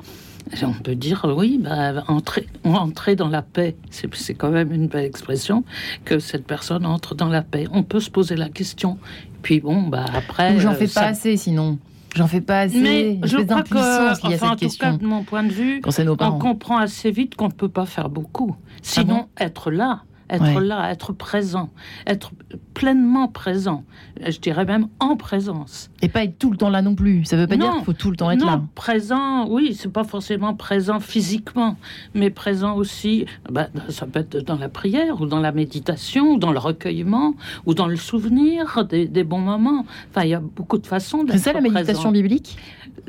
on 0.63 0.73
peut 0.73 0.95
dire, 0.95 1.25
oui, 1.38 1.60
bah, 1.62 2.03
entrer, 2.08 2.47
entrer 2.63 3.15
dans 3.15 3.27
la 3.27 3.41
paix, 3.41 3.75
c'est 3.89 4.34
quand 4.36 4.51
même 4.51 4.71
une 4.71 4.88
belle 4.88 5.05
expression, 5.05 5.63
que 6.03 6.19
cette 6.19 6.45
personne 6.45 6.86
entre 6.86 7.15
dans 7.15 7.29
la 7.29 7.41
paix. 7.41 7.65
On 7.71 7.84
peut 7.84 7.99
se 7.99 8.10
poser 8.10 8.36
la 8.36 8.49
question. 8.49 8.97
Puis 9.41 9.60
bon, 9.60 9.84
bah, 9.84 10.05
après. 10.13 10.60
J'en 10.60 10.73
fais 10.73 10.86
euh, 10.86 10.93
pas 10.93 11.08
assez 11.08 11.38
sinon. 11.38 11.77
J'en 12.15 12.27
fais 12.27 12.41
pas 12.41 12.62
assez. 12.62 12.79
Mais 12.79 13.19
je 13.23 13.38
crois 13.38 13.63
que, 13.63 14.34
enfin, 14.34 14.51
en 14.51 14.55
tout 14.55 14.69
cas, 14.79 14.93
de 14.93 15.05
mon 15.05 15.23
point 15.23 15.43
de 15.43 15.51
vue, 15.51 15.81
on 16.19 16.39
comprend 16.39 16.77
assez 16.77 17.12
vite 17.12 17.36
qu'on 17.36 17.47
ne 17.47 17.53
peut 17.53 17.69
pas 17.69 17.86
faire 17.86 18.10
beaucoup. 18.10 18.55
Ah 18.58 18.79
sinon, 18.81 19.27
être 19.38 19.69
là, 19.69 20.03
être 20.29 20.59
là, 20.59 20.91
être 20.91 21.13
présent, 21.13 21.69
être 22.07 22.31
pleinement 22.73 23.27
présent, 23.27 23.83
je 24.27 24.39
dirais 24.39 24.65
même 24.65 24.88
en 24.99 25.15
présence. 25.15 25.89
Et 26.01 26.09
pas 26.09 26.23
être 26.23 26.38
tout 26.38 26.51
le 26.51 26.57
temps 26.57 26.69
là 26.69 26.81
non 26.81 26.95
plus. 26.95 27.25
Ça 27.25 27.38
veut 27.38 27.47
pas 27.47 27.57
dire 27.57 27.73
qu'il 27.73 27.83
faut 27.83 27.93
tout 27.93 28.11
le 28.11 28.17
temps 28.17 28.31
être 28.31 28.39
non, 28.39 28.45
là. 28.47 28.61
Présent, 28.75 29.47
oui, 29.49 29.75
c'est 29.77 29.91
pas 29.91 30.03
forcément 30.03 30.53
présent 30.53 30.99
physiquement, 30.99 31.77
mais 32.13 32.29
présent 32.29 32.75
aussi. 32.75 33.25
Bah, 33.49 33.67
ça 33.89 34.05
peut 34.05 34.19
être 34.19 34.38
dans 34.38 34.57
la 34.57 34.69
prière 34.69 35.21
ou 35.21 35.25
dans 35.25 35.39
la 35.39 35.51
méditation 35.51 36.33
ou 36.33 36.38
dans 36.38 36.51
le 36.51 36.59
recueillement 36.59 37.35
ou 37.65 37.73
dans 37.73 37.88
le 37.88 37.95
souvenir 37.95 38.85
des, 38.85 39.23
bons 39.23 39.39
moments. 39.39 39.85
Enfin, 40.09 40.23
il 40.23 40.29
y 40.29 40.33
a 40.33 40.39
beaucoup 40.39 40.77
de 40.77 40.88
façons 40.88 41.23
d'être. 41.23 41.38
C'est 41.38 41.43
ça 41.43 41.53
la 41.53 41.61
méditation 41.61 42.11
biblique? 42.11 42.57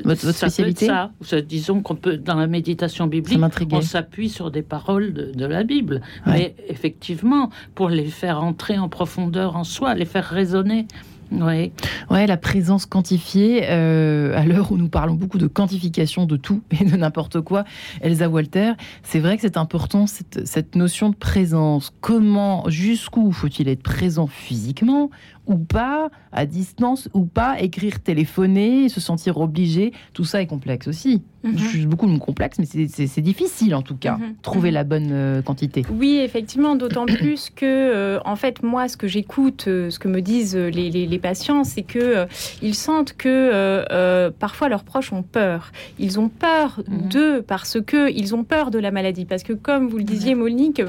Votre, 0.03 0.31
spécialité 0.31 0.87
ça. 0.87 1.41
Disons 1.41 1.81
qu'on 1.81 1.95
peut, 1.95 2.17
dans 2.17 2.35
la 2.35 2.47
méditation 2.47 3.07
biblique, 3.07 3.39
on 3.71 3.81
s'appuie 3.81 4.29
sur 4.29 4.51
des 4.51 4.61
paroles 4.61 5.13
de, 5.13 5.45
la 5.45 5.63
Bible. 5.63 6.01
Mais 6.25 6.55
effectivement, 6.67 7.49
pour 7.75 7.89
les 7.89 8.05
faire 8.05 8.43
entrer 8.43 8.77
en 8.77 8.89
profondeur 8.89 9.55
en 9.55 9.63
soi, 9.63 9.93
les 9.95 10.05
faire 10.05 10.25
résonner. 10.25 10.87
Oui. 11.31 11.71
Ouais, 12.09 12.25
la 12.25 12.37
présence 12.37 12.85
quantifiée, 12.85 13.63
euh, 13.69 14.37
à 14.37 14.45
l'heure 14.45 14.71
où 14.71 14.77
nous 14.77 14.87
parlons 14.87 15.13
beaucoup 15.13 15.37
de 15.37 15.47
quantification 15.47 16.25
de 16.25 16.37
tout 16.37 16.61
et 16.79 16.85
de 16.85 16.95
n'importe 16.95 17.41
quoi, 17.41 17.65
Elsa 18.01 18.29
Walter, 18.29 18.73
c'est 19.03 19.19
vrai 19.19 19.35
que 19.35 19.41
c'est 19.41 19.57
important 19.57 20.07
cette, 20.07 20.47
cette, 20.47 20.75
notion 20.75 21.09
de 21.09 21.15
présence. 21.15 21.93
Comment, 21.99 22.69
jusqu'où 22.69 23.31
faut-il 23.31 23.67
être 23.67 23.83
présent 23.83 24.27
physiquement 24.27 25.09
ou 25.47 25.57
pas, 25.57 26.09
à 26.31 26.45
distance 26.45 27.09
ou 27.13 27.25
pas, 27.25 27.59
écrire, 27.59 27.99
téléphoner, 28.01 28.89
se 28.89 28.99
sentir 28.99 29.37
obligé, 29.37 29.93
tout 30.13 30.25
ça 30.25 30.41
est 30.41 30.47
complexe 30.47 30.87
aussi. 30.87 31.23
Mhm. 31.43 31.57
Je 31.57 31.67
suis 31.67 31.85
beaucoup 31.85 32.07
de 32.07 32.17
complexe, 32.17 32.57
mais 32.59 32.65
c'est 32.65 33.21
difficile 33.21 33.75
en 33.75 33.81
tout 33.81 33.95
cas, 33.95 34.17
mhm. 34.17 34.35
trouver 34.41 34.69
mhm. 34.69 34.73
la 34.73 34.83
bonne 34.83 35.09
euh, 35.11 35.41
quantité. 35.41 35.85
Oui, 35.91 36.19
effectivement, 36.23 36.75
d'autant 36.75 37.05
plus 37.05 37.49
que, 37.49 37.65
euh, 37.65 38.19
en 38.25 38.35
fait, 38.35 38.63
moi, 38.63 38.87
ce 38.87 38.97
que 38.97 39.07
j'écoute, 39.07 39.65
euh, 39.67 39.89
ce 39.89 39.99
que 39.99 40.07
me 40.07 40.21
disent 40.21 40.55
les, 40.55 40.89
les, 40.89 41.19
patients, 41.19 41.63
c'est 41.63 41.81
que 41.81 42.27
ils 42.61 42.75
sentent 42.75 43.13
que 43.13 44.29
parfois 44.39 44.69
leurs 44.69 44.83
proches 44.83 45.11
ont 45.11 45.23
peur. 45.23 45.71
Ils 45.99 46.19
ont 46.19 46.29
peur 46.29 46.81
d'eux 46.87 47.41
parce 47.41 47.81
que 47.81 48.11
ils 48.11 48.35
ont 48.35 48.43
peur 48.43 48.69
de 48.69 48.79
la 48.79 48.91
maladie. 48.91 49.25
Parce 49.25 49.43
que, 49.43 49.53
comme 49.53 49.87
vous 49.87 49.97
le 49.97 50.03
disiez, 50.03 50.35
Monique, 50.35 50.81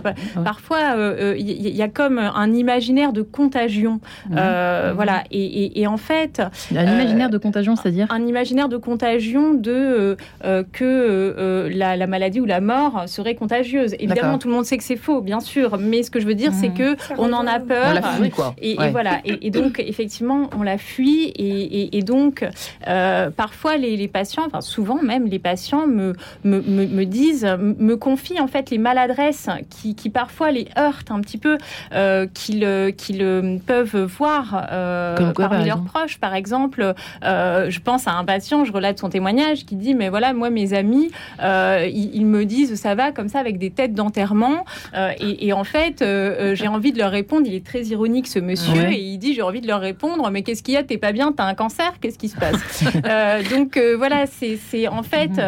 parfois 0.44 0.96
il 1.38 1.50
y, 1.50 1.82
a 1.82 1.88
comme 1.88 2.18
un 2.18 2.52
imaginaire 2.52 3.12
de 3.12 3.22
contagion. 3.22 4.00
Euh, 4.48 4.92
voilà. 4.94 5.24
Et, 5.30 5.86
en 5.86 5.96
fait, 5.96 6.42
un 6.74 6.84
imaginaire 6.84 7.30
de 7.30 7.38
contagion, 7.38 7.76
c'est-à-dire 7.76 8.06
un 8.10 8.26
imaginaire 8.26 8.68
de 8.68 8.76
contagion 8.76 9.54
de 9.54 9.72
euh, 9.72 10.16
euh, 10.44 10.62
que 10.72 11.68
la, 11.72 12.06
maladie 12.06 12.40
ou 12.40 12.46
la 12.46 12.60
mort 12.60 13.04
serait 13.06 13.34
contagieuse. 13.34 13.94
Évidemment, 13.98 14.38
tout 14.38 14.48
le 14.48 14.54
monde 14.54 14.64
sait 14.64 14.78
que 14.78 14.84
c'est 14.84 14.96
faux, 14.96 15.20
bien 15.20 15.40
sûr. 15.40 15.78
Mais 15.78 16.02
ce 16.02 16.10
que 16.10 16.20
je 16.20 16.26
veux 16.26 16.34
dire, 16.34 16.52
c'est 16.52 16.70
mmh. 16.70 16.74
que 16.74 16.96
on 17.18 17.32
en 17.32 17.46
a 17.46 17.60
peur. 17.60 17.86
On 17.90 17.94
la 17.94 18.02
fuit, 18.02 18.30
quoi. 18.30 18.54
Et, 18.60 18.76
voilà. 18.90 19.20
Et, 19.24 19.50
donc, 19.50 19.80
effectivement, 19.80 20.50
on 20.56 20.62
la 20.62 20.78
fuit. 20.78 21.32
Et, 21.36 22.02
donc, 22.02 22.46
parfois, 23.36 23.76
les, 23.76 24.08
patients, 24.08 24.44
enfin 24.46 24.60
souvent 24.60 25.02
même, 25.02 25.26
les 25.26 25.38
patients 25.38 25.86
me, 25.86 26.14
me, 26.44 27.04
disent, 27.04 27.46
me 27.60 27.96
confient 27.96 28.40
en 28.40 28.46
fait 28.46 28.70
les 28.70 28.78
maladresses 28.78 29.48
qui, 29.68 29.94
qui 29.94 30.08
parfois 30.08 30.50
les 30.50 30.68
heurtent 30.78 31.10
un 31.10 31.20
petit 31.20 31.38
peu, 31.38 31.58
qu'ils 32.34 32.94
qu'ils 32.96 33.60
peuvent 33.66 33.96
voir 33.96 34.37
euh, 34.70 35.32
parmi 35.32 35.64
leurs 35.64 35.82
proches. 35.82 36.18
Par 36.18 36.34
exemple, 36.34 36.94
euh, 37.24 37.70
je 37.70 37.80
pense 37.80 38.06
à 38.06 38.12
un 38.12 38.24
patient, 38.24 38.64
je 38.64 38.72
relate 38.72 38.98
son 38.98 39.08
témoignage, 39.08 39.64
qui 39.64 39.76
dit 39.76 39.94
mais 39.94 40.08
voilà, 40.08 40.32
moi 40.32 40.50
mes 40.50 40.72
amis, 40.72 41.10
euh, 41.42 41.88
ils, 41.92 42.26
me 42.26 42.44
disent 42.44 42.74
ça 42.74 42.94
va 42.94 43.12
comme 43.12 43.28
ça 43.28 43.38
avec 43.38 43.58
des 43.58 43.70
têtes 43.70 43.94
d'enterrement, 43.94 44.64
et, 45.20 45.52
en 45.52 45.64
fait, 45.64 46.04
j'ai 46.54 46.68
envie 46.68 46.92
de 46.92 46.98
leur 46.98 47.10
répondre. 47.10 47.46
Il 47.46 47.54
est 47.54 47.64
très 47.64 47.82
ironique 47.84 48.26
ce 48.26 48.38
monsieur, 48.38 48.90
et 48.90 49.00
il 49.00 49.18
dit 49.18 49.34
j'ai 49.34 49.42
envie 49.42 49.60
de 49.60 49.66
leur 49.66 49.80
répondre. 49.80 50.30
mais 50.30 50.42
qu'est-ce 50.42 50.62
qu'il 50.62 50.74
y 50.74 50.76
a? 50.76 50.82
T'es 50.82 50.98
pas 50.98 51.12
bien 51.12 51.32
T'as 51.32 51.44
un 51.44 51.54
cancer? 51.54 51.94
Qu'est-ce 52.00 52.18
qui 52.18 52.28
se 52.28 52.36
passe? 52.36 52.84
Donc 53.50 53.78
voilà, 53.96 54.24
c'est 54.26 54.88
en 54.88 55.02
fait 55.02 55.40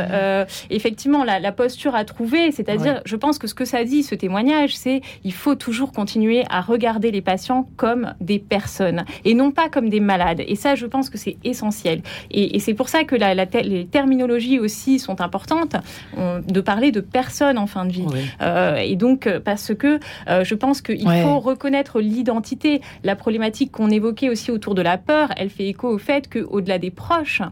effectivement 0.71 1.25
la, 1.25 1.53
posture 1.53 1.95
à 1.95 2.05
trouver. 2.05 2.53
C'est-à-dire, 2.53 3.03
je 3.05 3.17
pense 3.17 3.39
que 3.39 3.47
ce 3.47 3.55
que 3.55 3.65
ça 3.65 3.85
dit, 3.85 4.03
ce 4.03 4.15
témoignage, 4.15 4.77
c'est 4.77 5.01
il 5.25 5.33
faut 5.33 5.55
toujours 5.55 5.93
continuer 5.93 6.45
à 6.49 6.61
regarder 6.61 7.11
les 7.11 7.21
patients 7.21 7.69
comme 7.77 8.15
des 8.21 8.39
personnes 8.39 8.80
et 9.25 9.35
non 9.35 9.51
pas 9.51 9.69
comme 9.69 9.89
des 9.89 10.01
malades. 10.01 10.43
Et 10.47 10.57
ça, 10.57 10.75
je 10.75 10.87
pense 10.87 11.11
que 11.11 11.19
c'est 11.19 11.37
essentiel. 11.45 12.03
Et, 12.31 12.59
c'est 12.61 12.75
pour 12.75 12.89
ça 12.89 13.05
que 13.05 13.17
la, 13.17 13.35
les 13.35 13.87
terminologies 13.87 14.59
aussi 14.59 14.99
sont 14.99 15.21
importantes, 15.21 15.77
de 16.17 16.61
parler 16.61 16.93
de 16.93 17.01
personnes 17.01 17.59
en 17.59 17.67
fin 17.67 17.85
de 17.85 17.93
vie. 17.93 18.07
Euh, 18.43 18.77
et 18.77 18.97
donc, 18.97 19.27
euh, 19.27 19.41
parce 19.41 19.75
que 19.75 20.01
euh, 20.29 20.45
je 20.45 20.55
pense 20.55 20.83
qu'il 20.83 21.09
faut 21.09 21.39
reconnaître 21.39 22.01
l'identité. 22.01 22.81
La 23.05 23.17
problématique 23.17 23.73
qu'on 23.73 23.91
évoquait 23.91 24.29
aussi 24.29 24.51
autour 24.51 24.75
de 24.75 24.83
la 24.83 24.99
peur, 24.99 25.31
elle 25.37 25.51
fait 25.51 25.67
écho 25.67 25.89
au 25.89 25.99
fait 25.99 26.29
qu'au-delà 26.29 26.79
des 26.79 26.91
proches, 26.91 27.43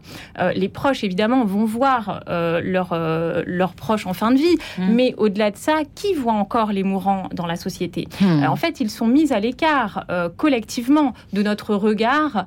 les 0.55 0.69
proches, 0.69 1.03
évidemment, 1.03 1.45
vont 1.45 1.65
voir 1.65 2.23
leurs 2.27 2.97
leur 3.45 3.73
proches 3.73 4.05
en 4.07 4.13
fin 4.13 4.31
de 4.31 4.37
vie, 4.37 4.57
mmh. 4.77 4.93
mais 4.93 5.13
au-delà 5.17 5.51
de 5.51 5.57
ça, 5.57 5.81
qui 5.95 6.13
voit 6.13 6.33
encore 6.33 6.71
les 6.71 6.83
mourants 6.83 7.29
dans 7.33 7.45
la 7.45 7.55
société? 7.55 8.07
Mmh. 8.21 8.45
En 8.47 8.55
fait, 8.55 8.79
ils 8.79 8.89
sont 8.89 9.07
mis 9.07 9.33
à 9.33 9.39
l'écart 9.39 10.05
collectivement 10.37 11.08
de 11.33 11.43
notre 11.43 11.75
regard 11.75 12.45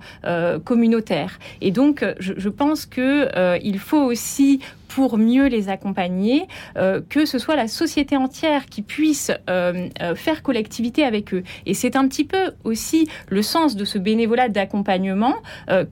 communautaire. 0.64 1.38
Et 1.60 1.70
donc, 1.70 2.04
je, 2.18 2.34
je 2.36 2.48
pense 2.48 2.86
qu'il 2.86 3.78
faut 3.78 4.02
aussi 4.02 4.60
pour 4.94 5.16
mieux 5.16 5.46
les 5.46 5.68
accompagner, 5.68 6.46
euh, 6.76 7.00
que 7.08 7.24
ce 7.24 7.38
soit 7.38 7.56
la 7.56 7.68
société 7.68 8.16
entière 8.16 8.66
qui 8.66 8.82
puisse 8.82 9.30
euh, 9.48 9.88
euh, 10.02 10.14
faire 10.14 10.42
collectivité 10.42 11.04
avec 11.04 11.32
eux. 11.32 11.42
Et 11.64 11.72
c'est 11.72 11.96
un 11.96 12.06
petit 12.08 12.24
peu 12.24 12.52
aussi 12.64 13.08
le 13.28 13.42
sens 13.42 13.74
de 13.74 13.84
ce 13.84 13.98
bénévolat 13.98 14.48
d'accompagnement 14.48 15.34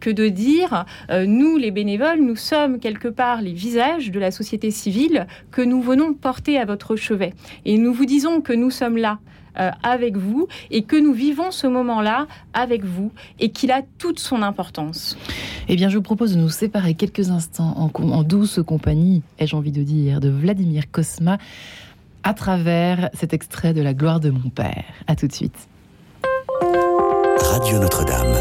que 0.00 0.10
de 0.10 0.28
dire, 0.28 0.84
nous 1.26 1.56
les 1.56 1.70
bénévoles, 1.70 2.20
nous 2.20 2.36
sommes 2.36 2.78
quelque 2.78 3.08
part 3.08 3.42
les 3.42 3.52
visages 3.52 4.10
de 4.10 4.18
la 4.18 4.30
société 4.30 4.70
civile 4.70 5.26
que 5.50 5.62
nous 5.62 5.80
venons 5.80 6.12
porter 6.12 6.58
à 6.58 6.64
votre 6.64 6.96
chevet. 6.96 7.32
Et 7.64 7.78
nous 7.78 7.92
vous 7.92 8.06
disons 8.06 8.40
que 8.40 8.52
nous 8.52 8.70
sommes 8.70 8.96
là. 8.96 9.18
Euh, 9.59 9.70
avec 9.82 10.16
vous 10.16 10.46
et 10.70 10.82
que 10.82 10.94
nous 10.94 11.12
vivons 11.12 11.51
ce 11.51 11.66
moment-là 11.66 12.28
avec 12.55 12.84
vous 12.84 13.11
et 13.40 13.51
qu'il 13.51 13.72
a 13.72 13.82
toute 13.98 14.20
son 14.20 14.42
importance. 14.42 15.18
Eh 15.68 15.74
bien, 15.74 15.88
je 15.88 15.96
vous 15.96 16.03
propose 16.03 16.34
de 16.34 16.40
nous 16.40 16.48
séparer 16.48 16.94
quelques 16.94 17.30
instants 17.30 17.74
en, 17.76 17.90
en 18.01 18.22
douce 18.22 18.61
compagnie, 18.64 19.22
ai-je 19.38 19.57
envie 19.57 19.72
de 19.72 19.82
dire, 19.82 20.20
de 20.20 20.28
Vladimir 20.28 20.90
Kosma 20.90 21.38
à 22.22 22.34
travers 22.34 23.11
cet 23.14 23.32
extrait 23.32 23.74
de 23.74 23.82
La 23.82 23.94
gloire 23.94 24.20
de 24.20 24.30
mon 24.30 24.51
père. 24.51 24.84
À 25.09 25.16
tout 25.16 25.26
de 25.26 25.32
suite. 25.32 25.68
Radio 27.40 27.78
Notre-Dame. 27.78 28.36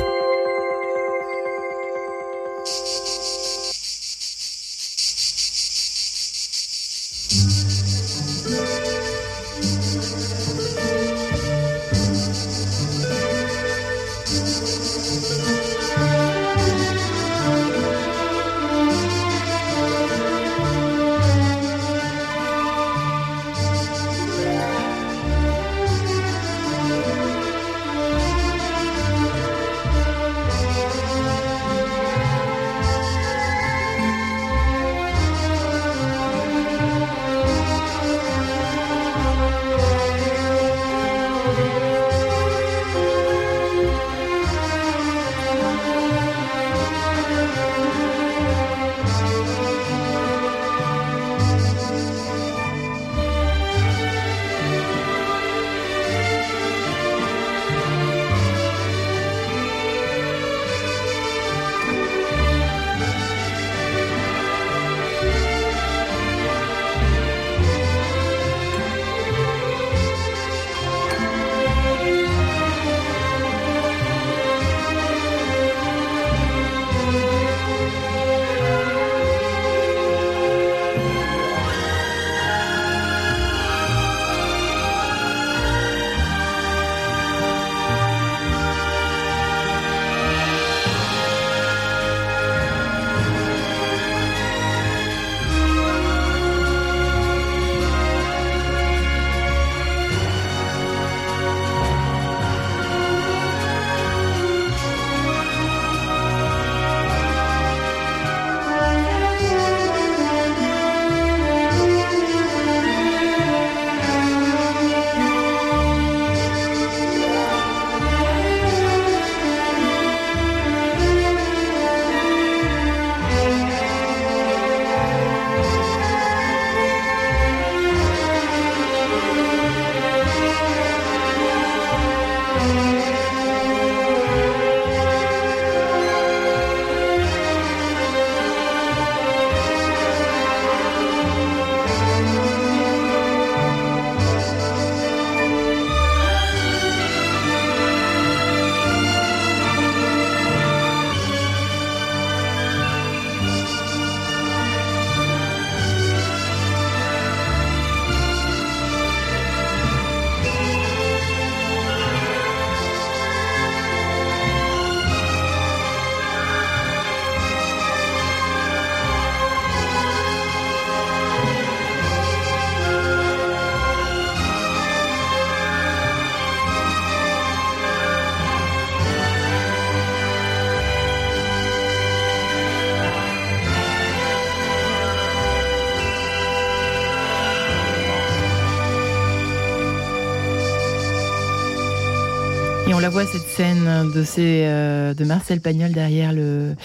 La 193.17 193.25
cette 193.25 193.47
scène 193.47 193.87
euh, 193.87 195.13
de 195.15 195.23
Marcel 195.25 195.61
Pagnol 195.61 195.91
derrière 195.91 196.31
le 196.31 196.75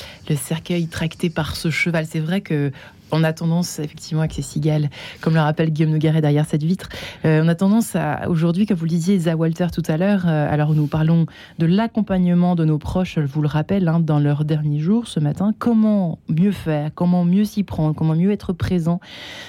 cercueil 0.43 0.87
tracté 0.87 1.29
par 1.29 1.55
ce 1.55 1.71
cheval. 1.71 2.07
C'est 2.11 2.21
vrai 2.21 2.41
que 2.41 2.73
on 3.15 3.23
a 3.23 3.33
tendance, 3.33 3.79
effectivement, 3.79 4.21
avec 4.21 4.33
ces 4.33 4.43
cigales, 4.43 4.91
comme 5.21 5.35
le 5.35 5.41
rappelle 5.41 5.71
Guillaume 5.71 5.93
Nogaret 5.93 6.21
derrière 6.21 6.47
cette 6.47 6.65
vitre, 6.65 6.89
euh, 7.25 7.43
on 7.45 7.49
a 7.49 7.55
tendance 7.55 7.95
à, 7.95 8.29
aujourd'hui, 8.29 8.67
comme 8.67 8.77
vous 8.77 8.87
le 8.87 8.91
disiez, 8.91 9.15
Isa 9.15 9.37
Walter 9.37 9.69
tout 9.73 9.83
à 9.87 9.97
l'heure, 9.97 10.25
euh, 10.27 10.53
alors 10.53 10.75
nous 10.75 10.89
parlons 10.89 11.27
de 11.59 11.67
l'accompagnement 11.67 12.57
de 12.57 12.65
nos 12.65 12.79
proches, 12.79 13.15
je 13.17 13.27
vous 13.27 13.41
le 13.41 13.49
rappelle, 13.49 13.87
hein, 13.87 14.01
dans 14.01 14.19
leurs 14.19 14.45
derniers 14.45 14.81
jours 14.81 15.07
ce 15.07 15.21
matin, 15.21 15.55
comment 15.59 16.19
mieux 16.29 16.51
faire, 16.51 16.91
comment 16.95 17.25
mieux 17.25 17.45
s'y 17.45 17.63
prendre, 17.63 17.95
comment 17.95 18.17
mieux 18.17 18.33
être 18.33 18.53
présent? 18.53 19.01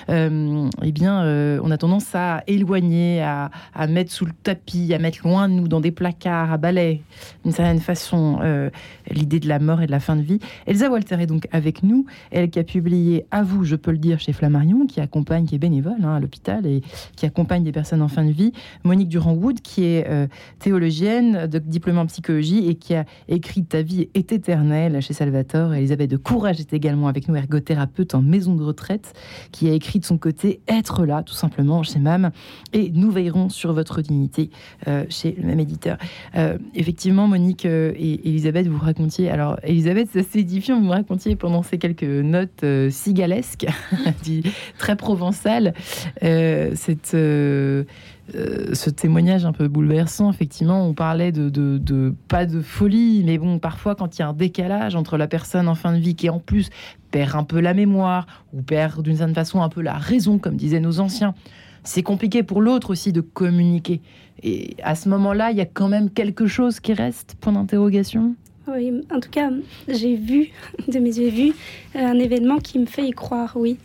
Euh, 0.09 0.69
eh 0.83 0.91
bien, 0.91 1.23
on 1.63 1.71
a 1.71 1.77
tendance 1.77 2.13
à 2.13 2.43
éloigner, 2.45 3.23
à, 3.23 3.49
à, 3.73 3.87
mettre 3.87 4.11
sous 4.11 4.25
le 4.25 4.33
tapis, 4.43 4.93
à 4.93 4.99
mettre 4.99 5.19
loin 5.23 5.49
de 5.49 5.53
nous, 5.53 5.67
dans 5.67 5.79
des 5.79 5.91
placards, 5.91 6.51
à 6.51 6.57
balayer, 6.57 7.01
d'une 7.43 7.53
certaine 7.53 7.79
façon, 7.79 8.39
l'idée 9.09 9.39
de 9.39 9.47
la 9.47 9.59
mort 9.59 9.81
et 9.81 9.87
de 9.87 9.91
la 9.91 9.99
fin 9.99 10.15
de 10.15 10.21
vie. 10.21 10.39
Elsa 10.67 10.89
Walter 10.89 11.15
est 11.19 11.25
donc 11.25 11.47
avec 11.51 11.83
nous, 11.83 12.05
elle 12.31 12.49
qui 12.49 12.59
a 12.59 12.63
publié 12.63 13.25
À 13.31 13.43
vous, 13.43 13.54
je 13.63 13.75
peux 13.75 13.91
le 13.91 13.97
dire, 13.97 14.19
chez 14.19 14.33
Flammarion, 14.33 14.85
qui 14.85 14.99
accompagne, 15.01 15.45
qui 15.45 15.55
est 15.55 15.59
bénévole 15.59 16.03
hein, 16.03 16.15
à 16.15 16.19
l'hôpital 16.19 16.65
et 16.65 16.81
qui 17.15 17.25
accompagne 17.25 17.63
des 17.63 17.71
personnes 17.71 18.01
en 18.01 18.07
fin 18.07 18.23
de 18.23 18.31
vie. 18.31 18.51
Monique 18.83 19.09
Durand-Wood, 19.09 19.61
qui 19.61 19.83
est 19.83 20.07
euh, 20.07 20.27
théologienne, 20.59 21.47
de, 21.47 21.59
diplômée 21.59 21.99
en 21.99 22.05
psychologie 22.05 22.67
et 22.67 22.75
qui 22.75 22.95
a 22.95 23.05
écrit 23.27 23.63
Ta 23.65 23.81
vie 23.81 24.09
est 24.13 24.31
éternelle 24.31 25.01
chez 25.01 25.13
Salvatore. 25.13 25.73
Elisabeth 25.73 26.09
de 26.09 26.17
Courage 26.17 26.59
est 26.59 26.73
également 26.73 27.07
avec 27.07 27.27
nous, 27.27 27.35
ergothérapeute 27.35 28.15
en 28.15 28.21
maison 28.21 28.55
de 28.55 28.63
retraite, 28.63 29.13
qui 29.51 29.69
a 29.69 29.73
écrit 29.73 29.99
de 29.99 30.05
son 30.05 30.17
côté 30.17 30.61
Être 30.67 31.05
là, 31.05 31.23
tout 31.23 31.33
simplement, 31.33 31.83
chez 31.83 31.99
MAM. 31.99 32.31
Et 32.73 32.91
nous 32.93 33.11
veillerons 33.11 33.49
sur 33.49 33.73
votre 33.73 34.01
dignité 34.01 34.49
euh, 34.87 35.05
chez 35.09 35.35
le 35.39 35.47
même 35.47 35.59
éditeur. 35.59 35.97
Euh, 36.35 36.57
effectivement, 36.73 37.27
Monique 37.27 37.65
et 37.65 38.27
Elisabeth, 38.27 38.67
vous 38.67 38.79
racontiez. 38.79 39.29
Alors, 39.29 39.57
Elisabeth, 39.63 40.09
c'est 40.11 40.19
assez 40.19 40.39
édifiant, 40.39 40.79
vous 40.79 40.85
me 40.85 40.91
racontiez 40.91 41.35
pendant 41.35 41.63
ces 41.63 41.77
quelques 41.77 42.03
notes 42.03 42.63
très 44.77 44.95
provençales, 44.95 45.73
cette 46.21 47.15
euh, 48.33 48.73
ce 48.73 48.89
témoignage 48.89 49.45
un 49.45 49.51
peu 49.51 49.67
bouleversant, 49.67 50.31
effectivement, 50.31 50.87
on 50.87 50.93
parlait 50.93 51.31
de, 51.31 52.15
pas 52.27 52.47
de 52.47 52.61
folie, 52.61 53.21
mais 53.23 53.37
bon, 53.37 53.59
parfois 53.59 53.93
quand 53.93 54.17
il 54.17 54.21
y 54.21 54.23
a 54.23 54.27
un 54.29 54.33
décalage 54.33 54.95
entre 54.95 55.17
la 55.17 55.27
personne 55.27 55.67
en 55.67 55.75
fin 55.75 55.93
de 55.93 55.99
vie 55.99 56.15
qui 56.15 56.27
en 56.29 56.39
plus 56.39 56.69
perd 57.11 57.35
un 57.35 57.43
peu 57.43 57.59
la 57.59 57.75
mémoire 57.75 58.25
ou 58.51 58.63
perd 58.63 59.03
d'une 59.03 59.17
certaine 59.17 59.35
façon 59.35 59.61
un 59.61 59.69
peu 59.69 59.81
la 59.81 59.93
raison, 59.93 60.39
comme 60.39 60.55
disaient 60.55 60.79
nos 60.79 60.99
anciens, 60.99 61.35
c'est 61.83 62.01
compliqué 62.01 62.41
pour 62.41 62.63
l'autre 62.63 62.89
aussi 62.89 63.13
de 63.13 63.21
communiquer. 63.21 64.01
Et 64.41 64.75
à 64.81 64.95
ce 64.95 65.07
moment-là, 65.09 65.51
il 65.51 65.57
y 65.57 65.61
a 65.61 65.65
quand 65.65 65.87
même 65.87 66.09
quelque 66.09 66.47
chose 66.47 66.79
qui 66.79 66.93
reste, 66.93 67.35
point 67.39 67.53
d'interrogation? 67.53 68.33
Oui, 68.67 68.91
en 69.11 69.19
tout 69.19 69.29
cas, 69.29 69.49
j'ai 69.87 70.15
vu, 70.15 70.49
de 70.87 70.99
mes 70.99 71.17
yeux 71.17 71.29
vu, 71.29 71.53
euh, 71.95 71.99
un 71.99 72.19
événement 72.19 72.57
qui 72.57 72.79
me 72.79 72.85
fait 72.85 73.07
y 73.07 73.11
croire, 73.11 73.53
oui. 73.55 73.77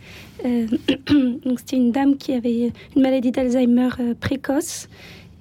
Euh, 0.45 0.67
donc 1.45 1.59
c'était 1.59 1.77
une 1.77 1.91
dame 1.91 2.17
qui 2.17 2.33
avait 2.33 2.71
une 2.95 3.01
maladie 3.01 3.31
d'Alzheimer 3.31 3.89
euh, 3.99 4.13
précoce. 4.19 4.87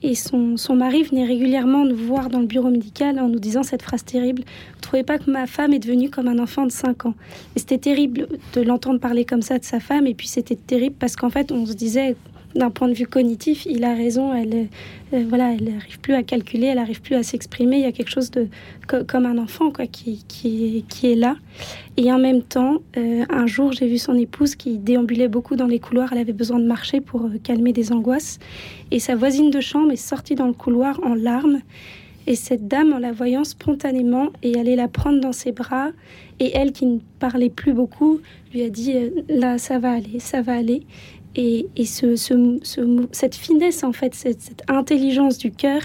Et 0.03 0.14
son, 0.14 0.57
son, 0.57 0.76
mari 0.76 1.03
venait 1.03 1.26
régulièrement 1.26 1.84
nous 1.84 1.97
voir 1.97 2.30
dans 2.30 2.41
le 2.41 2.47
bureau 2.47 2.70
médical 2.70 3.18
en 3.18 3.28
nous 3.28 3.38
disant 3.38 3.62
cette 3.62 3.82
phrase 3.82 4.03
terrible 4.03 4.45
Vous 4.45 4.76
ne 4.76 4.80
trouvez 4.80 5.03
pas 5.03 5.18
que 5.18 5.30
ma 5.30 5.47
femme 5.47 5.74
est 5.74 5.78
devenue 5.78 6.09
comme 6.09 6.26
un 6.26 6.38
enfant 6.38 6.64
de 6.64 6.72
5 6.72 7.05
ans? 7.05 7.14
Et 7.55 7.59
c'était 7.59 7.76
terrible 7.76 8.26
de 8.55 8.62
l'entendre 8.62 8.99
parler 8.99 9.26
comme 9.26 9.43
ça 9.43 9.59
de 9.59 9.64
sa 9.64 9.78
femme, 9.78 10.07
et 10.07 10.14
puis 10.14 10.26
c'était 10.26 10.57
terrible 10.57 10.97
parce 10.99 11.16
qu'en 11.16 11.28
fait, 11.28 11.53
on 11.53 11.66
se 11.66 11.74
disait 11.74 12.16
d'un 12.55 12.70
point 12.70 12.88
de 12.88 12.94
vue 12.94 13.07
cognitif, 13.07 13.66
il 13.66 13.84
a 13.84 13.94
raison. 13.94 14.34
Elle, 14.34 14.68
euh, 15.12 15.24
voilà, 15.28 15.53
elle 15.53 15.64
n'arrive 15.64 16.01
plus 16.01 16.14
à 16.14 16.22
calculer, 16.22 16.66
elle 16.66 16.76
n'arrive 16.76 17.01
plus 17.01 17.14
à 17.14 17.22
s'exprimer. 17.22 17.76
Il 17.76 17.82
y 17.82 17.86
a 17.86 17.92
quelque 17.92 18.11
chose 18.11 18.30
de 18.30 18.48
comme 18.86 19.26
un 19.26 19.38
enfant 19.38 19.70
quoi, 19.70 19.86
qui, 19.86 20.24
qui, 20.26 20.84
est 21.05 21.14
là. 21.14 21.36
Et 21.96 22.11
en 22.12 22.18
même 22.18 22.42
temps, 22.42 22.78
euh, 22.96 23.24
un 23.28 23.46
jour, 23.46 23.72
j'ai 23.72 23.86
vu 23.86 23.98
son 23.98 24.14
épouse 24.14 24.57
qui 24.57 24.78
déambulait 24.78 25.28
beaucoup 25.28 25.55
dans 25.55 25.66
les 25.66 25.78
couloirs. 25.78 26.09
Elle 26.12 26.18
avait 26.18 26.32
besoin 26.32 26.59
de 26.59 26.66
marcher 26.66 27.01
pour 27.01 27.26
euh, 27.26 27.38
calmer 27.42 27.72
des 27.72 27.92
angoisses. 27.92 28.38
Et 28.90 28.98
sa 28.98 29.14
voisine 29.14 29.51
de 29.51 29.61
chambre 29.61 29.92
est 29.92 29.96
sortie 29.96 30.34
dans 30.34 30.46
le 30.46 30.53
couloir 30.53 30.98
en 31.05 31.14
larmes. 31.14 31.61
Et 32.26 32.34
cette 32.34 32.68
dame, 32.68 32.92
en 32.92 32.98
la 32.98 33.12
voyant 33.12 33.44
spontanément, 33.44 34.28
est 34.42 34.57
allée 34.59 34.76
la 34.76 34.88
prendre 34.88 35.20
dans 35.20 35.32
ses 35.32 35.53
bras. 35.53 35.90
Et 36.38 36.51
elle, 36.55 36.72
qui 36.72 36.86
ne 36.86 36.98
parlait 37.18 37.51
plus 37.51 37.72
beaucoup, 37.72 38.20
lui 38.53 38.62
a 38.62 38.70
dit 38.70 38.94
Là, 39.28 39.59
ça 39.59 39.78
va 39.78 39.92
aller, 39.92 40.20
ça 40.20 40.42
va 40.42 40.55
aller. 40.55 40.82
Et, 41.36 41.68
ce, 41.84 42.16
cette 43.12 43.34
finesse, 43.34 43.84
en 43.84 43.92
fait, 43.92 44.14
cette, 44.14 44.62
intelligence 44.68 45.38
du 45.38 45.52
cœur, 45.52 45.82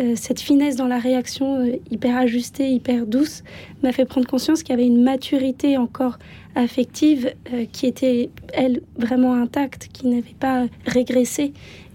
euh, 0.00 0.14
cette 0.16 0.40
finesse 0.40 0.76
dans 0.76 0.86
la 0.86 0.98
réaction 0.98 1.64
euh, 1.64 1.76
hyper 1.90 2.16
ajustée, 2.16 2.68
hyper 2.68 3.06
douce, 3.06 3.42
m'a 3.82 3.92
fait 3.92 4.04
prendre 4.04 4.26
conscience 4.26 4.62
qu'il 4.62 4.70
y 4.70 4.78
avait 4.78 4.86
une 4.86 5.02
maturité 5.02 5.76
encore 5.76 6.18
affective 6.54 7.32
euh, 7.52 7.64
qui 7.70 7.86
était, 7.86 8.30
elle, 8.52 8.82
vraiment 8.96 9.34
intacte, 9.34 9.88
qui 9.92 10.08
n'avait 10.08 10.36
pas 10.38 10.66
régressé. 10.86 11.52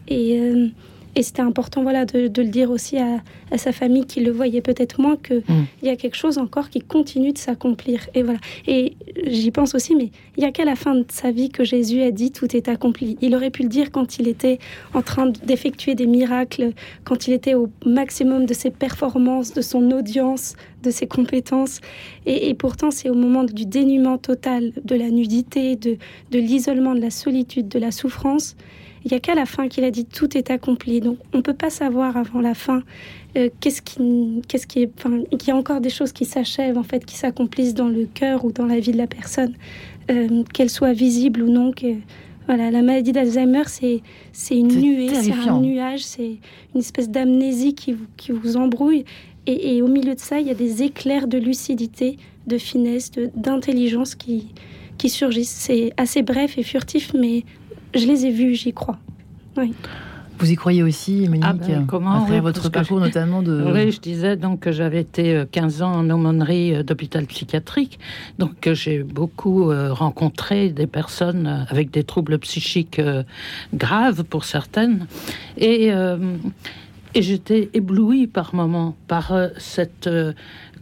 Et, 0.07 0.39
et 1.17 1.23
c'était 1.23 1.41
important 1.41 1.81
voilà, 1.81 2.05
de, 2.05 2.19
le 2.19 2.47
dire 2.47 2.69
aussi 2.69 2.99
à, 2.99 3.23
sa 3.57 3.71
famille 3.71 4.05
qui 4.05 4.19
le 4.19 4.29
voyait 4.29 4.61
peut-être 4.61 5.01
moins, 5.01 5.17
qu'il 5.17 5.37
mm. 5.37 5.65
il 5.81 5.87
y 5.87 5.89
a 5.89 5.95
quelque 5.95 6.15
chose 6.15 6.37
encore 6.37 6.69
qui 6.69 6.79
continue 6.79 7.33
de 7.33 7.39
s'accomplir. 7.39 8.07
Et 8.13 8.21
voilà. 8.21 8.37
Et 8.67 8.93
j'y 9.25 9.49
pense 9.49 9.73
aussi, 9.73 9.95
mais 9.95 10.11
il 10.37 10.41
n'y 10.41 10.45
a 10.45 10.51
qu'à 10.51 10.63
la 10.63 10.75
fin 10.75 10.93
de 10.93 11.05
sa 11.09 11.31
vie 11.31 11.49
que 11.49 11.63
Jésus 11.63 12.03
a 12.03 12.11
dit 12.11 12.31
tout 12.31 12.55
est 12.55 12.67
accompli. 12.67 13.17
Il 13.21 13.35
aurait 13.35 13.49
pu 13.49 13.63
le 13.63 13.69
dire 13.69 13.91
quand 13.91 14.19
il 14.19 14.27
était 14.27 14.59
en 14.93 15.01
train 15.01 15.25
d'effectuer 15.43 15.95
des 15.95 16.05
miracles, 16.05 16.73
quand 17.03 17.27
il 17.27 17.33
était 17.33 17.55
au 17.55 17.69
maximum 17.83 18.45
de 18.45 18.53
ses 18.53 18.69
performances, 18.69 19.53
de 19.53 19.61
son 19.61 19.89
audience, 19.89 20.53
de 20.83 20.91
ses 20.91 21.07
compétences. 21.07 21.81
Et, 22.27 22.53
pourtant, 22.53 22.91
c'est 22.91 23.09
au 23.09 23.15
moment 23.15 23.43
du 23.43 23.65
dénuement 23.65 24.19
total, 24.19 24.71
de 24.83 24.95
la 24.95 25.09
nudité, 25.09 25.77
de, 25.77 25.97
de 26.29 26.37
l'isolement, 26.37 26.93
de 26.93 27.01
la 27.01 27.09
solitude, 27.09 27.69
de 27.69 27.79
la 27.79 27.89
souffrance 27.89 28.55
il 29.07 29.13
n'y 29.13 29.17
a 29.17 29.21
qu'à 29.21 29.35
la 29.35 29.45
fin 29.45 29.69
qu'il 29.69 29.85
a 29.85 29.91
dit 29.91 30.03
tout 30.03 30.37
est 30.37 30.51
accompli. 30.51 30.99
Donc 30.99 31.17
on 31.33 31.37
ne 31.37 31.41
peut 31.41 31.53
pas 31.53 31.69
savoir 31.69 32.17
avant 32.17 32.41
la 32.41 32.53
fin 32.53 32.83
euh, 33.37 33.49
qu'est-ce 33.61 33.81
qui, 33.81 34.41
qu'est-ce 34.49 34.67
qui 34.67 34.83
est, 34.83 34.91
enfin, 34.97 35.23
qu'il 35.39 35.47
y 35.47 35.51
a 35.51 35.55
encore 35.55 35.79
des 35.79 35.89
choses 35.89 36.11
qui 36.11 36.25
s'achèvent 36.25 36.77
en 36.77 36.83
fait, 36.83 37.05
qui 37.05 37.15
s'accomplissent 37.15 37.73
dans 37.73 37.87
le 37.87 38.05
cœur 38.05 38.43
ou 38.43 38.51
dans 38.51 38.65
la 38.65 38.81
vie 38.81 38.91
de 38.91 38.97
la 38.97 39.07
personne, 39.07 39.53
euh, 40.11 40.43
qu'elles 40.53 40.69
soient 40.69 40.91
visibles 40.91 41.41
ou 41.41 41.49
non. 41.49 41.71
Que, 41.71 41.87
voilà, 42.47 42.69
la 42.69 42.81
maladie 42.81 43.13
d'Alzheimer, 43.13 43.63
c'est, 43.67 44.01
c'est 44.33 44.57
une 44.57 44.67
nuée, 44.67 45.09
c'est 45.13 45.31
un 45.31 45.59
nuage, 45.61 46.03
c'est 46.03 46.37
une 46.75 46.81
espèce 46.81 47.09
d'amnésie 47.09 47.75
qui 47.75 47.93
vous, 47.93 48.05
qui 48.17 48.33
vous 48.33 48.57
embrouille. 48.57 49.05
Et, 49.45 49.77
et, 49.77 49.81
au 49.81 49.87
milieu 49.87 50.15
de 50.15 50.19
ça, 50.19 50.41
il 50.41 50.47
y 50.47 50.51
a 50.51 50.53
des 50.53 50.83
éclairs 50.83 51.27
de 51.27 51.37
lucidité, 51.37 52.17
de 52.47 52.57
finesse, 52.57 53.11
de, 53.11 53.29
d'intelligence 53.35 54.15
qui, 54.15 54.47
qui 54.97 55.09
surgissent. 55.09 55.55
C'est 55.57 55.93
assez 55.95 56.23
bref 56.23 56.57
et 56.57 56.63
furtif, 56.63 57.13
mais 57.13 57.43
je 57.93 58.05
les 58.05 58.25
ai 58.25 58.31
vus, 58.31 58.55
j'y 58.55 58.73
crois. 58.73 58.97
Oui. 59.57 59.73
Vous 60.39 60.51
y 60.51 60.55
croyez 60.55 60.83
aussi, 60.83 61.27
Monique 61.27 61.43
ah 61.45 61.53
ben, 61.53 61.85
comment, 61.87 62.23
Après 62.23 62.39
votre 62.39 62.69
parcours 62.69 62.99
notamment 62.99 63.41
de... 63.41 63.71
Oui, 63.73 63.91
je 63.91 63.99
disais 63.99 64.35
donc 64.35 64.59
que 64.59 64.71
j'avais 64.71 65.01
été 65.01 65.43
15 65.51 65.81
euh, 65.81 65.85
ans 65.85 65.93
en 65.93 66.09
aumônerie 66.09 66.75
euh, 66.75 66.83
d'hôpital 66.83 67.25
psychiatrique, 67.25 67.99
donc 68.37 68.69
j'ai 68.73 69.01
beaucoup 69.01 69.71
euh, 69.71 69.91
rencontré 69.91 70.69
des 70.69 70.85
personnes 70.85 71.65
avec 71.69 71.89
des 71.89 72.03
troubles 72.03 72.37
psychiques 72.37 73.01
graves 73.73 74.23
pour 74.23 74.45
certaines, 74.45 75.07
et, 75.57 75.87
et 75.87 77.21
j'étais 77.21 77.69
éblouie 77.73 78.27
par 78.27 78.53
moments 78.53 78.95
par 79.07 79.33
cette 79.57 80.09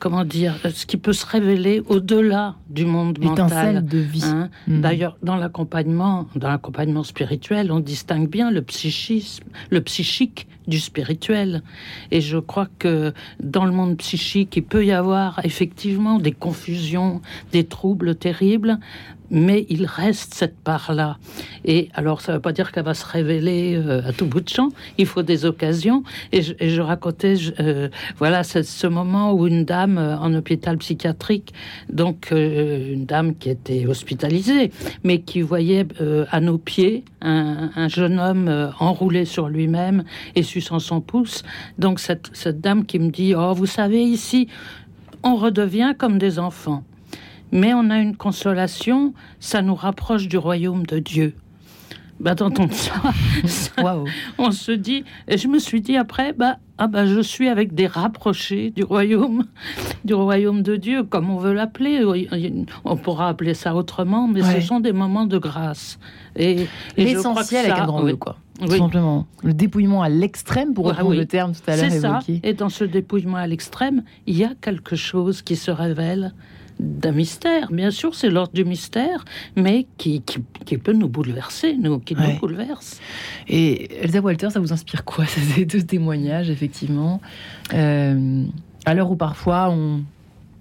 comment 0.06 0.24
dire, 0.24 0.60
ce 0.72 0.86
qui 0.86 0.98
peut 0.98 1.14
se 1.14 1.26
révéler 1.26 1.82
au-delà 1.88 2.54
du 2.70 2.86
monde 2.86 3.18
mental. 3.18 3.84
de 3.84 3.98
vie. 3.98 4.24
Hein. 4.24 4.50
Mhm. 4.68 4.82
D'ailleurs, 4.82 5.18
dans 5.24 5.36
l'accompagnement, 5.36 6.28
dans 6.36 6.48
l'accompagnement 6.48 7.02
spirituel, 7.02 7.72
on 7.72 7.80
distingue 7.80 8.30
bien 8.30 8.52
le 8.52 8.62
psychisme, 8.62 9.46
le 9.72 9.82
psychique 9.82 10.48
du 10.68 10.80
spirituel. 10.80 11.64
Et 12.12 12.22
je 12.22 12.38
crois 12.38 12.68
que 12.78 13.14
dans 13.40 13.66
le 13.66 13.72
monde 13.72 13.98
psychique, 13.98 14.56
il 14.56 14.64
peut 14.64 14.86
y 14.86 14.92
avoir 14.92 15.44
effectivement 15.44 16.20
des 16.20 16.32
confusions, 16.32 17.22
des 17.52 17.64
troubles 17.64 18.14
terribles, 18.14 18.78
mais 19.30 19.66
il 19.70 19.86
reste 19.86 20.34
cette 20.34 20.58
part-là. 20.58 21.18
Et 21.64 21.90
alors, 21.94 22.22
ça 22.22 22.32
ne 22.32 22.38
veut 22.38 22.42
pas 22.42 22.52
dire 22.52 22.72
qu'elle 22.72 22.86
va 22.86 22.94
se 22.94 23.06
révéler 23.06 23.76
euh, 23.76 24.08
à 24.08 24.14
tout 24.14 24.26
bout 24.26 24.42
de 24.42 24.50
champ. 24.50 24.70
Il 24.98 25.06
faut 25.06 25.24
des 25.24 25.46
occasions. 25.46 26.04
Et 26.32 26.42
je, 26.42 26.82
racontais, 26.82 27.36
euh, 27.60 27.90
voilà, 28.18 28.44
ce 28.44 28.88
moment 28.88 29.34
où 29.34 29.48
une 29.48 29.66
dame 29.66 29.98
euh, 29.98 30.18
en 30.18 30.34
hôpital 30.34 30.78
psychiatrique, 30.78 31.54
donc 31.92 32.32
une 32.32 33.06
dame 33.06 33.36
qui 33.36 33.50
était 33.50 33.86
hospitalisée, 33.86 34.72
mais 35.04 35.22
qui 35.22 35.42
voyait 35.42 35.88
à 36.30 36.40
nos 36.40 36.58
pieds 36.58 37.04
un, 37.22 37.88
jeune 37.88 38.20
homme 38.20 38.72
enroulé 38.80 39.26
sur 39.26 39.48
lui-même 39.50 40.04
et 40.36 40.44
suçant 40.44 40.80
son 40.80 41.02
pouce. 41.02 41.44
Donc 41.80 42.00
cette 42.00 42.62
dame 42.62 42.86
qui 42.86 43.00
me 43.00 43.10
dit, 43.10 43.34
oh, 43.36 43.54
vous 43.54 43.66
savez, 43.66 44.04
ici, 44.04 44.48
on 45.24 45.36
redevient 45.36 45.94
comme 45.98 46.18
des 46.18 46.40
enfants. 46.40 46.84
Mais 47.52 47.74
on 47.74 47.90
a 47.90 47.98
une 48.00 48.16
consolation, 48.16 49.14
ça 49.40 49.62
nous 49.62 49.76
rapproche 49.76 50.28
du 50.28 50.38
royaume 50.38 50.86
de 50.86 51.00
Dieu. 51.00 51.36
bah, 52.20 52.36
dans 52.36 52.50
ton 52.50 52.68
on 54.38 54.52
se 54.52 54.72
dit, 54.72 55.04
et 55.28 55.38
je 55.38 55.48
me 55.48 55.60
suis 55.60 55.82
dit 55.82 55.98
après, 55.98 56.34
bah, 56.34 56.58
ah 56.78 56.88
bah, 56.88 57.06
je 57.06 57.22
suis 57.22 57.48
avec 57.48 57.74
des 57.74 57.88
rapprochés 57.88 58.72
du 58.72 58.84
royaume, 58.84 59.46
du 60.04 60.14
royaume 60.14 60.62
de 60.62 60.76
Dieu, 60.76 61.04
comme 61.04 61.30
on 61.30 61.38
veut 61.38 61.54
l'appeler. 61.54 62.04
On 62.84 62.98
pourra 62.98 63.30
appeler 63.30 63.54
ça 63.54 63.76
autrement, 63.76 64.28
mais 64.28 64.42
ce 64.42 64.62
sont 64.62 64.80
des 64.80 64.94
moments 64.94 65.26
de 65.26 65.38
grâce. 65.38 66.00
Et, 66.36 66.68
l'essentiel 66.98 67.72
avec 67.72 67.78
un 67.78 67.86
grand 67.86 68.18
quoi. 68.18 68.38
Tout 68.60 68.72
simplement. 68.72 69.28
Le 69.44 69.54
dépouillement 69.54 70.02
à 70.02 70.10
l'extrême, 70.10 70.74
pour 70.74 70.88
reprendre 70.88 71.14
le 71.14 71.26
terme 71.26 71.54
tout 71.54 71.70
à 71.70 71.76
l'heure 71.76 71.86
évoqué. 71.86 72.36
Ça. 72.36 72.40
Et 72.44 72.54
dans 72.54 72.70
ce 72.70 72.86
dépouillement 72.86 73.38
à 73.38 73.48
l'extrême, 73.48 74.04
il 74.28 74.38
y 74.38 74.46
a 74.46 74.54
quelque 74.62 74.96
chose 74.96 75.42
qui 75.42 75.56
se 75.56 75.72
révèle 75.72 76.34
d'un 76.80 77.12
mystère. 77.12 77.72
Bien 77.72 77.92
sûr, 77.92 78.16
c'est 78.16 78.30
l'ordre 78.30 78.54
du 78.54 78.66
mystère, 78.66 79.26
mais 79.56 79.88
qui, 79.98 80.22
qui, 80.22 80.78
peut 80.78 80.94
nous 80.94 81.08
bouleverser, 81.08 81.76
nous, 81.78 82.00
qui 82.00 82.16
nous 82.16 82.40
bouleverse. 82.40 83.00
Et 83.48 83.96
Elsa 84.04 84.20
Walter, 84.20 84.50
ça 84.50 84.60
vous 84.60 84.74
inspire 84.74 85.06
quoi, 85.06 85.26
ces 85.28 85.66
deux 85.66 85.82
témoignages, 85.82 86.50
effectivement 86.50 87.22
euh, 87.74 88.46
À 88.86 88.94
l'heure 88.94 89.12
où 89.12 89.16
parfois 89.16 89.70
on 89.70 90.04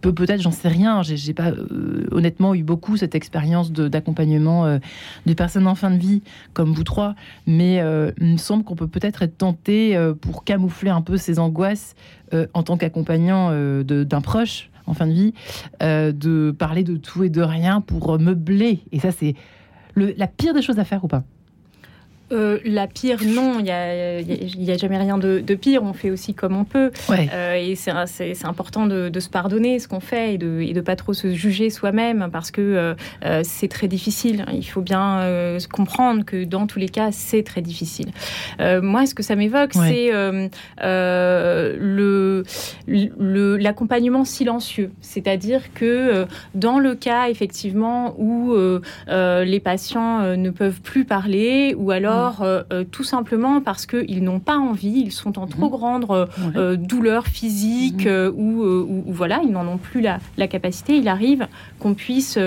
peut 0.01 0.13
peut-être, 0.13 0.43
j'en 0.43 0.51
sais 0.51 0.69
rien, 0.69 1.03
j'ai 1.03 1.33
pas 1.33 1.51
euh, 1.51 2.07
honnêtement 2.11 2.55
eu 2.55 2.63
beaucoup 2.63 2.99
cette 2.99 3.15
expérience 3.15 3.73
d'accompagnement 3.73 4.67
euh, 4.67 4.79
de 5.25 5.33
personnes 5.33 5.67
en 5.67 5.75
fin 5.75 5.91
de 5.91 5.97
vie, 5.97 6.23
comme 6.53 6.75
vous 6.75 6.85
trois, 6.85 7.15
mais 7.47 7.77
il 8.21 8.33
me 8.33 8.37
semble 8.37 8.65
qu'on 8.65 8.77
peut 8.77 8.87
peut-être 8.87 9.23
être 9.23 9.39
tenté 9.39 9.99
pour 10.21 10.45
camoufler 10.45 10.91
un 10.91 11.01
peu 11.01 11.17
ces 11.17 11.39
angoisses 11.39 11.95
en 12.53 12.63
tant 12.63 12.77
qu'accompagnant 12.77 13.51
d'un 13.83 14.21
proche 14.21 14.71
en 14.87 14.95
fin 14.95 15.07
de 15.07 15.13
vie, 15.13 15.35
euh, 15.83 16.13
de 16.13 16.55
parler 16.57 16.85
de 16.85 16.97
tout 16.97 17.25
et 17.25 17.31
de 17.31 17.43
rien 17.43 17.81
pour 17.81 18.19
meubler. 18.19 18.81
Et 18.93 19.01
ça, 19.01 19.11
c'est 19.13 19.35
la 19.97 20.27
pire 20.27 20.55
des 20.55 20.63
choses 20.63 20.79
à 20.79 20.85
faire 20.85 21.05
ou 21.05 21.09
pas? 21.09 21.25
Euh, 22.33 22.59
la 22.65 22.87
pire, 22.87 23.19
non, 23.25 23.59
il 23.59 23.65
n'y 23.65 23.71
a, 23.71 24.21
y 24.21 24.71
a, 24.71 24.77
jamais 24.77 24.97
rien 24.97 25.19
de, 25.19 25.55
pire. 25.55 25.83
On 25.83 25.93
fait 25.93 26.11
aussi 26.11 26.35
comme 26.35 26.57
on 26.57 26.65
peut. 26.65 26.91
Euh, 27.11 27.55
et 27.55 27.77
c'est 27.77 27.93
important 28.45 28.87
de, 28.87 29.21
se 29.21 29.29
pardonner 29.29 29.79
ce 29.79 29.89
qu'on 29.89 30.01
fait 30.01 30.35
et 30.35 30.39
de 30.39 30.47
ne 30.47 30.81
pas 30.81 30.97
trop 30.97 31.13
se 31.13 31.33
juger 31.33 31.71
soi-même 31.71 32.29
parce 32.33 32.51
que 32.51 32.95
euh, 33.25 33.43
c'est 33.43 33.69
très 33.69 33.89
difficile. 33.89 34.45
Il 34.53 34.65
faut 34.65 34.81
bien 34.81 35.21
comprendre 35.73 36.25
que 36.25 36.45
dans 36.45 36.67
tous 36.67 36.79
les 36.79 36.89
cas, 36.89 37.11
c'est 37.13 37.43
très 37.43 37.63
difficile. 37.63 38.11
moi, 38.59 39.07
ce 39.07 39.15
que 39.15 39.23
ça 39.23 39.37
m'évoque, 39.37 39.75
c'est 39.75 40.11
l'accompagnement 42.89 44.21
le, 44.21 44.25
silencieux. 44.25 44.91
C'est-à-dire 45.01 45.73
que 45.75 46.27
dans 46.55 46.79
le 46.79 46.95
cas, 46.95 47.29
effectivement, 47.29 48.15
où 48.19 48.55
les 49.09 49.61
patients 49.61 50.37
ne 50.37 50.51
peuvent 50.51 50.81
plus 50.81 51.05
parler 51.05 51.75
ou 51.77 51.91
alors 51.91 52.14
euh, 52.15 52.63
euh, 52.73 52.85
tout 52.85 53.05
simplement 53.05 53.61
parce 53.61 53.87
qu'ils 53.87 54.23
n'ont 54.23 54.41
pas 54.41 54.57
envie, 54.57 55.03
ils 55.07 55.13
sont 55.13 55.39
en 55.39 55.47
trop 55.47 55.67
mhm. 55.67 55.71
grande 55.71 56.29
euh, 56.57 56.77
douleur 56.77 57.27
physique 57.27 58.07
mhm. 58.07 58.33
ou, 58.37 59.05
voilà, 59.09 59.41
ils 59.43 59.51
n'en 59.51 59.67
ont 59.67 59.79
plus 59.79 60.01
la, 60.01 60.19
la, 60.37 60.49
capacité. 60.49 60.97
Il 60.97 61.09
arrive 61.09 61.47
qu'on 61.79 61.95
puisse 61.95 62.39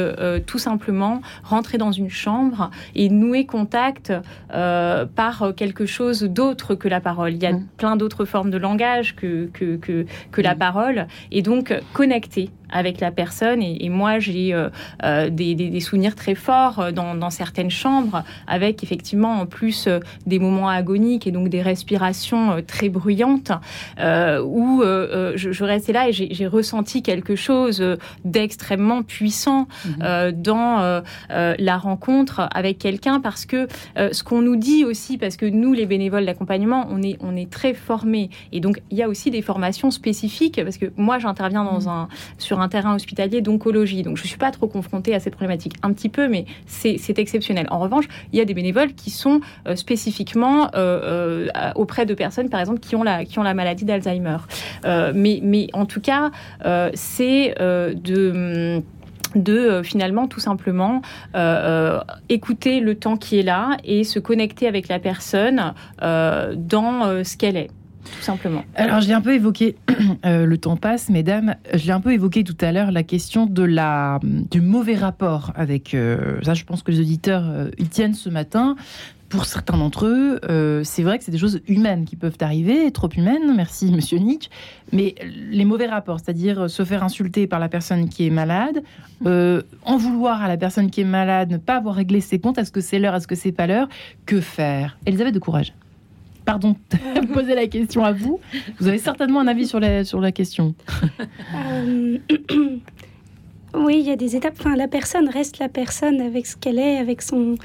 tout 0.46 0.60
simplement 0.60 1.22
rentrer 1.44 1.78
dans 1.78 1.92
une 1.92 2.10
chambre 2.10 2.72
et 2.96 3.10
nouer 3.10 3.46
contact 3.46 4.14
par 4.50 5.54
quelque 5.56 5.86
chose 5.86 6.24
d'autre 6.24 6.76
que 6.76 6.88
la 6.88 7.02
parole. 7.02 7.34
Il 7.34 7.42
y 7.42 7.46
a 7.46 7.54
mhm. 7.54 7.68
plein 7.78 7.96
d'autres 7.96 8.26
formes 8.26 8.50
de 8.50 8.58
langage 8.58 9.16
que, 9.16 9.50
que, 9.54 9.78
que, 9.78 10.06
que 10.32 10.42
la 10.42 10.56
parole 10.56 11.08
et 11.32 11.42
donc 11.42 11.74
connecter 11.94 12.50
avec 12.70 13.00
la 13.00 13.12
personne. 13.12 13.62
Et, 13.62 13.90
moi, 13.90 14.20
j'ai 14.20 14.54
euh, 14.54 14.70
euh, 15.04 15.30
des, 15.30 15.80
souvenirs 15.80 16.16
très 16.16 16.36
forts 16.36 16.80
euh, 16.80 16.92
dans, 16.92 17.30
certaines 17.30 17.70
chambres, 17.70 18.24
avec 18.48 18.84
effectivement 18.84 19.42
en 19.42 19.46
plus 19.46 19.90
des 20.26 20.40
moments 20.40 20.70
agoniques 20.70 21.28
et 21.28 21.32
donc 21.32 21.50
des 21.50 21.62
respirations 21.62 22.62
très 22.66 22.90
bruyantes, 22.90 23.52
où 24.00 24.82
je, 24.82 25.64
restais 25.64 25.92
là 25.92 26.10
et 26.10 26.14
j'ai 26.14 26.48
ressenti 26.48 27.04
quelque 27.04 27.36
chose 27.36 27.84
d'extrêmement 28.24 29.04
puissant 29.04 29.68
mhm. 29.86 30.32
dans 30.32 31.02
la 31.30 31.78
rencontre 31.78 32.48
avec 32.54 32.78
quelqu'un, 32.80 33.20
parce 33.20 33.46
que 33.46 33.68
ce 33.96 34.24
qu'on 34.24 34.42
nous 34.42 34.56
dit 34.56 34.86
aussi, 34.86 35.18
parce 35.18 35.36
que 35.36 35.46
nous, 35.46 35.74
les 35.74 35.86
bénévoles 35.86 36.26
d'accompagnement, 36.26 36.88
on 36.90 37.02
est, 37.02 37.18
on 37.20 37.36
est 37.36 37.50
très 37.50 37.74
formés. 37.74 38.30
Et 38.52 38.60
donc, 38.60 38.82
il 38.90 38.98
y 38.98 39.04
a 39.04 39.10
aussi 39.10 39.32
des 39.32 39.42
formations 39.42 39.92
spécifiques, 39.92 40.62
parce 40.64 40.78
que 40.78 40.88
moi, 40.96 41.20
j'interviens 41.20 41.66
dans 41.66 41.82
mhm. 41.82 41.88
un, 41.88 42.08
sur 42.38 42.57
un 42.62 42.70
terrain 42.70 42.96
hospitalier 42.96 43.42
d'oncologie. 43.42 44.04
Donc 44.04 44.18
je 44.18 44.24
ne 44.24 44.28
suis 44.28 44.38
pas 44.38 44.52
trop 44.52 44.68
confrontée 44.68 45.14
à 45.14 45.20
cette 45.20 45.36
problématique. 45.36 45.74
Un 45.84 45.94
petit 45.94 46.10
peu, 46.10 46.28
mais 46.28 46.46
c'est 46.66 47.20
exceptionnel. 47.20 47.68
En 47.70 47.80
revanche, 47.80 48.06
il 48.32 48.40
y 48.40 48.42
a 48.42 48.46
des 48.46 48.54
bénévoles 48.54 48.94
qui 48.94 49.10
sont 49.10 49.42
euh, 49.68 49.76
spécifiquement 49.76 50.70
euh, 50.76 51.48
euh, 51.56 51.72
auprès 51.76 52.06
de 52.06 52.14
personnes, 52.14 52.50
par 52.50 52.60
exemple, 52.60 52.80
qui 52.80 52.96
ont 52.96 53.04
la, 53.04 53.54
maladie 53.54 53.86
d'Alzheimer. 53.86 54.38
mais, 54.84 55.68
en 55.74 55.86
tout 55.86 56.02
cas, 56.02 56.32
c'est 56.94 57.56
de 59.36 59.82
finalement 59.84 60.28
tout 60.28 60.40
simplement 60.40 61.02
écouter 62.30 62.80
le 62.80 62.96
temps 62.96 63.18
qui 63.18 63.40
est 63.40 63.44
là 63.44 63.78
et 63.84 64.04
se 64.04 64.20
connecter 64.20 64.68
avec 64.68 64.88
la 64.88 65.00
personne 65.00 65.74
dans 66.02 67.24
ce 67.24 67.38
qu'elle 67.38 67.58
est 67.58 67.70
tout 68.10 68.22
simplement. 68.22 68.64
Alors, 68.76 69.02
j'ai 69.02 69.14
un 69.14 69.22
peu 69.22 69.34
évoqué, 69.34 69.76
euh, 70.26 70.46
le 70.46 70.58
temps 70.58 70.78
passe, 70.78 71.10
mesdames, 71.10 71.56
j'ai 71.74 71.92
un 71.92 72.02
peu 72.02 72.14
évoqué 72.14 72.44
tout 72.44 72.58
à 72.62 72.72
l'heure 72.72 72.92
la 72.92 73.04
question 73.04 73.46
de 73.46 73.64
la, 73.64 74.20
du 74.24 74.62
mauvais 74.62 74.96
rapport 74.96 75.52
avec. 75.56 75.94
Euh, 75.94 76.40
ça, 76.44 76.54
je 76.54 76.64
pense 76.64 76.84
que 76.84 76.92
les 76.92 77.00
auditeurs 77.00 77.44
euh, 77.46 77.70
y 77.78 77.88
tiennent 77.88 78.14
ce 78.14 78.30
matin. 78.30 78.76
Pour 79.30 79.44
certains 79.44 79.78
d'entre 79.78 80.06
eux, 80.06 80.40
c'est 80.86 81.04
vrai 81.04 81.18
que 81.18 81.24
c'est 81.26 81.34
des 81.34 81.38
choses 81.38 81.60
humaines 81.68 82.06
qui 82.06 82.16
peuvent 82.16 82.38
arriver, 82.40 82.90
trop 82.94 83.10
humaines, 83.10 83.54
merci 83.58 83.92
monsieur 83.92 84.20
Nick, 84.20 84.50
mais 84.94 85.16
les 85.52 85.66
mauvais 85.66 85.88
rapports, 85.88 86.22
c'est-à-dire 86.22 86.70
se 86.70 86.86
faire 86.86 87.04
insulter 87.04 87.46
par 87.46 87.60
la 87.60 87.68
personne 87.68 88.08
qui 88.08 88.26
est 88.26 88.30
malade, 88.30 88.84
en 89.26 89.98
vouloir 89.98 90.42
à 90.42 90.48
la 90.48 90.56
personne 90.56 90.90
qui 90.90 91.02
est 91.02 91.04
malade, 91.04 91.52
ne 91.52 91.58
pas 91.58 91.76
avoir 91.76 91.96
réglé 91.96 92.22
ses 92.22 92.40
comptes, 92.40 92.58
est-ce 92.58 92.72
que 92.72 92.80
c'est 92.80 93.00
l'heure, 93.00 93.16
est-ce 93.16 93.28
que 93.28 93.36
c'est 93.36 93.52
pas 93.52 93.68
l'heure, 93.68 93.90
que 94.26 94.40
faire? 94.40 94.98
Elisabeth 95.06 95.34
de 95.34 95.40
Courage 95.40 95.74
pardon 96.48 96.78
de 97.22 97.28
poser 97.34 97.56
la 97.56 97.68
question 97.68 98.04
à 98.06 98.14
vous. 98.14 98.40
Vous 98.80 98.88
avez 98.88 98.98
certainement 98.98 99.42
un 99.42 99.48
avis 99.48 99.68
sur 99.68 99.80
la, 99.80 100.06
sur 100.06 100.22
la 100.22 100.32
question. 100.32 100.74
Euh, 101.54 102.18
oui, 103.76 104.00
il 104.00 104.06
y 104.08 104.12
a 104.12 104.16
des 104.16 104.38
étapes. 104.38 104.56
Enfin, 104.58 104.78
la 104.78 104.88
personne 104.88 105.28
reste 105.28 105.60
la 105.60 105.68
personne 105.68 106.22
avec 106.22 106.48
ce 106.48 106.56
qu'elle 106.56 106.80
est, 106.80 106.98
avec 106.98 107.22
son. 107.22 107.56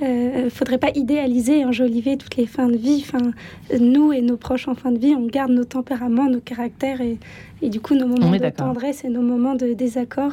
Il 0.00 0.06
euh, 0.08 0.50
faudrait 0.50 0.78
pas 0.78 0.90
idéaliser, 0.96 1.64
enjoliver 1.64 2.16
toutes 2.16 2.36
les 2.36 2.46
fins 2.46 2.66
de 2.66 2.76
vie. 2.76 3.06
Enfin, 3.06 3.30
nous 3.78 4.12
et 4.12 4.20
nos 4.20 4.36
proches 4.36 4.66
en 4.66 4.74
fin 4.74 4.90
de 4.90 4.98
vie, 4.98 5.14
on 5.14 5.26
garde 5.26 5.52
nos 5.52 5.64
tempéraments, 5.64 6.28
nos 6.28 6.40
caractères 6.40 7.00
et, 7.00 7.18
et 7.62 7.68
du 7.68 7.80
coup 7.80 7.94
nos 7.94 8.08
moments 8.08 8.32
de 8.32 8.50
tendresse 8.50 9.04
et 9.04 9.08
nos 9.08 9.22
moments 9.22 9.54
de 9.54 9.72
désaccord. 9.74 10.32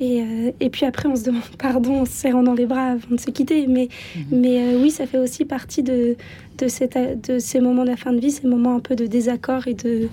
Et, 0.00 0.22
euh, 0.22 0.52
et, 0.60 0.70
puis 0.70 0.86
après, 0.86 1.08
on 1.08 1.16
se 1.16 1.24
demande 1.24 1.42
pardon 1.58 2.02
en 2.02 2.04
se 2.04 2.12
serrant 2.12 2.42
dans 2.42 2.54
les 2.54 2.66
bras 2.66 2.92
avant 2.92 3.10
de 3.10 3.20
se 3.20 3.30
quitter. 3.30 3.66
Mais, 3.66 3.88
mhm. 4.16 4.40
mais 4.40 4.62
euh, 4.62 4.80
oui, 4.80 4.90
ça 4.90 5.06
fait 5.06 5.18
aussi 5.18 5.44
partie 5.44 5.82
de, 5.82 6.16
de, 6.58 6.68
cette, 6.68 7.28
de 7.28 7.38
ces 7.38 7.60
moments 7.60 7.82
de 7.82 7.90
la 7.90 7.96
fin 7.96 8.12
de 8.12 8.20
vie, 8.20 8.30
ces 8.30 8.46
moments 8.46 8.76
un 8.76 8.80
peu 8.80 8.94
de 8.94 9.06
désaccord 9.06 9.66
et 9.66 9.74
de, 9.74 10.08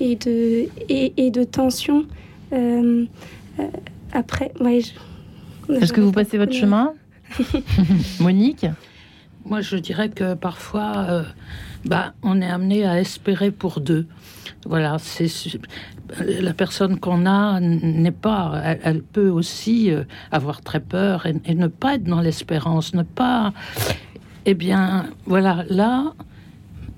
et 0.00 0.16
de, 0.16 0.68
et, 0.88 1.12
et 1.16 1.30
de 1.30 1.44
tension. 1.44 2.06
Euh, 2.52 3.04
après, 4.12 4.52
ouais, 4.60 4.80
Est-ce 5.68 5.92
que 5.92 6.00
vous 6.00 6.12
passez 6.12 6.38
votre 6.38 6.54
chemin 6.54 6.94
Monique 8.20 8.66
Moi, 9.44 9.60
je 9.60 9.76
dirais 9.76 10.08
que 10.10 10.34
parfois, 10.34 11.24
bah, 11.84 12.14
on 12.22 12.40
est 12.40 12.48
amené 12.48 12.86
à 12.86 13.00
espérer 13.00 13.50
pour 13.50 13.80
deux. 13.80 14.06
Voilà, 14.68 14.96
c'est 14.98 15.28
la 16.18 16.52
personne 16.52 16.98
qu'on 16.98 17.24
a 17.26 17.60
n'est 17.60 18.10
pas, 18.10 18.60
elle, 18.82 19.02
peut 19.02 19.28
aussi 19.28 19.90
euh, 19.90 20.04
avoir 20.32 20.60
très 20.60 20.80
peur 20.80 21.26
et, 21.26 21.54
ne 21.54 21.66
pas 21.68 21.94
être 21.94 22.04
dans 22.04 22.20
l'espérance, 22.20 22.94
ne 22.94 23.02
pas. 23.02 23.52
Eh 24.44 24.54
bien, 24.54 25.06
voilà, 25.26 25.64
là, 25.68 26.14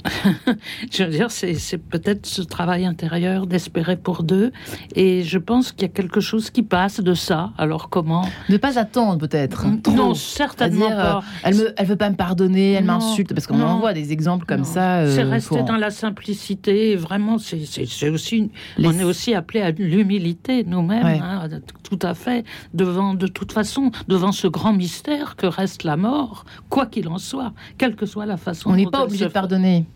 je 0.91 1.05
veux 1.05 1.11
dire, 1.11 1.31
c'est 1.31 1.79
peut-être 1.79 2.27
ce 2.27 2.43
travail 2.43 2.85
intérieur 2.85 3.47
d'espérer 3.47 3.97
pour 3.97 4.23
deux. 4.23 4.53
Et 4.95 5.23
je 5.23 5.39
pense 5.39 5.73
qu'il 5.73 5.83
y 5.83 5.91
a 5.91 5.93
quelque 5.93 6.21
chose 6.21 6.51
qui 6.51 6.63
passe 6.63 7.01
de 7.01 7.15
ça. 7.15 7.51
Alors 7.59 7.91
comment 7.91 8.25
Ne 8.49 8.57
pas 8.57 8.79
attendre 8.79 9.19
peut-être. 9.19 9.67
Non, 9.91 10.15
certainement 10.15 10.89
pas. 10.89 11.19
Euh, 11.19 11.21
elle 11.43 11.57
ne 11.57 11.65
elle 11.77 11.87
veut 11.87 11.97
pas 11.97 12.11
me 12.11 12.17
pardonner, 12.17 12.73
elle 12.73 12.85
m'insulte. 12.85 13.35
Parce 13.35 13.47
qu'on 13.47 13.61
en 13.61 13.79
voit 13.79 13.93
des 13.93 14.13
exemples 14.13 14.47
comme 14.47 14.65
ça. 14.65 14.99
Euh, 14.99 15.15
c'est 15.15 15.23
rester 15.23 15.63
dans 15.63 15.77
la 15.77 15.91
simplicité. 15.91 16.97
Vraiment, 16.97 17.39
c'est 17.39 18.09
aussi. 18.09 18.51
On 18.79 18.99
est 18.99 19.05
aussi 19.05 19.35
appelé 19.35 19.61
à 19.61 19.71
l'humilité 19.71 20.65
nous-mêmes. 20.65 21.07
Hein, 21.07 21.49
tout 21.89 21.99
à 22.03 22.15
fait. 22.15 22.45
Devant, 22.75 23.15
de 23.15 23.27
toute 23.27 23.53
façon, 23.53 23.91
devant 24.09 24.33
ce 24.33 24.47
grand 24.47 24.73
mystère 24.73 25.37
que 25.37 25.47
reste 25.47 25.85
la 25.85 25.97
mort, 25.97 26.45
quoi 26.69 26.87
qu'il 26.87 27.09
en 27.09 27.19
soit, 27.19 27.53
quelle 27.77 27.97
que 27.97 28.07
soit 28.07 28.27
la 28.27 28.37
façon. 28.37 28.71
On 28.71 28.77
n'est 28.77 28.87
pas 28.87 29.05
obligé 29.05 29.27
de 29.27 29.31
pardonner. 29.31 29.87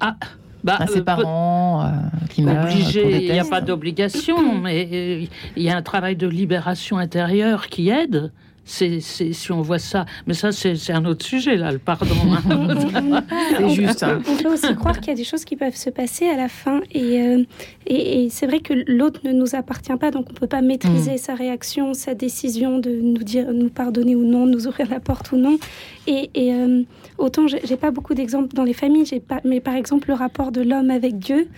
Ah 0.00 0.16
bah, 0.64 0.78
à 0.80 0.86
ses 0.88 0.98
euh, 0.98 1.04
parents 1.04 1.82
euh, 1.82 1.90
qui 2.28 2.42
meurent. 2.42 2.68
il 2.68 3.30
n'y 3.30 3.38
a 3.38 3.44
pas 3.44 3.60
d'obligation, 3.60 4.58
mais 4.58 4.88
euh, 4.92 5.26
il 5.56 5.62
y 5.62 5.70
a 5.70 5.76
un 5.76 5.82
travail 5.82 6.16
de 6.16 6.26
libération 6.26 6.98
intérieure 6.98 7.68
qui 7.68 7.88
aide 7.88 8.32
c'est, 8.66 9.00
si 9.00 9.52
on 9.52 9.62
voit 9.62 9.78
ça. 9.78 10.04
Mais 10.26 10.34
ça, 10.34 10.50
c'est, 10.52 10.90
un 10.90 11.04
autre 11.04 11.24
sujet, 11.24 11.56
là, 11.56 11.70
le 11.70 11.78
pardon. 11.78 12.14
c'est 13.56 13.68
juste. 13.70 14.02
Hein. 14.02 14.20
On 14.28 14.36
peut 14.36 14.52
aussi 14.52 14.74
croire 14.74 14.98
qu'il 14.98 15.08
y 15.08 15.12
a 15.12 15.14
des 15.14 15.24
choses 15.24 15.44
qui 15.44 15.56
peuvent 15.56 15.76
se 15.76 15.88
passer 15.88 16.28
à 16.28 16.36
la 16.36 16.48
fin. 16.48 16.80
Et, 16.92 17.20
euh, 17.20 17.44
et, 17.86 18.28
c'est 18.28 18.46
vrai 18.46 18.58
que 18.60 18.74
l'autre 18.88 19.20
ne 19.24 19.32
nous 19.32 19.54
appartient 19.54 19.96
pas, 19.96 20.10
donc 20.10 20.26
on 20.28 20.32
ne 20.32 20.38
peut 20.38 20.48
pas 20.48 20.62
maîtriser 20.62 21.14
mm. 21.14 21.18
sa 21.18 21.34
réaction, 21.34 21.94
sa 21.94 22.14
décision 22.14 22.78
de 22.78 22.90
nous 22.90 23.22
dire, 23.22 23.52
nous 23.52 23.70
pardonner 23.70 24.16
ou 24.16 24.24
non, 24.24 24.46
nous 24.46 24.66
ouvrir 24.66 24.90
la 24.90 25.00
porte 25.00 25.30
ou 25.32 25.36
non. 25.36 25.58
Et, 26.06 26.30
et 26.34 26.52
euh, 26.54 26.82
autant, 27.18 27.46
j'ai 27.46 27.76
pas 27.76 27.90
beaucoup 27.90 28.14
d'exemples 28.14 28.54
dans 28.54 28.64
les 28.64 28.72
familles, 28.72 29.04
pas, 29.20 29.40
mais 29.44 29.60
par 29.60 29.74
exemple, 29.74 30.08
le 30.08 30.14
rapport 30.14 30.52
de 30.52 30.60
l'homme 30.62 30.90
avec 30.90 31.18
Dieu, 31.18 31.48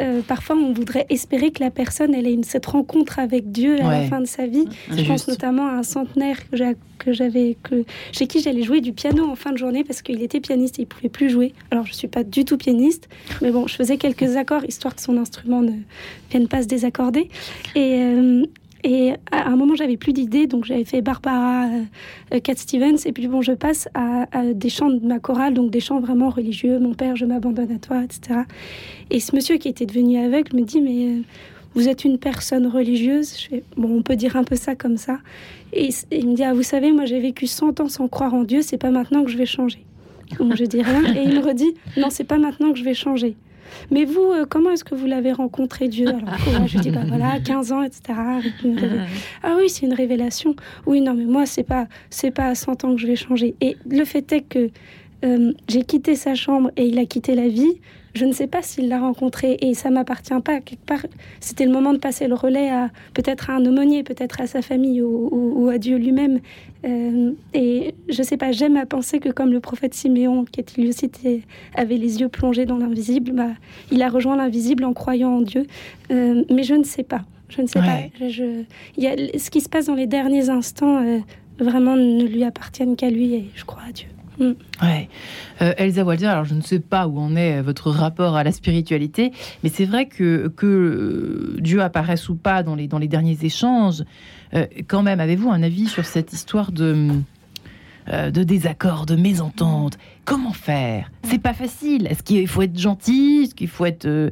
euh, 0.00 0.22
parfois 0.26 0.56
on 0.56 0.72
voudrait 0.72 1.06
espérer 1.10 1.50
que 1.50 1.62
la 1.62 1.70
personne 1.70 2.14
elle 2.14 2.26
ait 2.26 2.32
une, 2.32 2.44
cette 2.44 2.64
rencontre 2.64 3.18
avec 3.18 3.52
Dieu 3.52 3.76
à 3.80 3.90
la 3.90 4.04
fin 4.04 4.20
de 4.20 4.26
sa 4.26 4.46
vie. 4.46 4.64
Je 4.90 5.04
pense 5.04 5.28
notamment 5.28 5.66
à 5.66 5.72
un 5.72 5.82
centenaire 5.82 6.38
que 6.98 7.12
j'avais, 7.12 7.56
que, 7.62 7.84
chez 8.10 8.26
qui 8.26 8.40
j'allais 8.40 8.62
jouer 8.62 8.80
du 8.80 8.92
piano 8.92 9.28
en 9.28 9.34
fin 9.34 9.52
de 9.52 9.58
journée 9.58 9.84
parce 9.84 10.00
qu'il 10.00 10.22
était 10.22 10.40
pianiste 10.40 10.78
et 10.78 10.82
il 10.82 10.86
pouvait 10.86 11.10
plus 11.10 11.28
jouer. 11.28 11.52
Alors 11.70 11.84
je 11.84 11.92
suis 11.92 12.08
pas 12.08 12.24
du 12.24 12.44
tout 12.44 12.56
pianiste, 12.56 13.08
mais 13.42 13.50
bon, 13.50 13.66
je 13.66 13.74
faisais 13.74 13.98
quelques 13.98 14.36
accords 14.36 14.64
histoire 14.64 14.94
que 14.94 15.02
son 15.02 15.18
instrument 15.18 15.60
ne 15.60 15.72
vienne 16.30 16.48
pas 16.48 16.62
se 16.62 16.68
désaccorder. 16.68 17.28
Et, 17.74 17.96
euh, 18.00 18.46
et 18.84 19.12
à 19.30 19.48
un 19.48 19.56
moment, 19.56 19.74
j'avais 19.76 19.96
plus 19.96 20.12
d'idées, 20.12 20.46
donc 20.46 20.64
j'avais 20.64 20.84
fait 20.84 21.02
Barbara 21.02 21.66
euh, 22.32 22.40
Cat 22.40 22.56
Stevens. 22.56 22.98
Et 23.04 23.12
puis 23.12 23.28
bon, 23.28 23.40
je 23.40 23.52
passe 23.52 23.88
à, 23.94 24.26
des 24.54 24.70
chants 24.70 24.90
de 24.90 25.06
ma 25.06 25.18
chorale, 25.18 25.54
donc 25.54 25.70
des 25.70 25.80
chants 25.80 26.00
vraiment 26.00 26.30
religieux. 26.30 26.78
Mon 26.78 26.94
père, 26.94 27.14
je 27.14 27.24
m'abandonne 27.24 27.70
à 27.72 27.78
toi, 27.78 28.02
etc. 28.02 28.40
Et 29.10 29.20
ce 29.20 29.34
monsieur 29.36 29.56
qui 29.56 29.68
était 29.68 29.86
devenu 29.86 30.18
aveugle 30.18 30.56
me 30.56 30.62
dit, 30.62 30.80
mais 30.80 31.06
euh, 31.06 31.20
vous 31.74 31.88
êtes 31.88 32.04
une 32.04 32.18
personne 32.18 32.66
religieuse. 32.66 33.48
Bon, 33.76 33.98
on 33.98 34.02
peut 34.02 34.16
dire 34.16 34.36
un 34.36 34.44
peu 34.44 34.56
ça 34.56 34.74
comme 34.74 34.96
ça. 34.96 35.18
Et, 35.72 35.90
il 36.10 36.28
me 36.28 36.34
dit, 36.34 36.42
ah, 36.42 36.52
vous 36.52 36.64
savez, 36.64 36.90
moi 36.90 37.04
j'ai 37.04 37.20
vécu 37.20 37.46
100 37.46 37.80
ans 37.80 37.88
sans 37.88 38.08
croire 38.08 38.34
en 38.34 38.42
Dieu, 38.42 38.62
c'est 38.62 38.78
pas 38.78 38.90
maintenant 38.90 39.24
que 39.24 39.30
je 39.30 39.38
vais 39.38 39.46
changer. 39.46 39.84
Donc 40.38 40.56
je 40.56 40.64
dis 40.64 40.82
rien. 40.82 41.14
Et 41.14 41.22
il 41.22 41.34
me 41.34 41.40
redit, 41.40 41.74
non, 41.96 42.08
c'est 42.10 42.24
pas 42.24 42.38
maintenant 42.38 42.72
que 42.72 42.78
je 42.78 42.84
vais 42.84 42.94
changer. 42.94 43.36
Mais 43.90 44.04
vous, 44.04 44.20
euh, 44.20 44.46
comment 44.48 44.70
est-ce 44.70 44.84
que 44.84 44.94
vous 44.94 45.06
l'avez 45.06 45.32
rencontré 45.32 45.88
Dieu? 45.88 46.08
Alors, 46.08 46.66
je 46.66 46.78
dis, 46.78 46.90
bah 46.90 47.02
voilà, 47.06 47.40
15 47.40 47.72
ans, 47.72 47.82
etc. 47.82 48.18
ah 49.42 49.56
oui, 49.58 49.68
c'est 49.68 49.86
une 49.86 49.94
révélation. 49.94 50.54
Oui, 50.86 51.00
non, 51.00 51.14
mais 51.14 51.24
moi, 51.24 51.46
c'est 51.46 51.62
pas, 51.62 51.86
c'est 52.10 52.30
pas 52.30 52.46
à 52.46 52.54
100 52.54 52.84
ans 52.84 52.94
que 52.94 53.00
je 53.00 53.06
vais 53.06 53.16
changer. 53.16 53.54
Et 53.60 53.76
le 53.88 54.04
fait 54.04 54.32
est 54.32 54.42
que 54.42 54.70
euh, 55.24 55.52
j'ai 55.68 55.82
quitté 55.82 56.16
sa 56.16 56.34
chambre 56.34 56.70
et 56.76 56.86
il 56.86 56.98
a 56.98 57.06
quitté 57.06 57.34
la 57.34 57.48
vie. 57.48 57.80
Je 58.14 58.26
ne 58.26 58.32
sais 58.32 58.46
pas 58.46 58.60
s'il 58.60 58.88
l'a 58.88 59.00
rencontré 59.00 59.56
et 59.60 59.72
ça 59.74 59.90
m'appartient 59.90 60.38
pas. 60.44 60.60
Quelque 60.60 60.84
part, 60.84 61.06
c'était 61.40 61.64
le 61.64 61.72
moment 61.72 61.94
de 61.94 61.98
passer 61.98 62.28
le 62.28 62.34
relais 62.34 62.68
à 62.68 62.90
peut-être 63.14 63.48
à 63.48 63.54
un 63.54 63.64
aumônier, 63.64 64.02
peut-être 64.02 64.40
à 64.40 64.46
sa 64.46 64.60
famille 64.60 65.00
ou, 65.00 65.68
à 65.68 65.78
Dieu 65.78 65.96
lui-même. 65.96 66.40
Euh, 66.84 67.32
et 67.54 67.94
je 68.08 68.22
sais 68.22 68.36
pas, 68.36 68.52
j'aime 68.52 68.76
à 68.76 68.84
penser 68.84 69.18
que 69.18 69.30
comme 69.30 69.52
le 69.52 69.60
prophète 69.60 69.94
Siméon, 69.94 70.44
qui 70.44 70.60
est 70.60 71.42
avait 71.74 71.96
les 71.96 72.20
yeux 72.20 72.28
plongés 72.28 72.66
dans 72.66 72.76
l'invisible, 72.76 73.32
bah, 73.32 73.50
il 73.90 74.02
a 74.02 74.08
rejoint 74.08 74.36
l'invisible 74.36 74.84
en 74.84 74.92
croyant 74.92 75.36
en 75.36 75.40
Dieu. 75.40 75.66
Euh, 76.10 76.44
mais 76.50 76.64
je 76.64 76.74
ne 76.74 76.84
sais 76.84 77.04
pas. 77.04 77.22
Je 77.48 77.62
ne 77.62 77.66
sais 77.66 77.80
pas. 77.80 77.98
Je, 78.28 78.64
y 78.96 79.06
a, 79.06 79.16
ce 79.38 79.50
qui 79.50 79.60
se 79.60 79.68
passe 79.68 79.86
dans 79.86 79.94
les 79.94 80.06
derniers 80.06 80.48
instants, 80.48 81.02
euh, 81.02 81.18
vraiment 81.58 81.96
ne 81.96 82.24
lui 82.24 82.44
appartiennent 82.44 82.96
qu'à 82.96 83.10
lui 83.10 83.34
et 83.34 83.50
je 83.54 83.64
crois 83.64 83.82
à 83.88 83.92
Dieu. 83.92 84.08
Mm. 84.38 84.52
Ouais. 84.82 85.08
Euh, 85.60 85.74
Elsa 85.76 86.04
Walter, 86.04 86.26
alors 86.26 86.44
je 86.44 86.54
ne 86.54 86.62
sais 86.62 86.80
pas 86.80 87.06
où 87.06 87.18
en 87.18 87.36
est 87.36 87.60
votre 87.60 87.90
rapport 87.90 88.36
à 88.36 88.44
la 88.44 88.52
spiritualité, 88.52 89.32
mais 89.62 89.68
c'est 89.68 89.84
vrai 89.84 90.06
que, 90.06 90.48
que 90.48 90.66
euh, 90.66 91.60
Dieu 91.60 91.82
apparaisse 91.82 92.28
ou 92.28 92.34
pas 92.34 92.62
dans 92.62 92.74
les, 92.74 92.88
dans 92.88 92.98
les 92.98 93.08
derniers 93.08 93.38
échanges, 93.42 94.02
euh, 94.54 94.66
quand 94.88 95.02
même, 95.02 95.20
avez-vous 95.20 95.50
un 95.50 95.62
avis 95.62 95.86
sur 95.86 96.04
cette 96.04 96.32
histoire 96.32 96.72
de, 96.72 97.08
de 98.08 98.42
désaccord, 98.42 99.06
de 99.06 99.16
mésentente? 99.16 99.98
Comment 100.24 100.52
faire? 100.52 101.10
C'est 101.24 101.40
pas 101.40 101.54
facile. 101.54 102.06
Est-ce 102.06 102.22
qu'il 102.22 102.48
faut 102.48 102.62
être 102.62 102.78
gentil? 102.78 103.42
Est-ce 103.44 103.54
qu'il 103.54 103.68
faut 103.68 103.86
être 103.86 104.30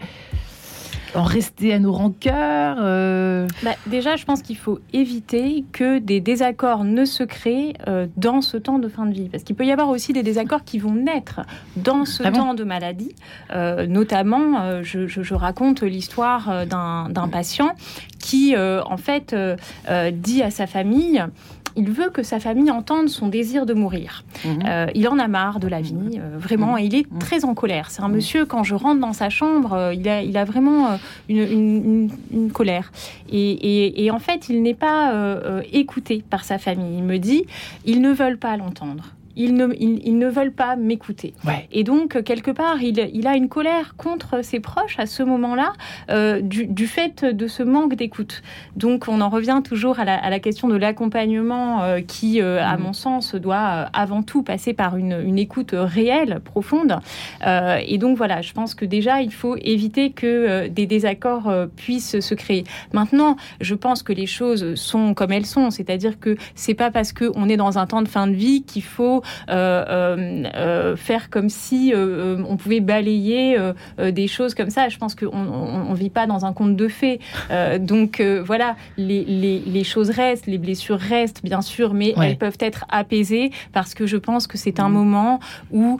en 1.15 1.23
rester 1.23 1.73
à 1.73 1.79
nos 1.79 1.93
rancœurs 1.93 2.77
euh 2.81 3.47
bah, 3.63 3.75
Déjà, 3.87 4.17
je 4.17 4.25
pense 4.25 4.43
qu'il 4.43 4.57
faut 4.57 4.81
éviter 4.93 5.65
que 5.73 5.99
des 5.99 6.21
désaccords 6.21 6.85
ne 6.85 7.05
se 7.05 7.23
créent 7.23 7.75
euh, 7.89 8.07
dans 8.17 8.41
ce 8.41 8.57
temps 8.57 8.79
de 8.79 8.89
fin 8.89 9.07
de 9.07 9.13
vie. 9.13 9.29
Parce 9.29 9.43
qu'il 9.43 9.57
peut 9.57 9.67
y 9.67 9.73
avoir 9.73 9.89
aussi 9.89 10.13
des 10.13 10.23
désaccords 10.23 10.65
qui 10.65 10.79
vont 10.79 10.95
naître 10.95 11.41
dans 11.77 12.05
ce 12.05 12.23
ah 12.25 12.33
temps 12.33 12.55
de 12.55 12.65
maladie. 12.65 13.15
Euh, 13.53 13.87
notamment, 13.87 14.83
je, 14.83 15.07
je, 15.07 15.35
raconte 15.35 15.83
l'histoire 15.83 16.67
d'un 16.67 17.29
patient 17.29 17.75
qui, 18.19 18.55
en 18.57 18.97
fait, 18.97 19.35
dit 20.13 20.43
à 20.43 20.51
sa 20.51 20.67
famille 20.67 21.25
il 21.77 21.91
veut 21.91 22.11
que 22.11 22.23
sa 22.23 22.41
famille 22.41 22.71
entende 22.71 23.09
son 23.09 23.29
désir 23.29 23.67
de 23.67 23.75
mourir. 23.75 24.25
Mhm. 24.45 24.59
Euh, 24.67 24.87
il 24.95 25.09
en 25.09 25.19
a 25.19 25.29
marre 25.29 25.61
de 25.61 25.69
la 25.69 25.81
vie, 25.81 25.95
euh, 26.19 26.39
vraiment, 26.39 26.79
et 26.79 26.85
il 26.85 26.95
est 26.95 27.11
mhm. 27.11 27.19
très 27.19 27.45
en 27.45 27.55
colère. 27.55 27.91
C'est 27.91 28.03
un 28.03 28.09
mhm. 28.09 28.17
monsieur, 28.17 28.47
quand 28.47 28.65
je 28.65 28.75
rentre 28.75 29.01
dans 29.01 29.13
sa 29.13 29.31
chambre, 29.31 29.73
euh, 29.73 29.95
il, 29.95 30.09
a, 30.09 30.23
il 30.23 30.37
a 30.37 30.45
vraiment 30.45 30.99
une, 31.29 32.11
colère. 32.53 32.93
Et, 33.33 34.11
en 34.11 34.19
fait, 34.19 34.49
il 34.49 34.63
n'est 34.63 34.75
pas 34.75 35.13
écouté 35.73 36.25
par 36.29 36.45
sa 36.45 36.59
famille. 36.59 36.99
Il 36.99 37.05
me 37.05 37.19
dit, 37.19 37.45
ils 37.85 38.01
ne 38.01 38.13
veulent 38.13 38.39
pas 38.39 38.57
l'entendre 38.57 39.15
ils 39.41 39.55
ne, 39.55 39.69
ils, 39.79 40.19
ne 40.19 40.29
veulent 40.29 40.53
pas 40.53 40.77
m'écouter. 40.77 41.33
Et 41.73 41.83
donc, 41.83 42.23
quelque 42.23 42.51
part, 42.51 42.83
il, 42.83 43.11
il, 43.15 43.27
a 43.27 43.37
une 43.37 43.49
colère 43.49 43.95
contre 43.97 44.45
ses 44.45 44.61
proches 44.61 44.99
à 44.99 45.07
ce 45.07 45.23
moment-là, 45.23 45.73
euh, 46.11 46.41
du, 46.43 46.67
du, 46.67 46.87
fait 46.87 47.25
de 47.25 47.47
ce 47.47 47.63
manque 47.63 47.95
d'écoute. 47.95 48.43
Donc, 48.77 49.09
on 49.09 49.21
en 49.21 49.31
revient 49.31 49.63
toujours 49.65 49.99
à 49.99 50.05
la, 50.05 50.17
à 50.17 50.29
la 50.29 50.41
question 50.41 50.69
de 50.69 50.77
l'accompagnement 50.77 51.83
euh, 51.83 52.01
qui, 52.01 52.43
euh, 52.43 52.63
à 52.63 52.77
mm. 52.77 52.83
mon 52.83 52.93
sens, 52.93 53.35
doit 53.35 53.89
avant 53.93 54.23
tout 54.23 54.43
passer 54.43 54.75
par 54.75 54.97
une, 54.97 55.19
une 55.25 55.39
écoute 55.39 55.71
réelle, 55.73 56.41
profonde. 56.45 56.99
et 57.47 57.99
donc, 57.99 58.17
voilà, 58.17 58.43
je 58.43 58.53
pense 58.53 58.75
que 58.75 58.85
déjà, 58.85 59.23
il 59.23 59.33
faut 59.33 59.57
éviter 59.57 60.11
que 60.11 60.69
des 60.69 60.87
désaccords 60.87 61.51
puissent 61.77 62.21
se 62.21 62.35
créer. 62.35 62.65
Maintenant, 62.93 63.37
je 63.61 63.75
pense 63.75 64.03
que 64.03 64.13
les 64.13 64.27
choses 64.27 64.75
sont 64.75 65.15
comme 65.15 65.33
elles 65.33 65.47
sont, 65.47 65.71
c'est-à-dire 65.71 66.21
que 66.21 66.37
c'est 66.55 66.75
pas 66.75 66.91
parce 66.91 67.13
qu'on 67.13 67.49
est 67.49 67.57
dans 67.57 67.79
un 67.79 67.87
temps 67.87 68.03
de 68.03 68.09
fin 68.09 68.27
de 68.27 68.35
vie 68.35 68.63
qu'il 68.63 68.83
faut 68.83 69.23
faire 69.49 71.31
comme 71.31 71.49
si 71.49 71.93
on 71.95 72.57
pouvait 72.57 72.81
balayer 72.81 73.59
des 73.99 74.29
choses 74.29 74.55
comme 74.55 74.71
ça. 74.71 74.89
Je 74.89 74.99
pense 74.99 75.15
qu'on 75.15 75.29
on, 75.29 75.95
vit 75.95 76.11
pas 76.11 76.27
dans 76.27 76.45
un 76.45 76.53
conte 76.53 76.77
de 76.77 76.89
fées. 76.89 77.21
donc 77.79 78.21
voilà, 78.21 78.77
les, 78.97 79.85
choses 79.85 80.11
restent, 80.11 80.47
les 80.47 80.59
blessures 80.59 80.99
restent, 80.99 81.43
bien 81.43 81.63
sûr, 81.63 81.95
mais 81.95 82.15
elles 82.21 82.39
peuvent 82.39 82.59
être 82.61 82.85
apaisées 82.89 83.51
parce 83.73 83.95
que 83.95 84.07
je 84.07 84.17
pense 84.17 84.47
que 84.47 84.59
c'est 84.59 84.81
un 84.81 84.89
mm. 84.89 84.93
moment 84.93 85.41
où 85.71 85.99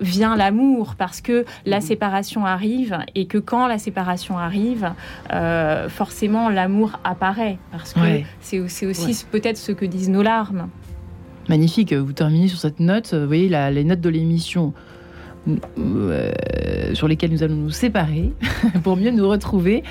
vient 0.00 0.36
l'amour, 0.36 0.94
parce 0.96 1.20
que 1.20 1.44
la 1.66 1.78
mm. 1.78 1.82
séparation 1.82 2.46
arrive 2.46 2.98
et 3.14 3.26
que 3.26 3.38
quand 3.38 3.66
la 3.66 3.78
séparation 3.78 4.38
arrive, 4.38 4.92
forcément 5.88 6.48
l'amour 6.48 6.92
apparaît 7.04 7.58
parce 7.70 7.92
que 7.92 8.00
c'est 8.40 8.60
aussi 8.86 9.24
peut-être 9.30 9.56
ce 9.56 9.72
que 9.72 9.84
disent 9.84 10.10
nos 10.10 10.22
larmes. 10.22 10.68
Magnifique, 11.48 11.92
vous 11.92 12.12
terminez 12.12 12.48
sur 12.48 12.58
cette 12.58 12.80
note. 12.80 13.12
Vous 13.14 13.26
voyez 13.26 13.48
les 13.48 13.84
notes 13.84 14.00
de 14.00 14.08
l'émission 14.08 14.72
euh, 15.46 16.32
sur 16.94 17.06
lesquelles 17.06 17.30
nous 17.30 17.42
allons 17.42 17.56
nous 17.56 17.70
séparer 17.70 18.32
pour 18.82 18.96
mieux 18.96 19.10
nous 19.10 19.28
retrouver. 19.28 19.82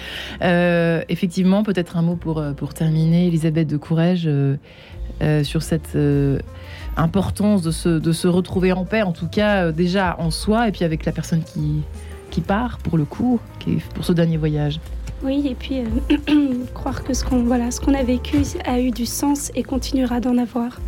Euh, 0.41 1.04
effectivement, 1.10 1.64
peut-être 1.64 1.95
un 1.95 2.01
mot 2.01 2.16
pour, 2.16 2.39
euh, 2.39 2.54
terminer, 2.74 3.28
Elisabeth 3.28 3.68
de 3.68 3.78
Courage, 3.78 4.28
sur 5.43 5.62
cette 5.62 5.97
importance 6.97 7.62
de 7.62 7.72
se, 7.72 8.28
retrouver 8.28 8.74
en 8.74 8.86
paix, 8.86 9.04
en 9.04 9.12
tout 9.12 9.28
cas 9.28 9.72
déjà 9.72 10.16
en 10.20 10.32
soi, 10.32 10.68
et 10.68 10.72
puis 10.72 10.84
avec 10.84 11.06
la 11.06 11.12
personne 11.12 11.43
qui, 11.43 12.41
part 12.41 12.80
pour 12.80 12.97
le 12.97 13.06
cours, 13.06 13.39
qui 13.60 13.78
pour 13.93 14.04
ce 14.04 14.12
dernier 14.12 14.38
voyage. 14.38 14.80
Oui, 15.24 15.41
et 15.45 15.55
puis 15.55 15.80
euh, 15.80 16.65
croire 16.74 17.03
que 17.03 17.13
ce 17.13 17.24
qu'on 17.24 17.43
voilà, 17.43 17.71
ce 17.71 17.80
qu'on 17.80 17.93
a 17.93 18.03
vécu 18.03 18.39
a 18.65 18.80
eu 18.80 18.91
du 18.91 19.05
sens 19.05 19.51
et 19.55 19.63
continuera 19.63 20.19
d'en 20.19 20.38
avoir. 20.38 20.80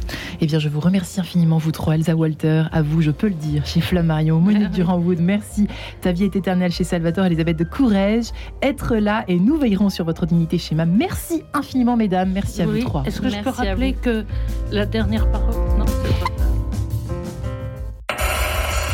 Eh 0.41 0.45
bien, 0.45 0.59
je 0.59 0.67
vous 0.67 0.81
remercie 0.81 1.21
infiniment, 1.21 1.57
vous 1.57 1.71
trois, 1.71 1.95
Elsa 1.95 2.15
Walter, 2.15 2.63
à 2.71 2.81
vous, 2.81 3.01
je 3.01 3.11
peux 3.11 3.27
le 3.27 3.33
dire, 3.33 3.65
chez 3.65 3.79
Flammarion, 3.79 4.39
Monique 4.39 4.71
Durand-Wood, 4.71 5.19
merci. 5.19 5.67
Ta 6.01 6.11
vie 6.11 6.25
est 6.25 6.36
éternelle 6.36 6.71
chez 6.71 6.83
Salvatore, 6.83 7.25
Elisabeth 7.25 7.57
de 7.57 7.63
Courage. 7.63 8.25
Être 8.61 8.97
là 8.97 9.23
et 9.27 9.39
nous 9.39 9.57
veillerons 9.57 9.89
sur 9.89 10.03
votre 10.03 10.25
dignité 10.25 10.57
chez 10.57 10.75
Ma. 10.75 10.86
Merci 10.86 11.43
infiniment, 11.53 11.95
mesdames. 11.95 12.31
Merci 12.33 12.61
à 12.61 12.65
vous 12.65 12.79
trois. 12.79 13.03
Est-ce 13.05 13.21
que 13.21 13.29
je 13.29 13.39
peux 13.39 13.51
rappeler 13.51 13.93
que 13.93 14.25
la 14.71 14.86
dernière 14.86 15.31
parole 15.31 15.55
Non, 15.79 15.86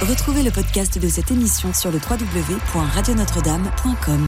Retrouvez 0.01 0.43
le 0.43 0.49
podcast 0.49 0.97
de 0.99 1.07
cette 1.07 1.29
émission 1.29 1.71
sur 1.73 1.91
le 1.91 1.99
www.radionotre-dame.com. 1.99 4.19